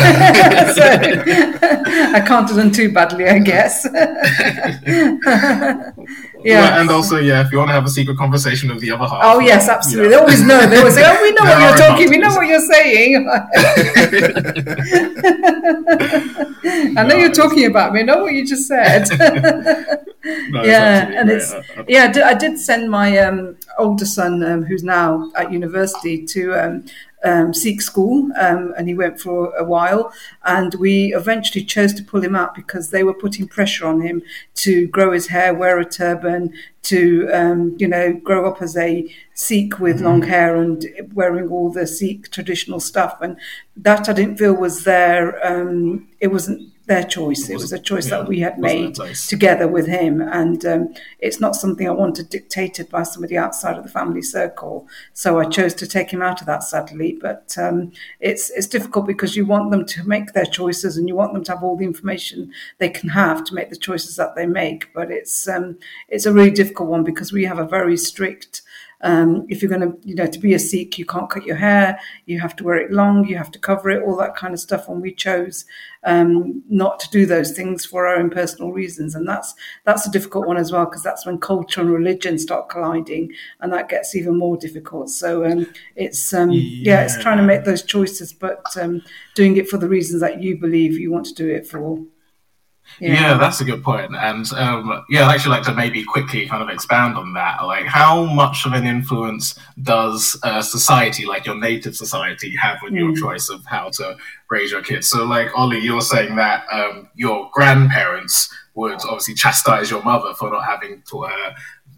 I 0.82 2.22
can't 2.26 2.48
do 2.48 2.54
them 2.54 2.72
too 2.72 2.92
badly. 2.92 3.28
I 3.28 3.43
guess. 3.44 3.86
yeah. 6.44 6.80
And 6.80 6.90
also, 6.90 7.18
yeah, 7.18 7.44
if 7.44 7.52
you 7.52 7.58
want 7.58 7.68
to 7.68 7.74
have 7.74 7.84
a 7.84 7.90
secret 7.90 8.16
conversation 8.16 8.68
with 8.70 8.80
the 8.80 8.90
other 8.90 9.06
half. 9.06 9.20
Oh 9.22 9.38
yes, 9.40 9.68
absolutely. 9.68 10.10
Yeah. 10.10 10.16
They 10.16 10.22
always 10.22 10.42
know. 10.42 10.66
They 10.66 10.78
always 10.78 10.94
say, 10.94 11.04
"Oh, 11.06 11.22
we 11.22 11.32
know 11.32 11.44
what 11.50 11.60
you're 11.60 11.76
talking. 11.76 12.10
We 12.10 12.18
know 12.18 12.34
what 12.34 12.46
you're 12.46 12.60
saying." 12.60 13.28
I 16.96 17.02
know 17.02 17.08
no, 17.08 17.16
you're 17.16 17.32
talking 17.32 17.66
about 17.66 17.92
me. 17.92 18.00
I 18.00 18.02
know 18.04 18.22
what 18.22 18.32
you 18.32 18.46
just 18.46 18.66
said. 18.66 19.06
no, 20.50 20.64
yeah, 20.64 21.10
and 21.10 21.30
it's 21.30 21.54
yeah. 21.88 22.04
I 22.04 22.12
did, 22.12 22.22
I 22.22 22.34
did 22.34 22.58
send 22.58 22.90
my 22.90 23.18
um, 23.18 23.56
older 23.78 24.06
son, 24.06 24.42
um, 24.42 24.64
who's 24.64 24.82
now 24.82 25.30
at 25.36 25.52
university, 25.52 26.24
to 26.26 26.54
um, 26.54 26.84
um, 27.24 27.54
Sikh 27.54 27.80
school, 27.80 28.30
um, 28.38 28.74
and 28.76 28.88
he 28.88 28.94
went 28.94 29.20
for 29.20 29.54
a 29.56 29.64
while. 29.64 30.12
And 30.44 30.74
we 30.74 31.14
eventually 31.14 31.64
chose 31.64 31.94
to 31.94 32.04
pull 32.04 32.22
him 32.22 32.36
out 32.36 32.54
because 32.54 32.90
they 32.90 33.02
were 33.02 33.14
putting 33.14 33.48
pressure 33.48 33.86
on 33.86 34.00
him 34.02 34.22
to 34.56 34.86
grow 34.88 35.12
his 35.12 35.28
hair, 35.28 35.54
wear 35.54 35.78
a 35.78 35.84
turban, 35.84 36.52
to 36.82 37.30
um, 37.32 37.74
you 37.78 37.88
know 37.88 38.12
grow 38.12 38.46
up 38.48 38.60
as 38.60 38.76
a 38.76 39.10
Sikh 39.32 39.80
with 39.80 39.96
mm-hmm. 39.96 40.04
long 40.04 40.22
hair 40.22 40.56
and 40.56 40.84
wearing 41.14 41.48
all 41.48 41.70
the 41.70 41.86
Sikh 41.86 42.30
traditional 42.30 42.78
stuff. 42.78 43.18
And 43.20 43.38
that 43.76 44.08
I 44.08 44.12
didn't 44.12 44.36
feel 44.36 44.54
was 44.54 44.84
there. 44.84 45.44
Um, 45.46 46.08
it 46.20 46.28
wasn't 46.28 46.73
their 46.86 47.04
choice. 47.04 47.48
It 47.48 47.56
was 47.56 47.72
a 47.72 47.78
choice 47.78 48.10
yeah, 48.10 48.18
that 48.18 48.28
we 48.28 48.40
had 48.40 48.58
made 48.58 48.96
together 49.28 49.66
with 49.66 49.86
him, 49.86 50.20
and 50.20 50.64
um, 50.64 50.94
it's 51.18 51.40
not 51.40 51.56
something 51.56 51.88
I 51.88 51.92
wanted 51.92 52.28
dictated 52.28 52.90
by 52.90 53.04
somebody 53.04 53.36
outside 53.36 53.76
of 53.76 53.84
the 53.84 53.90
family 53.90 54.22
circle. 54.22 54.86
So 55.12 55.38
I 55.38 55.44
chose 55.44 55.74
to 55.74 55.86
take 55.86 56.10
him 56.10 56.22
out 56.22 56.40
of 56.40 56.46
that, 56.46 56.62
sadly. 56.62 57.18
But 57.20 57.56
um, 57.58 57.92
it's 58.20 58.50
it's 58.50 58.66
difficult 58.66 59.06
because 59.06 59.36
you 59.36 59.46
want 59.46 59.70
them 59.70 59.86
to 59.86 60.04
make 60.04 60.32
their 60.32 60.44
choices, 60.44 60.96
and 60.96 61.08
you 61.08 61.14
want 61.14 61.32
them 61.32 61.44
to 61.44 61.52
have 61.52 61.62
all 61.62 61.76
the 61.76 61.84
information 61.84 62.52
they 62.78 62.90
can 62.90 63.10
have 63.10 63.44
to 63.44 63.54
make 63.54 63.70
the 63.70 63.76
choices 63.76 64.16
that 64.16 64.34
they 64.34 64.46
make. 64.46 64.92
But 64.92 65.10
it's 65.10 65.48
um, 65.48 65.78
it's 66.08 66.26
a 66.26 66.32
really 66.32 66.50
difficult 66.50 66.88
one 66.88 67.04
because 67.04 67.32
we 67.32 67.44
have 67.44 67.58
a 67.58 67.66
very 67.66 67.96
strict 67.96 68.62
um, 69.04 69.44
if 69.50 69.60
you're 69.60 69.68
going 69.68 69.82
to, 69.82 69.96
you 70.02 70.14
know, 70.14 70.26
to 70.26 70.38
be 70.38 70.54
a 70.54 70.58
Sikh, 70.58 70.98
you 70.98 71.04
can't 71.04 71.28
cut 71.28 71.44
your 71.44 71.56
hair, 71.56 72.00
you 72.24 72.40
have 72.40 72.56
to 72.56 72.64
wear 72.64 72.76
it 72.76 72.90
long, 72.90 73.26
you 73.26 73.36
have 73.36 73.50
to 73.50 73.58
cover 73.58 73.90
it, 73.90 74.02
all 74.02 74.16
that 74.16 74.34
kind 74.34 74.54
of 74.54 74.60
stuff. 74.60 74.88
And 74.88 75.02
we 75.02 75.12
chose 75.12 75.66
um, 76.04 76.62
not 76.70 76.98
to 77.00 77.10
do 77.10 77.26
those 77.26 77.52
things 77.52 77.84
for 77.84 78.06
our 78.06 78.16
own 78.16 78.30
personal 78.30 78.72
reasons, 78.72 79.14
and 79.14 79.28
that's 79.28 79.54
that's 79.84 80.06
a 80.06 80.10
difficult 80.10 80.46
one 80.46 80.56
as 80.56 80.72
well 80.72 80.86
because 80.86 81.02
that's 81.02 81.26
when 81.26 81.38
culture 81.38 81.82
and 81.82 81.90
religion 81.90 82.38
start 82.38 82.70
colliding, 82.70 83.30
and 83.60 83.70
that 83.74 83.90
gets 83.90 84.16
even 84.16 84.38
more 84.38 84.56
difficult. 84.56 85.10
So 85.10 85.44
um, 85.44 85.66
it's 85.96 86.32
yeah. 86.32 86.38
Um, 86.38 86.50
yeah. 86.50 87.04
it's 87.04 87.20
trying 87.20 87.36
to 87.36 87.44
make 87.44 87.64
those 87.64 87.82
choices, 87.82 88.32
but 88.32 88.64
um, 88.80 89.02
doing 89.34 89.58
it 89.58 89.68
for 89.68 89.76
the 89.76 89.88
reasons 89.88 90.22
that 90.22 90.42
you 90.42 90.56
believe 90.56 90.94
you 90.94 91.12
want 91.12 91.26
to 91.26 91.34
do 91.34 91.48
it 91.48 91.66
for. 91.66 92.02
Yeah. 93.00 93.12
yeah. 93.12 93.38
that's 93.38 93.60
a 93.60 93.64
good 93.64 93.82
point. 93.82 94.14
And 94.14 94.50
um, 94.52 95.04
yeah, 95.08 95.26
I'd 95.26 95.34
actually 95.34 95.52
like 95.52 95.64
to 95.64 95.74
maybe 95.74 96.04
quickly 96.04 96.46
kind 96.46 96.62
of 96.62 96.68
expand 96.68 97.16
on 97.16 97.32
that. 97.34 97.64
Like, 97.64 97.86
how 97.86 98.24
much 98.24 98.66
of 98.66 98.72
an 98.72 98.86
influence 98.86 99.58
does 99.82 100.38
a 100.42 100.62
society 100.62 101.26
like 101.26 101.46
your 101.46 101.58
native 101.58 101.96
society 101.96 102.54
have 102.56 102.78
on 102.84 102.92
mm. 102.92 102.98
your 102.98 103.16
choice 103.16 103.48
of 103.48 103.64
how 103.66 103.90
to 103.94 104.16
raise 104.50 104.70
your 104.70 104.82
kids? 104.82 105.08
So, 105.08 105.24
like, 105.24 105.48
Ollie, 105.56 105.80
you're 105.80 106.00
saying 106.00 106.36
that 106.36 106.64
um, 106.70 107.08
your 107.14 107.50
grandparents 107.52 108.48
would 108.74 109.00
obviously 109.04 109.34
chastise 109.34 109.90
your 109.90 110.02
mother 110.02 110.34
for 110.34 110.50
not 110.50 110.64
having 110.64 111.02
taught 111.02 111.30
her. 111.30 111.54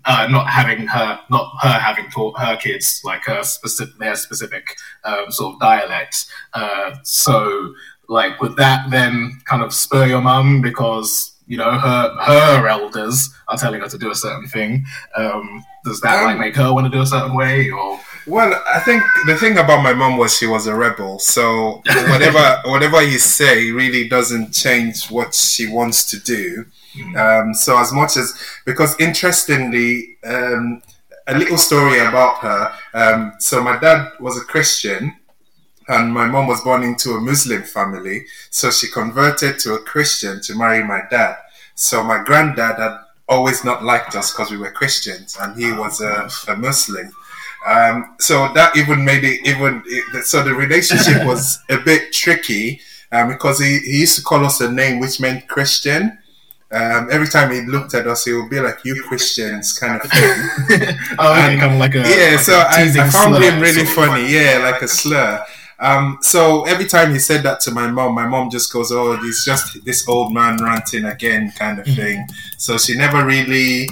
Uh, 0.08 0.28
not 0.30 0.48
having 0.48 0.86
her, 0.86 1.18
not 1.30 1.52
her 1.60 1.68
having 1.68 2.08
taught 2.10 2.38
her 2.38 2.56
kids 2.56 3.00
like 3.02 3.24
her 3.24 3.42
specific, 3.42 3.98
their 3.98 4.14
specific 4.14 4.76
um, 5.02 5.32
sort 5.32 5.54
of 5.54 5.60
dialect. 5.60 6.26
Uh, 6.54 6.94
so, 7.02 7.74
like 8.08 8.40
would 8.40 8.56
that 8.56 8.90
then 8.90 9.40
kind 9.44 9.62
of 9.62 9.72
spur 9.72 10.06
your 10.06 10.20
mum 10.20 10.60
because 10.62 11.32
you 11.46 11.56
know 11.56 11.70
her 11.78 12.16
her 12.20 12.68
elders 12.68 13.30
are 13.48 13.56
telling 13.56 13.80
her 13.80 13.88
to 13.88 13.98
do 13.98 14.10
a 14.10 14.14
certain 14.14 14.46
thing, 14.48 14.84
um, 15.16 15.64
does 15.84 16.00
that 16.00 16.24
like 16.24 16.34
Um, 16.34 16.40
make 16.40 16.56
her 16.56 16.72
want 16.72 16.86
to 16.86 16.90
do 16.90 17.02
a 17.02 17.06
certain 17.06 17.34
way 17.36 17.70
or? 17.70 18.00
Well, 18.28 18.60
I 18.66 18.80
think 18.80 19.04
the 19.26 19.36
thing 19.36 19.56
about 19.56 19.84
my 19.84 19.92
mom 19.94 20.16
was 20.16 20.36
she 20.36 20.46
was 20.46 20.66
a 20.66 20.74
rebel. 20.74 21.20
So 21.20 21.80
whatever 21.86 22.60
whatever 22.64 23.00
you 23.00 23.18
say 23.20 23.70
really 23.70 24.08
doesn't 24.08 24.52
change 24.52 25.08
what 25.10 25.32
she 25.32 25.68
wants 25.68 26.04
to 26.10 26.18
do. 26.18 26.66
Um, 27.16 27.54
so 27.54 27.78
as 27.78 27.92
much 27.92 28.16
as 28.16 28.34
because 28.64 28.96
interestingly, 28.98 30.16
um, 30.24 30.82
a 31.28 31.38
little 31.38 31.58
story 31.58 31.98
about 32.00 32.38
her. 32.38 32.72
Um, 32.94 33.32
so 33.38 33.62
my 33.62 33.76
dad 33.78 34.10
was 34.18 34.36
a 34.40 34.44
Christian, 34.44 35.14
and 35.88 36.12
my 36.12 36.26
mom 36.26 36.46
was 36.46 36.60
born 36.62 36.82
into 36.82 37.12
a 37.12 37.20
Muslim 37.20 37.62
family. 37.62 38.26
So 38.50 38.70
she 38.70 38.88
converted 38.88 39.58
to 39.60 39.74
a 39.74 39.78
Christian 39.78 40.40
to 40.42 40.54
marry 40.54 40.82
my 40.82 41.02
dad. 41.10 41.36
So 41.74 42.02
my 42.02 42.22
granddad 42.24 42.78
had 42.78 42.98
always 43.28 43.64
not 43.64 43.84
liked 43.84 44.14
us 44.14 44.32
because 44.32 44.50
we 44.50 44.56
were 44.56 44.70
Christians, 44.70 45.36
and 45.40 45.56
he 45.56 45.72
was 45.72 46.00
a, 46.00 46.28
a 46.48 46.56
Muslim. 46.56 47.12
Um, 47.66 48.14
so 48.20 48.52
that 48.54 48.76
even 48.76 49.04
made 49.04 49.24
it 49.24 49.44
even 49.44 49.82
so 50.22 50.42
the 50.42 50.54
relationship 50.54 51.24
was 51.26 51.58
a 51.68 51.78
bit 51.78 52.12
tricky 52.12 52.80
um, 53.10 53.28
because 53.28 53.58
he, 53.58 53.80
he 53.80 54.00
used 54.00 54.16
to 54.16 54.22
call 54.22 54.44
us 54.44 54.60
a 54.60 54.70
name 54.70 55.00
which 55.00 55.20
meant 55.20 55.48
Christian. 55.48 56.18
Um, 56.70 57.08
every 57.12 57.28
time 57.28 57.52
he 57.52 57.62
looked 57.62 57.94
at 57.94 58.06
us, 58.08 58.24
he 58.24 58.32
would 58.32 58.50
be 58.50 58.58
like, 58.58 58.84
"You 58.84 59.00
Christians," 59.04 59.72
kind 59.78 60.00
of 60.00 60.10
thing. 60.10 60.20
oh, 61.18 61.32
okay, 61.32 61.58
kind 61.58 61.74
of 61.74 61.78
like 61.78 61.94
a 61.94 61.98
yeah, 61.98 62.36
like 62.36 62.40
so 62.40 62.54
a 62.54 62.64
I, 62.64 63.06
I 63.06 63.10
found 63.10 63.42
him 63.42 63.60
really 63.60 63.84
funny. 63.84 64.32
Yeah, 64.32 64.58
like 64.62 64.82
a 64.82 64.88
slur. 64.88 65.44
Um, 65.78 66.18
so 66.22 66.64
every 66.64 66.86
time 66.86 67.12
he 67.12 67.18
said 67.18 67.42
that 67.42 67.60
to 67.60 67.70
my 67.70 67.86
mom, 67.86 68.14
my 68.14 68.26
mom 68.26 68.50
just 68.50 68.72
goes, 68.72 68.90
"Oh, 68.92 69.16
he's 69.18 69.44
just 69.44 69.84
this 69.84 70.08
old 70.08 70.32
man 70.32 70.56
ranting 70.62 71.04
again," 71.04 71.52
kind 71.58 71.78
of 71.78 71.86
thing. 71.86 72.26
So 72.56 72.78
she 72.78 72.96
never 72.96 73.24
really 73.24 73.88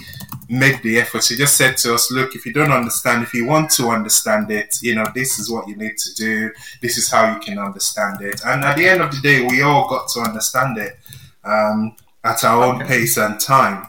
made 0.49 0.83
the 0.83 0.99
effort. 1.01 1.25
She 1.25 1.37
just 1.37 1.57
said 1.57 1.77
to 1.79 1.95
us, 1.95 2.11
"Look, 2.11 2.35
if 2.35 2.47
you 2.47 2.53
don't 2.53 2.73
understand, 2.73 3.23
if 3.23 3.35
you 3.35 3.45
want 3.47 3.71
to 3.73 3.89
understand 3.89 4.51
it, 4.51 4.79
you 4.83 4.95
know, 4.95 5.05
this 5.15 5.39
is 5.39 5.51
what 5.51 5.69
you 5.69 5.77
need 5.77 5.97
to 5.99 6.15
do. 6.15 6.51
This 6.81 6.97
is 6.97 7.11
how 7.11 7.33
you 7.35 7.41
can 7.41 7.59
understand 7.59 8.21
it." 8.23 8.41
And 8.47 8.65
at 8.65 8.77
the 8.77 8.89
end 8.89 9.03
of 9.03 9.11
the 9.11 9.21
day, 9.21 9.43
we 9.47 9.61
all 9.63 9.87
got 9.89 10.09
to 10.15 10.21
understand 10.21 10.79
it 10.79 10.99
um, 11.45 11.95
at 12.25 12.45
our 12.45 12.65
own 12.65 12.77
Okay. 12.77 12.87
pace 12.89 13.19
and 13.19 13.39
time 13.39 13.87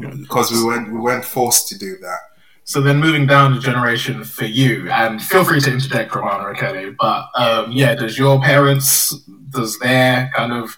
because 0.00 0.50
we 0.52 0.64
weren't 0.64 0.92
we 0.92 0.98
weren't 0.98 1.24
forced 1.24 1.68
to 1.68 1.78
do 1.78 1.96
that. 1.98 2.18
So 2.64 2.80
then 2.80 3.00
moving 3.00 3.26
down 3.26 3.54
the 3.54 3.60
generation 3.60 4.22
for 4.22 4.44
you, 4.44 4.88
and 4.90 5.20
feel 5.20 5.44
free 5.44 5.60
to 5.60 5.72
interject, 5.72 6.12
Rumana 6.12 6.44
or 6.44 6.54
Kelly, 6.54 6.90
but 6.98 7.26
um, 7.36 7.72
yeah, 7.72 7.94
does 7.96 8.16
your 8.16 8.40
parents, 8.40 9.12
does 9.50 9.78
their 9.80 10.30
kind 10.36 10.52
of 10.52 10.76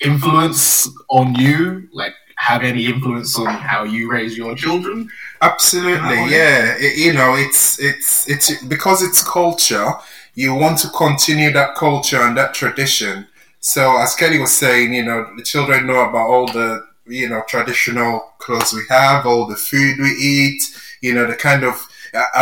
influence 0.00 0.88
on 1.10 1.34
you, 1.34 1.88
like 1.92 2.14
have 2.36 2.62
any 2.62 2.86
influence 2.86 3.38
on 3.38 3.46
how 3.46 3.84
you 3.84 4.10
raise 4.10 4.36
your 4.36 4.54
children? 4.54 5.08
Absolutely, 5.42 6.18
Oh, 6.18 6.26
yeah. 6.26 6.74
It- 6.78 6.96
you 6.96 7.12
know, 7.12 7.34
it's 7.34 7.78
it's 7.80 8.28
it's 8.28 8.62
because 8.64 9.02
it's 9.02 9.22
culture. 9.22 9.92
You 10.34 10.54
want 10.54 10.78
to 10.78 10.88
continue 10.88 11.52
that 11.52 11.74
culture 11.76 12.20
and 12.20 12.36
that 12.36 12.54
tradition. 12.54 13.26
So, 13.60 13.96
as 13.98 14.14
Kelly 14.14 14.38
was 14.38 14.52
saying, 14.52 14.92
you 14.92 15.04
know, 15.04 15.26
the 15.36 15.42
children 15.42 15.86
know 15.86 16.00
about 16.08 16.28
all 16.28 16.46
the 16.46 16.84
you 17.06 17.28
know 17.28 17.42
traditional 17.48 18.32
clothes 18.38 18.72
we 18.72 18.82
have, 18.88 19.26
all 19.26 19.46
the 19.46 19.56
food 19.56 19.98
we 19.98 20.10
eat. 20.10 20.62
You 21.04 21.12
know, 21.14 21.26
the 21.32 21.36
kind 21.48 21.62
of 21.64 21.74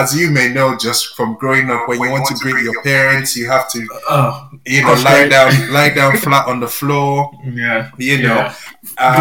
as 0.01 0.15
you 0.19 0.31
may 0.31 0.49
know, 0.53 0.77
just 0.77 1.17
from 1.17 1.35
growing 1.43 1.71
up, 1.71 1.89
when 1.89 1.99
you 2.03 2.11
want 2.11 2.27
to 2.29 2.35
greet 2.45 2.63
your 2.63 2.83
parents, 2.83 3.35
you 3.39 3.47
have 3.55 3.67
to 3.73 3.81
Oh, 4.17 4.51
you 4.67 4.83
know 4.83 4.95
lie 5.11 5.27
down 5.29 5.51
lie 5.73 5.89
down 6.01 6.13
flat 6.25 6.47
on 6.53 6.61
the 6.61 6.69
floor. 6.69 7.31
yeah. 7.65 7.91
You 7.97 8.17
know, 8.23 8.37
yeah. 8.37 8.55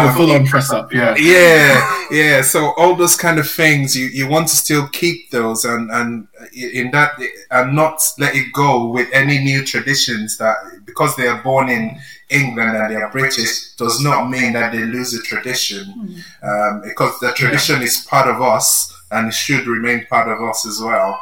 Um, 0.08 0.14
full 0.16 0.30
on 0.36 0.44
press 0.52 0.70
up, 0.78 0.92
yeah. 0.92 1.14
yeah 1.16 2.06
yeah 2.10 2.42
so 2.42 2.58
all 2.76 2.94
those 3.02 3.16
kind 3.16 3.38
of 3.42 3.48
things 3.48 3.96
you, 3.96 4.06
you 4.18 4.28
want 4.34 4.46
to 4.48 4.56
still 4.64 4.86
keep 5.00 5.18
those 5.30 5.64
and 5.64 5.90
and 5.98 6.10
in 6.52 6.90
that 6.90 7.10
and 7.50 7.74
not 7.82 7.96
let 8.18 8.34
it 8.40 8.48
go 8.52 8.72
with 8.96 9.08
any 9.20 9.38
new 9.38 9.64
traditions 9.72 10.36
that 10.42 10.56
because 10.84 11.12
they 11.16 11.26
are 11.32 11.40
born 11.42 11.68
in 11.76 11.84
england 12.28 12.76
and 12.76 12.90
they 12.90 12.96
are 13.00 13.10
british 13.18 13.52
does 13.82 13.96
not 14.08 14.28
mean 14.34 14.52
that 14.52 14.72
they 14.72 14.84
lose 14.96 15.10
the 15.12 15.22
tradition 15.22 15.82
um, 16.42 16.82
because 16.84 17.12
the 17.20 17.30
tradition 17.32 17.80
is 17.82 17.94
part 18.10 18.28
of 18.28 18.42
us 18.42 18.68
and 19.12 19.28
it 19.28 19.34
should 19.34 19.66
remain 19.66 20.06
part 20.06 20.28
of 20.28 20.42
us 20.42 20.66
as 20.66 20.80
well 20.80 21.20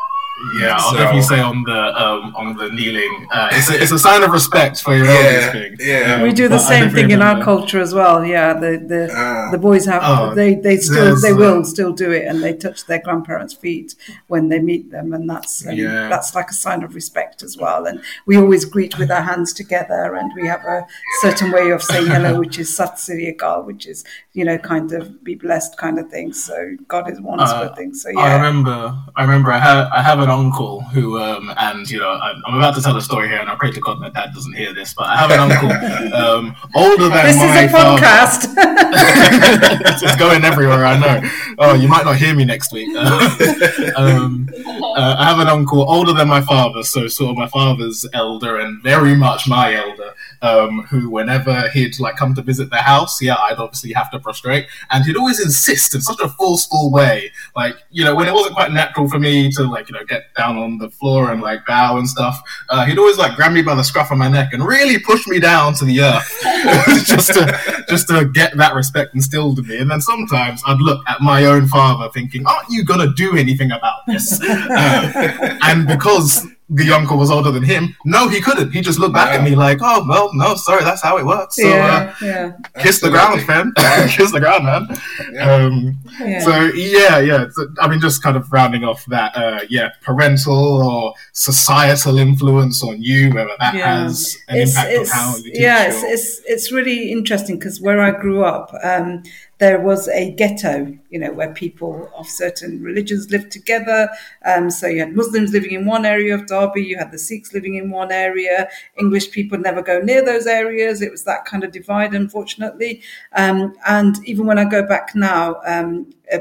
Yeah, 0.58 0.74
I'll 0.78 0.90
So- 0.92 0.96
definitely 0.96 1.22
say 1.22 1.40
on 1.40 1.62
the 1.64 1.80
um, 2.02 2.34
on 2.36 2.56
the 2.56 2.68
kneeling, 2.70 3.12
uh, 3.30 3.48
it's, 3.52 3.68
a, 3.70 3.82
it's 3.82 3.92
a 3.92 3.98
sign 4.08 4.22
of 4.22 4.30
respect 4.30 4.80
for 4.82 4.96
your 4.96 5.06
Yeah, 5.06 5.12
elders 5.12 5.52
thing. 5.52 5.76
yeah. 5.80 6.14
Um, 6.14 6.22
we 6.22 6.32
do 6.32 6.48
the 6.48 6.58
same 6.58 6.84
definitely 6.84 7.02
thing 7.02 7.10
in 7.12 7.22
our 7.22 7.42
culture 7.44 7.80
as 7.80 7.92
well. 7.94 8.24
Yeah, 8.24 8.54
the 8.54 8.72
the, 8.92 9.02
Ah. 9.14 9.50
the 9.50 9.58
boys 9.58 9.84
have 9.86 10.02
Oh, 10.04 10.34
they 10.34 10.54
they 10.54 10.76
still 10.78 11.04
there's, 11.04 11.22
they 11.22 11.32
uh, 11.32 11.36
will 11.36 11.64
still 11.64 11.92
do 11.92 12.10
it, 12.10 12.24
and 12.26 12.42
they 12.42 12.54
touch 12.54 12.86
their 12.86 13.00
grandparents' 13.06 13.54
feet 13.54 13.94
when 14.28 14.48
they 14.48 14.60
meet 14.60 14.90
them, 14.90 15.12
and 15.12 15.28
that's 15.28 15.66
um, 15.66 15.74
Yeah. 15.74 16.08
that's 16.08 16.34
like 16.34 16.48
a 16.50 16.54
sign 16.54 16.82
of 16.82 16.94
respect 16.94 17.42
as 17.42 17.56
well. 17.58 17.86
And 17.86 18.00
we 18.26 18.36
always 18.36 18.64
greet 18.64 18.98
with 18.98 19.10
our 19.10 19.22
hands 19.22 19.52
together, 19.52 20.14
and 20.14 20.32
we 20.34 20.46
have 20.48 20.64
a 20.64 20.86
certain 21.20 21.50
way 21.52 21.70
of 21.70 21.82
saying 21.82 22.06
hello, 22.06 22.38
which 22.38 22.58
is 22.58 22.74
Sat 22.74 22.98
Sri 22.98 23.32
Akal, 23.32 23.64
which 23.66 23.86
is 23.86 24.04
you 24.32 24.44
know 24.46 24.56
kind 24.58 24.92
of 24.92 25.22
be 25.22 25.34
blessed 25.34 25.76
kind 25.76 25.98
of 25.98 26.08
thing. 26.10 26.32
So 26.32 26.54
God 26.88 27.10
is 27.12 27.20
one 27.20 27.38
sort 27.46 27.66
of 27.66 27.72
Uh, 27.72 27.74
thing. 27.76 27.92
So 27.94 28.08
I 28.18 28.34
remember. 28.36 28.78
I 29.16 29.22
remember. 29.22 29.50
I 29.52 29.58
have. 29.58 29.88
I 29.92 30.02
have 30.02 30.18
an 30.20 30.29
uncle 30.30 30.80
who, 30.92 31.18
um, 31.18 31.52
and 31.58 31.88
you 31.90 31.98
know, 31.98 32.10
I'm, 32.10 32.42
I'm 32.46 32.54
about 32.58 32.74
to 32.76 32.82
tell 32.82 32.96
a 32.96 33.02
story 33.02 33.28
here, 33.28 33.38
and 33.38 33.48
I 33.50 33.54
pray 33.56 33.70
to 33.72 33.80
God 33.80 34.00
my 34.00 34.08
dad 34.10 34.32
doesn't 34.34 34.54
hear 34.54 34.72
this, 34.72 34.94
but 34.94 35.06
I 35.06 35.16
have 35.16 35.30
an 35.30 35.40
uncle 35.40 35.70
um, 36.14 36.56
older 36.74 37.08
than 37.08 37.26
This 37.26 37.36
my 37.36 37.64
is 37.64 37.70
a 37.70 37.72
father. 37.72 38.00
podcast. 38.02 38.54
it's 40.02 40.16
going 40.16 40.44
everywhere. 40.44 40.84
I 40.84 40.98
know. 40.98 41.30
Oh, 41.58 41.74
you 41.74 41.88
might 41.88 42.04
not 42.04 42.16
hear 42.16 42.34
me 42.34 42.44
next 42.44 42.72
week. 42.72 42.88
um, 43.96 44.48
uh, 44.56 45.16
I 45.18 45.24
have 45.24 45.38
an 45.38 45.48
uncle 45.48 45.82
older 45.90 46.12
than 46.12 46.28
my 46.28 46.40
father, 46.40 46.82
so 46.82 47.08
sort 47.08 47.30
of 47.30 47.36
my 47.36 47.48
father's 47.48 48.06
elder 48.12 48.58
and 48.58 48.82
very 48.82 49.14
much 49.14 49.48
my 49.48 49.74
elder. 49.74 50.14
Um, 50.42 50.82
who, 50.84 51.10
whenever 51.10 51.68
he'd 51.68 52.00
like 52.00 52.16
come 52.16 52.34
to 52.34 52.42
visit 52.42 52.70
the 52.70 52.78
house, 52.78 53.20
yeah, 53.20 53.36
I'd 53.36 53.58
obviously 53.58 53.92
have 53.92 54.10
to 54.12 54.18
prostrate, 54.18 54.66
and 54.90 55.04
he'd 55.04 55.16
always 55.16 55.38
insist 55.38 55.94
in 55.94 56.00
such 56.00 56.20
a 56.20 56.28
school 56.56 56.90
way, 56.90 57.30
like 57.54 57.76
you 57.90 58.04
know, 58.04 58.14
when 58.14 58.26
it 58.26 58.32
wasn't 58.32 58.54
quite 58.54 58.72
natural 58.72 59.08
for 59.08 59.18
me 59.18 59.50
to 59.52 59.64
like 59.64 59.88
you 59.88 59.94
know 59.94 60.04
get 60.04 60.34
down 60.36 60.56
on 60.56 60.78
the 60.78 60.90
floor 60.90 61.30
and 61.30 61.42
like 61.42 61.64
bow 61.66 61.98
and 61.98 62.08
stuff. 62.08 62.40
Uh, 62.68 62.84
he'd 62.84 62.98
always 62.98 63.18
like 63.18 63.36
grab 63.36 63.52
me 63.52 63.62
by 63.62 63.74
the 63.74 63.82
scruff 63.82 64.10
of 64.10 64.18
my 64.18 64.28
neck 64.28 64.52
and 64.52 64.64
really 64.64 64.98
push 64.98 65.26
me 65.26 65.38
down 65.38 65.74
to 65.74 65.84
the 65.84 66.00
earth, 66.00 66.40
just 67.06 67.32
to 67.34 67.84
just 67.88 68.08
to 68.08 68.24
get 68.24 68.56
that 68.56 68.74
respect 68.74 69.14
instilled 69.14 69.58
in 69.58 69.66
me. 69.66 69.78
And 69.78 69.90
then 69.90 70.00
sometimes 70.00 70.62
I'd 70.66 70.78
look 70.78 71.02
at 71.08 71.20
my 71.20 71.44
own 71.44 71.66
father, 71.66 72.10
thinking, 72.12 72.46
"Aren't 72.46 72.70
you 72.70 72.84
gonna 72.84 73.12
do 73.12 73.36
anything 73.36 73.70
about 73.72 74.06
this?" 74.06 74.40
Uh, 74.42 75.58
and 75.62 75.86
because 75.86 76.46
the 76.72 76.92
uncle 76.92 77.18
was 77.18 77.30
older 77.30 77.50
than 77.50 77.64
him, 77.64 77.96
no, 78.04 78.28
he 78.28 78.40
couldn't. 78.40 78.70
He 78.70 78.80
just 78.80 78.98
looked 78.98 79.14
back 79.14 79.36
at 79.36 79.42
me 79.42 79.56
like, 79.56 79.78
"Oh 79.82 80.04
well, 80.08 80.30
no, 80.34 80.54
sorry, 80.54 80.84
that's 80.84 81.02
how 81.02 81.18
it 81.18 81.26
works." 81.26 81.56
So 81.56 81.66
yeah, 81.66 82.14
yeah, 82.22 82.52
uh, 82.76 82.80
kiss 82.80 83.00
the 83.00 83.10
ground, 83.10 83.42
fam. 83.42 83.72
kiss 84.08 84.30
the 84.30 84.40
ground, 84.40 84.64
man. 84.64 84.86
Yeah. 85.32 85.52
Um, 85.52 85.98
yeah. 86.20 86.40
so 86.40 86.64
yeah, 86.74 87.18
yeah. 87.18 87.46
So, 87.50 87.66
I 87.80 87.88
mean, 87.88 88.00
just 88.00 88.22
kind 88.22 88.36
of 88.36 88.50
rounding 88.52 88.84
off 88.84 89.04
that, 89.06 89.36
uh, 89.36 89.60
yeah, 89.68 89.90
parental 90.02 90.54
or 90.54 91.14
societal 91.32 92.18
influence 92.18 92.84
on 92.84 93.02
you, 93.02 93.30
whether 93.34 93.50
that 93.58 93.74
Yeah. 93.74 94.02
has 94.02 94.38
an 94.48 94.58
it's, 94.58 94.70
impact 94.70 94.92
it's, 94.92 95.10
on 95.10 95.16
how 95.16 95.36
you 95.36 95.42
teach 95.42 95.60
yeah, 95.60 95.88
it's, 95.88 96.02
it's 96.04 96.40
it's 96.46 96.72
really 96.72 97.10
interesting 97.10 97.58
because 97.58 97.80
where 97.80 98.00
I 98.00 98.12
grew 98.12 98.44
up, 98.44 98.72
um, 98.84 99.24
there 99.60 99.78
was 99.78 100.08
a 100.08 100.32
ghetto, 100.32 100.98
you 101.10 101.18
know, 101.18 101.32
where 101.32 101.52
people 101.52 102.10
of 102.16 102.26
certain 102.26 102.82
religions 102.82 103.30
lived 103.30 103.52
together. 103.52 104.08
Um, 104.44 104.70
so 104.70 104.86
you 104.86 105.00
had 105.00 105.14
Muslims 105.14 105.52
living 105.52 105.72
in 105.72 105.84
one 105.84 106.06
area 106.06 106.34
of 106.34 106.46
Derby, 106.46 106.82
you 106.82 106.96
had 106.96 107.12
the 107.12 107.18
Sikhs 107.18 107.52
living 107.52 107.74
in 107.74 107.90
one 107.90 108.10
area. 108.10 108.70
English 108.98 109.30
people 109.30 109.58
never 109.58 109.82
go 109.82 110.00
near 110.00 110.24
those 110.24 110.46
areas. 110.46 111.02
It 111.02 111.10
was 111.10 111.24
that 111.24 111.44
kind 111.44 111.62
of 111.62 111.72
divide, 111.72 112.14
unfortunately. 112.14 113.02
Um, 113.34 113.76
and 113.86 114.16
even 114.24 114.46
when 114.46 114.58
I 114.58 114.64
go 114.64 114.82
back 114.86 115.14
now, 115.14 115.60
um, 115.66 116.10
uh, 116.32 116.38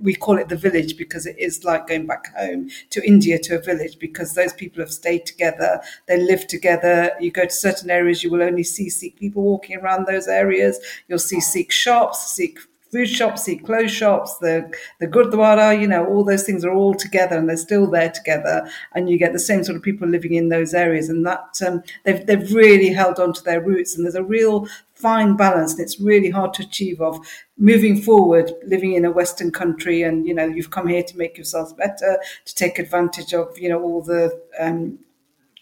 we 0.00 0.14
call 0.14 0.38
it 0.38 0.48
the 0.48 0.56
village 0.56 0.96
because 0.96 1.26
it 1.26 1.38
is 1.38 1.64
like 1.64 1.86
going 1.86 2.06
back 2.06 2.34
home 2.36 2.68
to 2.90 3.06
India 3.06 3.38
to 3.40 3.56
a 3.56 3.60
village 3.60 3.98
because 3.98 4.34
those 4.34 4.52
people 4.52 4.82
have 4.82 4.92
stayed 4.92 5.26
together, 5.26 5.80
they 6.06 6.18
live 6.18 6.46
together. 6.46 7.12
You 7.20 7.30
go 7.30 7.44
to 7.44 7.50
certain 7.50 7.90
areas, 7.90 8.22
you 8.22 8.30
will 8.30 8.42
only 8.42 8.64
see 8.64 8.88
Sikh 8.88 9.18
people 9.18 9.42
walking 9.42 9.76
around 9.78 10.06
those 10.06 10.28
areas. 10.28 10.78
You'll 11.08 11.18
see 11.18 11.40
Sikh 11.40 11.72
shops, 11.72 12.34
Sikh 12.34 12.58
food 12.92 13.08
shops, 13.08 13.44
Sikh 13.44 13.64
clothes 13.64 13.90
shops, 13.90 14.38
the 14.38 14.72
the 15.00 15.06
gurdwara. 15.06 15.78
You 15.78 15.86
know, 15.86 16.06
all 16.06 16.24
those 16.24 16.44
things 16.44 16.64
are 16.64 16.72
all 16.72 16.94
together 16.94 17.36
and 17.36 17.48
they're 17.48 17.56
still 17.56 17.90
there 17.90 18.10
together, 18.10 18.68
and 18.94 19.10
you 19.10 19.18
get 19.18 19.32
the 19.32 19.38
same 19.38 19.64
sort 19.64 19.76
of 19.76 19.82
people 19.82 20.08
living 20.08 20.34
in 20.34 20.48
those 20.48 20.74
areas, 20.74 21.08
and 21.08 21.26
that 21.26 21.60
um, 21.66 21.82
they've 22.04 22.24
they've 22.26 22.52
really 22.52 22.90
held 22.92 23.18
on 23.18 23.32
to 23.34 23.42
their 23.42 23.60
roots, 23.60 23.94
and 23.94 24.04
there's 24.04 24.14
a 24.14 24.22
real 24.22 24.66
fine 24.96 25.36
balance 25.36 25.72
and 25.72 25.80
it's 25.80 26.00
really 26.00 26.30
hard 26.30 26.52
to 26.54 26.62
achieve 26.62 27.00
of 27.00 27.18
moving 27.58 28.00
forward 28.00 28.50
living 28.66 28.94
in 28.94 29.04
a 29.04 29.10
western 29.10 29.50
country 29.50 30.02
and 30.02 30.26
you 30.26 30.34
know 30.34 30.46
you've 30.46 30.70
come 30.70 30.88
here 30.88 31.02
to 31.02 31.16
make 31.18 31.36
yourselves 31.36 31.72
better 31.74 32.18
to 32.44 32.54
take 32.54 32.78
advantage 32.78 33.34
of 33.34 33.56
you 33.58 33.68
know 33.68 33.82
all 33.82 34.02
the 34.02 34.40
um, 34.58 34.98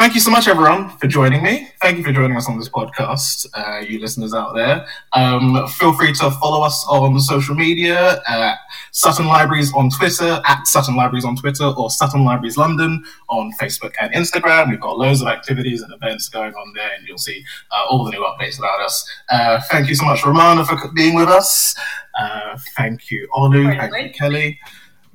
Thank 0.00 0.14
you 0.14 0.20
so 0.20 0.30
much, 0.30 0.48
everyone, 0.48 0.88
for 0.96 1.06
joining 1.08 1.42
me. 1.42 1.68
Thank 1.82 1.98
you 1.98 2.02
for 2.02 2.10
joining 2.10 2.34
us 2.34 2.48
on 2.48 2.58
this 2.58 2.70
podcast, 2.70 3.46
uh, 3.52 3.80
you 3.80 4.00
listeners 4.00 4.32
out 4.32 4.54
there. 4.54 4.86
Um, 5.12 5.68
feel 5.68 5.92
free 5.92 6.14
to 6.14 6.30
follow 6.30 6.62
us 6.62 6.86
on 6.88 7.20
social 7.20 7.54
media 7.54 8.18
at 8.26 8.56
Sutton 8.92 9.26
Libraries 9.26 9.74
on 9.74 9.90
Twitter, 9.90 10.40
at 10.46 10.66
Sutton 10.66 10.96
Libraries 10.96 11.26
on 11.26 11.36
Twitter, 11.36 11.64
or 11.64 11.90
Sutton 11.90 12.24
Libraries 12.24 12.56
London 12.56 13.04
on 13.28 13.52
Facebook 13.60 13.92
and 14.00 14.10
Instagram. 14.14 14.70
We've 14.70 14.80
got 14.80 14.96
loads 14.96 15.20
of 15.20 15.28
activities 15.28 15.82
and 15.82 15.92
events 15.92 16.30
going 16.30 16.54
on 16.54 16.72
there, 16.74 16.92
and 16.96 17.06
you'll 17.06 17.18
see 17.18 17.44
uh, 17.70 17.84
all 17.90 18.02
the 18.02 18.12
new 18.12 18.24
updates 18.24 18.58
about 18.58 18.80
us. 18.80 19.06
Uh, 19.28 19.60
thank 19.70 19.90
you 19.90 19.94
so 19.94 20.06
much, 20.06 20.20
Rumana, 20.20 20.66
for 20.66 20.90
being 20.94 21.14
with 21.14 21.28
us. 21.28 21.74
Uh, 22.18 22.56
thank 22.74 23.10
you, 23.10 23.28
Olu. 23.34 23.78
Thank 23.78 24.06
you, 24.06 24.12
Kelly. 24.14 24.60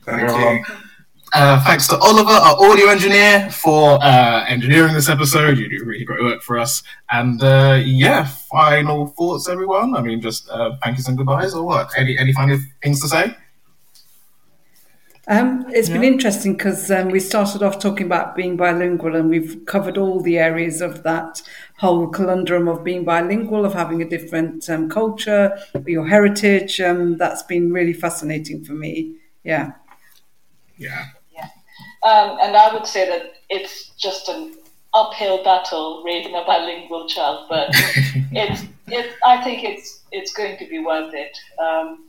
Thank 0.04 0.70
you. 0.70 0.76
Uh, 1.38 1.62
thanks 1.66 1.86
to 1.86 1.98
Oliver, 1.98 2.32
our 2.32 2.56
audio 2.64 2.88
engineer, 2.88 3.50
for 3.52 4.02
uh, 4.02 4.46
engineering 4.48 4.94
this 4.94 5.10
episode. 5.10 5.58
You 5.58 5.68
do 5.68 5.84
really 5.84 6.06
great 6.06 6.24
work 6.24 6.42
for 6.42 6.58
us. 6.58 6.82
And 7.12 7.44
uh, 7.44 7.82
yeah, 7.84 8.24
final 8.24 9.08
thoughts, 9.08 9.50
everyone. 9.50 9.98
I 9.98 10.02
mean, 10.02 10.22
just 10.22 10.50
uh, 10.50 10.78
thank 10.82 10.96
yous 10.96 11.10
and 11.10 11.18
goodbyes, 11.18 11.54
or 11.54 11.66
what? 11.66 11.90
Any 11.98 12.18
any 12.18 12.32
final 12.32 12.58
things 12.82 13.02
to 13.02 13.10
say? 13.10 13.36
Um, 15.28 15.66
it's 15.74 15.90
been 15.90 16.06
interesting 16.06 16.54
because 16.54 16.90
um, 16.90 17.10
we 17.10 17.20
started 17.20 17.62
off 17.62 17.80
talking 17.80 18.06
about 18.06 18.38
being 18.38 18.56
bilingual, 18.56 19.18
and 19.18 19.30
we've 19.30 19.66
covered 19.66 19.98
all 19.98 20.22
the 20.22 20.38
areas 20.38 20.80
of 20.80 21.04
that 21.04 21.42
whole 21.80 22.08
conundrum 22.08 22.70
of 22.70 22.82
being 22.82 23.04
bilingual, 23.04 23.66
of 23.66 23.74
having 23.74 24.02
a 24.02 24.08
different 24.08 24.70
um, 24.70 24.88
culture, 24.88 25.60
your 25.86 26.08
heritage. 26.08 26.80
Um, 26.80 27.18
that's 27.18 27.44
been 27.44 27.74
really 27.74 27.92
fascinating 27.92 28.64
for 28.64 28.72
me. 28.72 29.16
Yeah. 29.44 29.74
Yeah. 30.78 31.08
Um, 32.06 32.38
and 32.40 32.56
I 32.56 32.72
would 32.72 32.86
say 32.86 33.10
that 33.10 33.34
it's 33.50 33.90
just 33.98 34.30
an 34.30 34.54
uphill 34.94 35.44
battle 35.44 36.04
raising 36.06 36.36
a 36.36 36.44
bilingual 36.46 37.08
child, 37.08 37.48
but 37.50 37.70
it's 38.32 38.64
it. 38.88 39.16
I 39.26 39.44
think 39.44 39.64
it's 39.64 40.04
it's 40.12 40.32
going 40.32 40.58
to 40.58 40.68
be 40.68 40.80
worth 40.80 41.14
it 41.16 41.36
um, 41.60 42.06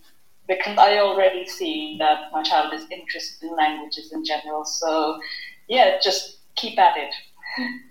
because 0.47 0.77
I 0.77 0.99
already 0.99 1.47
see 1.47 1.97
that 1.99 2.31
my 2.31 2.43
child 2.43 2.75
is 2.75 2.87
interested 2.91 3.49
in 3.49 3.57
languages 3.57 4.13
in 4.13 4.23
general. 4.23 4.67
So 4.67 5.19
yeah, 5.67 5.99
just 6.03 6.39
keep 6.55 6.79
at 6.79 6.97
it. 6.97 7.15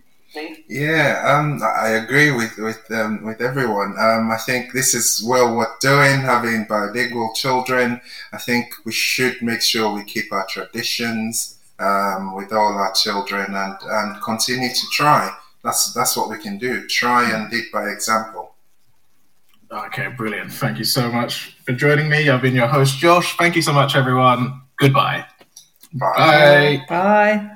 Yeah, 0.68 1.24
um, 1.26 1.62
I 1.64 1.91
agree 1.91 2.30
with 2.30 2.58
with 2.58 2.91
um, 2.91 3.24
with 3.24 3.39
everyone. 3.39 3.95
Um, 3.97 4.30
I 4.30 4.38
think 4.45 4.74
this 4.74 4.93
is 4.93 5.24
well 5.26 5.56
worth 5.56 5.80
doing. 5.80 6.20
Having 6.20 6.66
bilingual 6.68 7.32
children, 7.34 8.01
I 8.34 8.38
think 8.38 8.74
we 8.84 8.91
should 8.91 9.41
make 9.41 9.62
sure 9.62 9.93
we 9.93 10.03
keep 10.03 10.34
our 10.34 10.45
traditions 10.47 11.55
um, 11.80 12.36
with 12.36 12.51
all 12.51 12.78
our 12.78 12.93
children 12.93 13.53
and, 13.53 13.76
and 13.82 14.21
continue 14.23 14.69
to 14.69 14.86
try. 14.91 15.32
That's 15.63 15.93
that's 15.93 16.15
what 16.15 16.30
we 16.30 16.38
can 16.38 16.57
do. 16.57 16.88
Try 16.88 17.32
and 17.32 17.51
lead 17.51 17.65
by 17.73 17.89
example. 17.89 18.55
Okay, 19.71 20.07
brilliant. 20.07 20.51
Thank 20.51 20.78
you 20.78 20.84
so 20.86 21.11
much 21.11 21.57
for 21.65 21.73
joining 21.73 22.07
me. 22.07 22.30
I've 22.30 22.41
been 22.41 22.55
your 22.55 22.67
host, 22.67 22.99
Josh. 22.99 23.36
Thank 23.38 23.55
you 23.55 23.61
so 23.61 23.73
much, 23.73 23.95
everyone. 23.95 24.61
Goodbye. 24.78 25.26
Bye. 25.93 26.13
Bye. 26.15 26.86
Bye. 26.88 27.51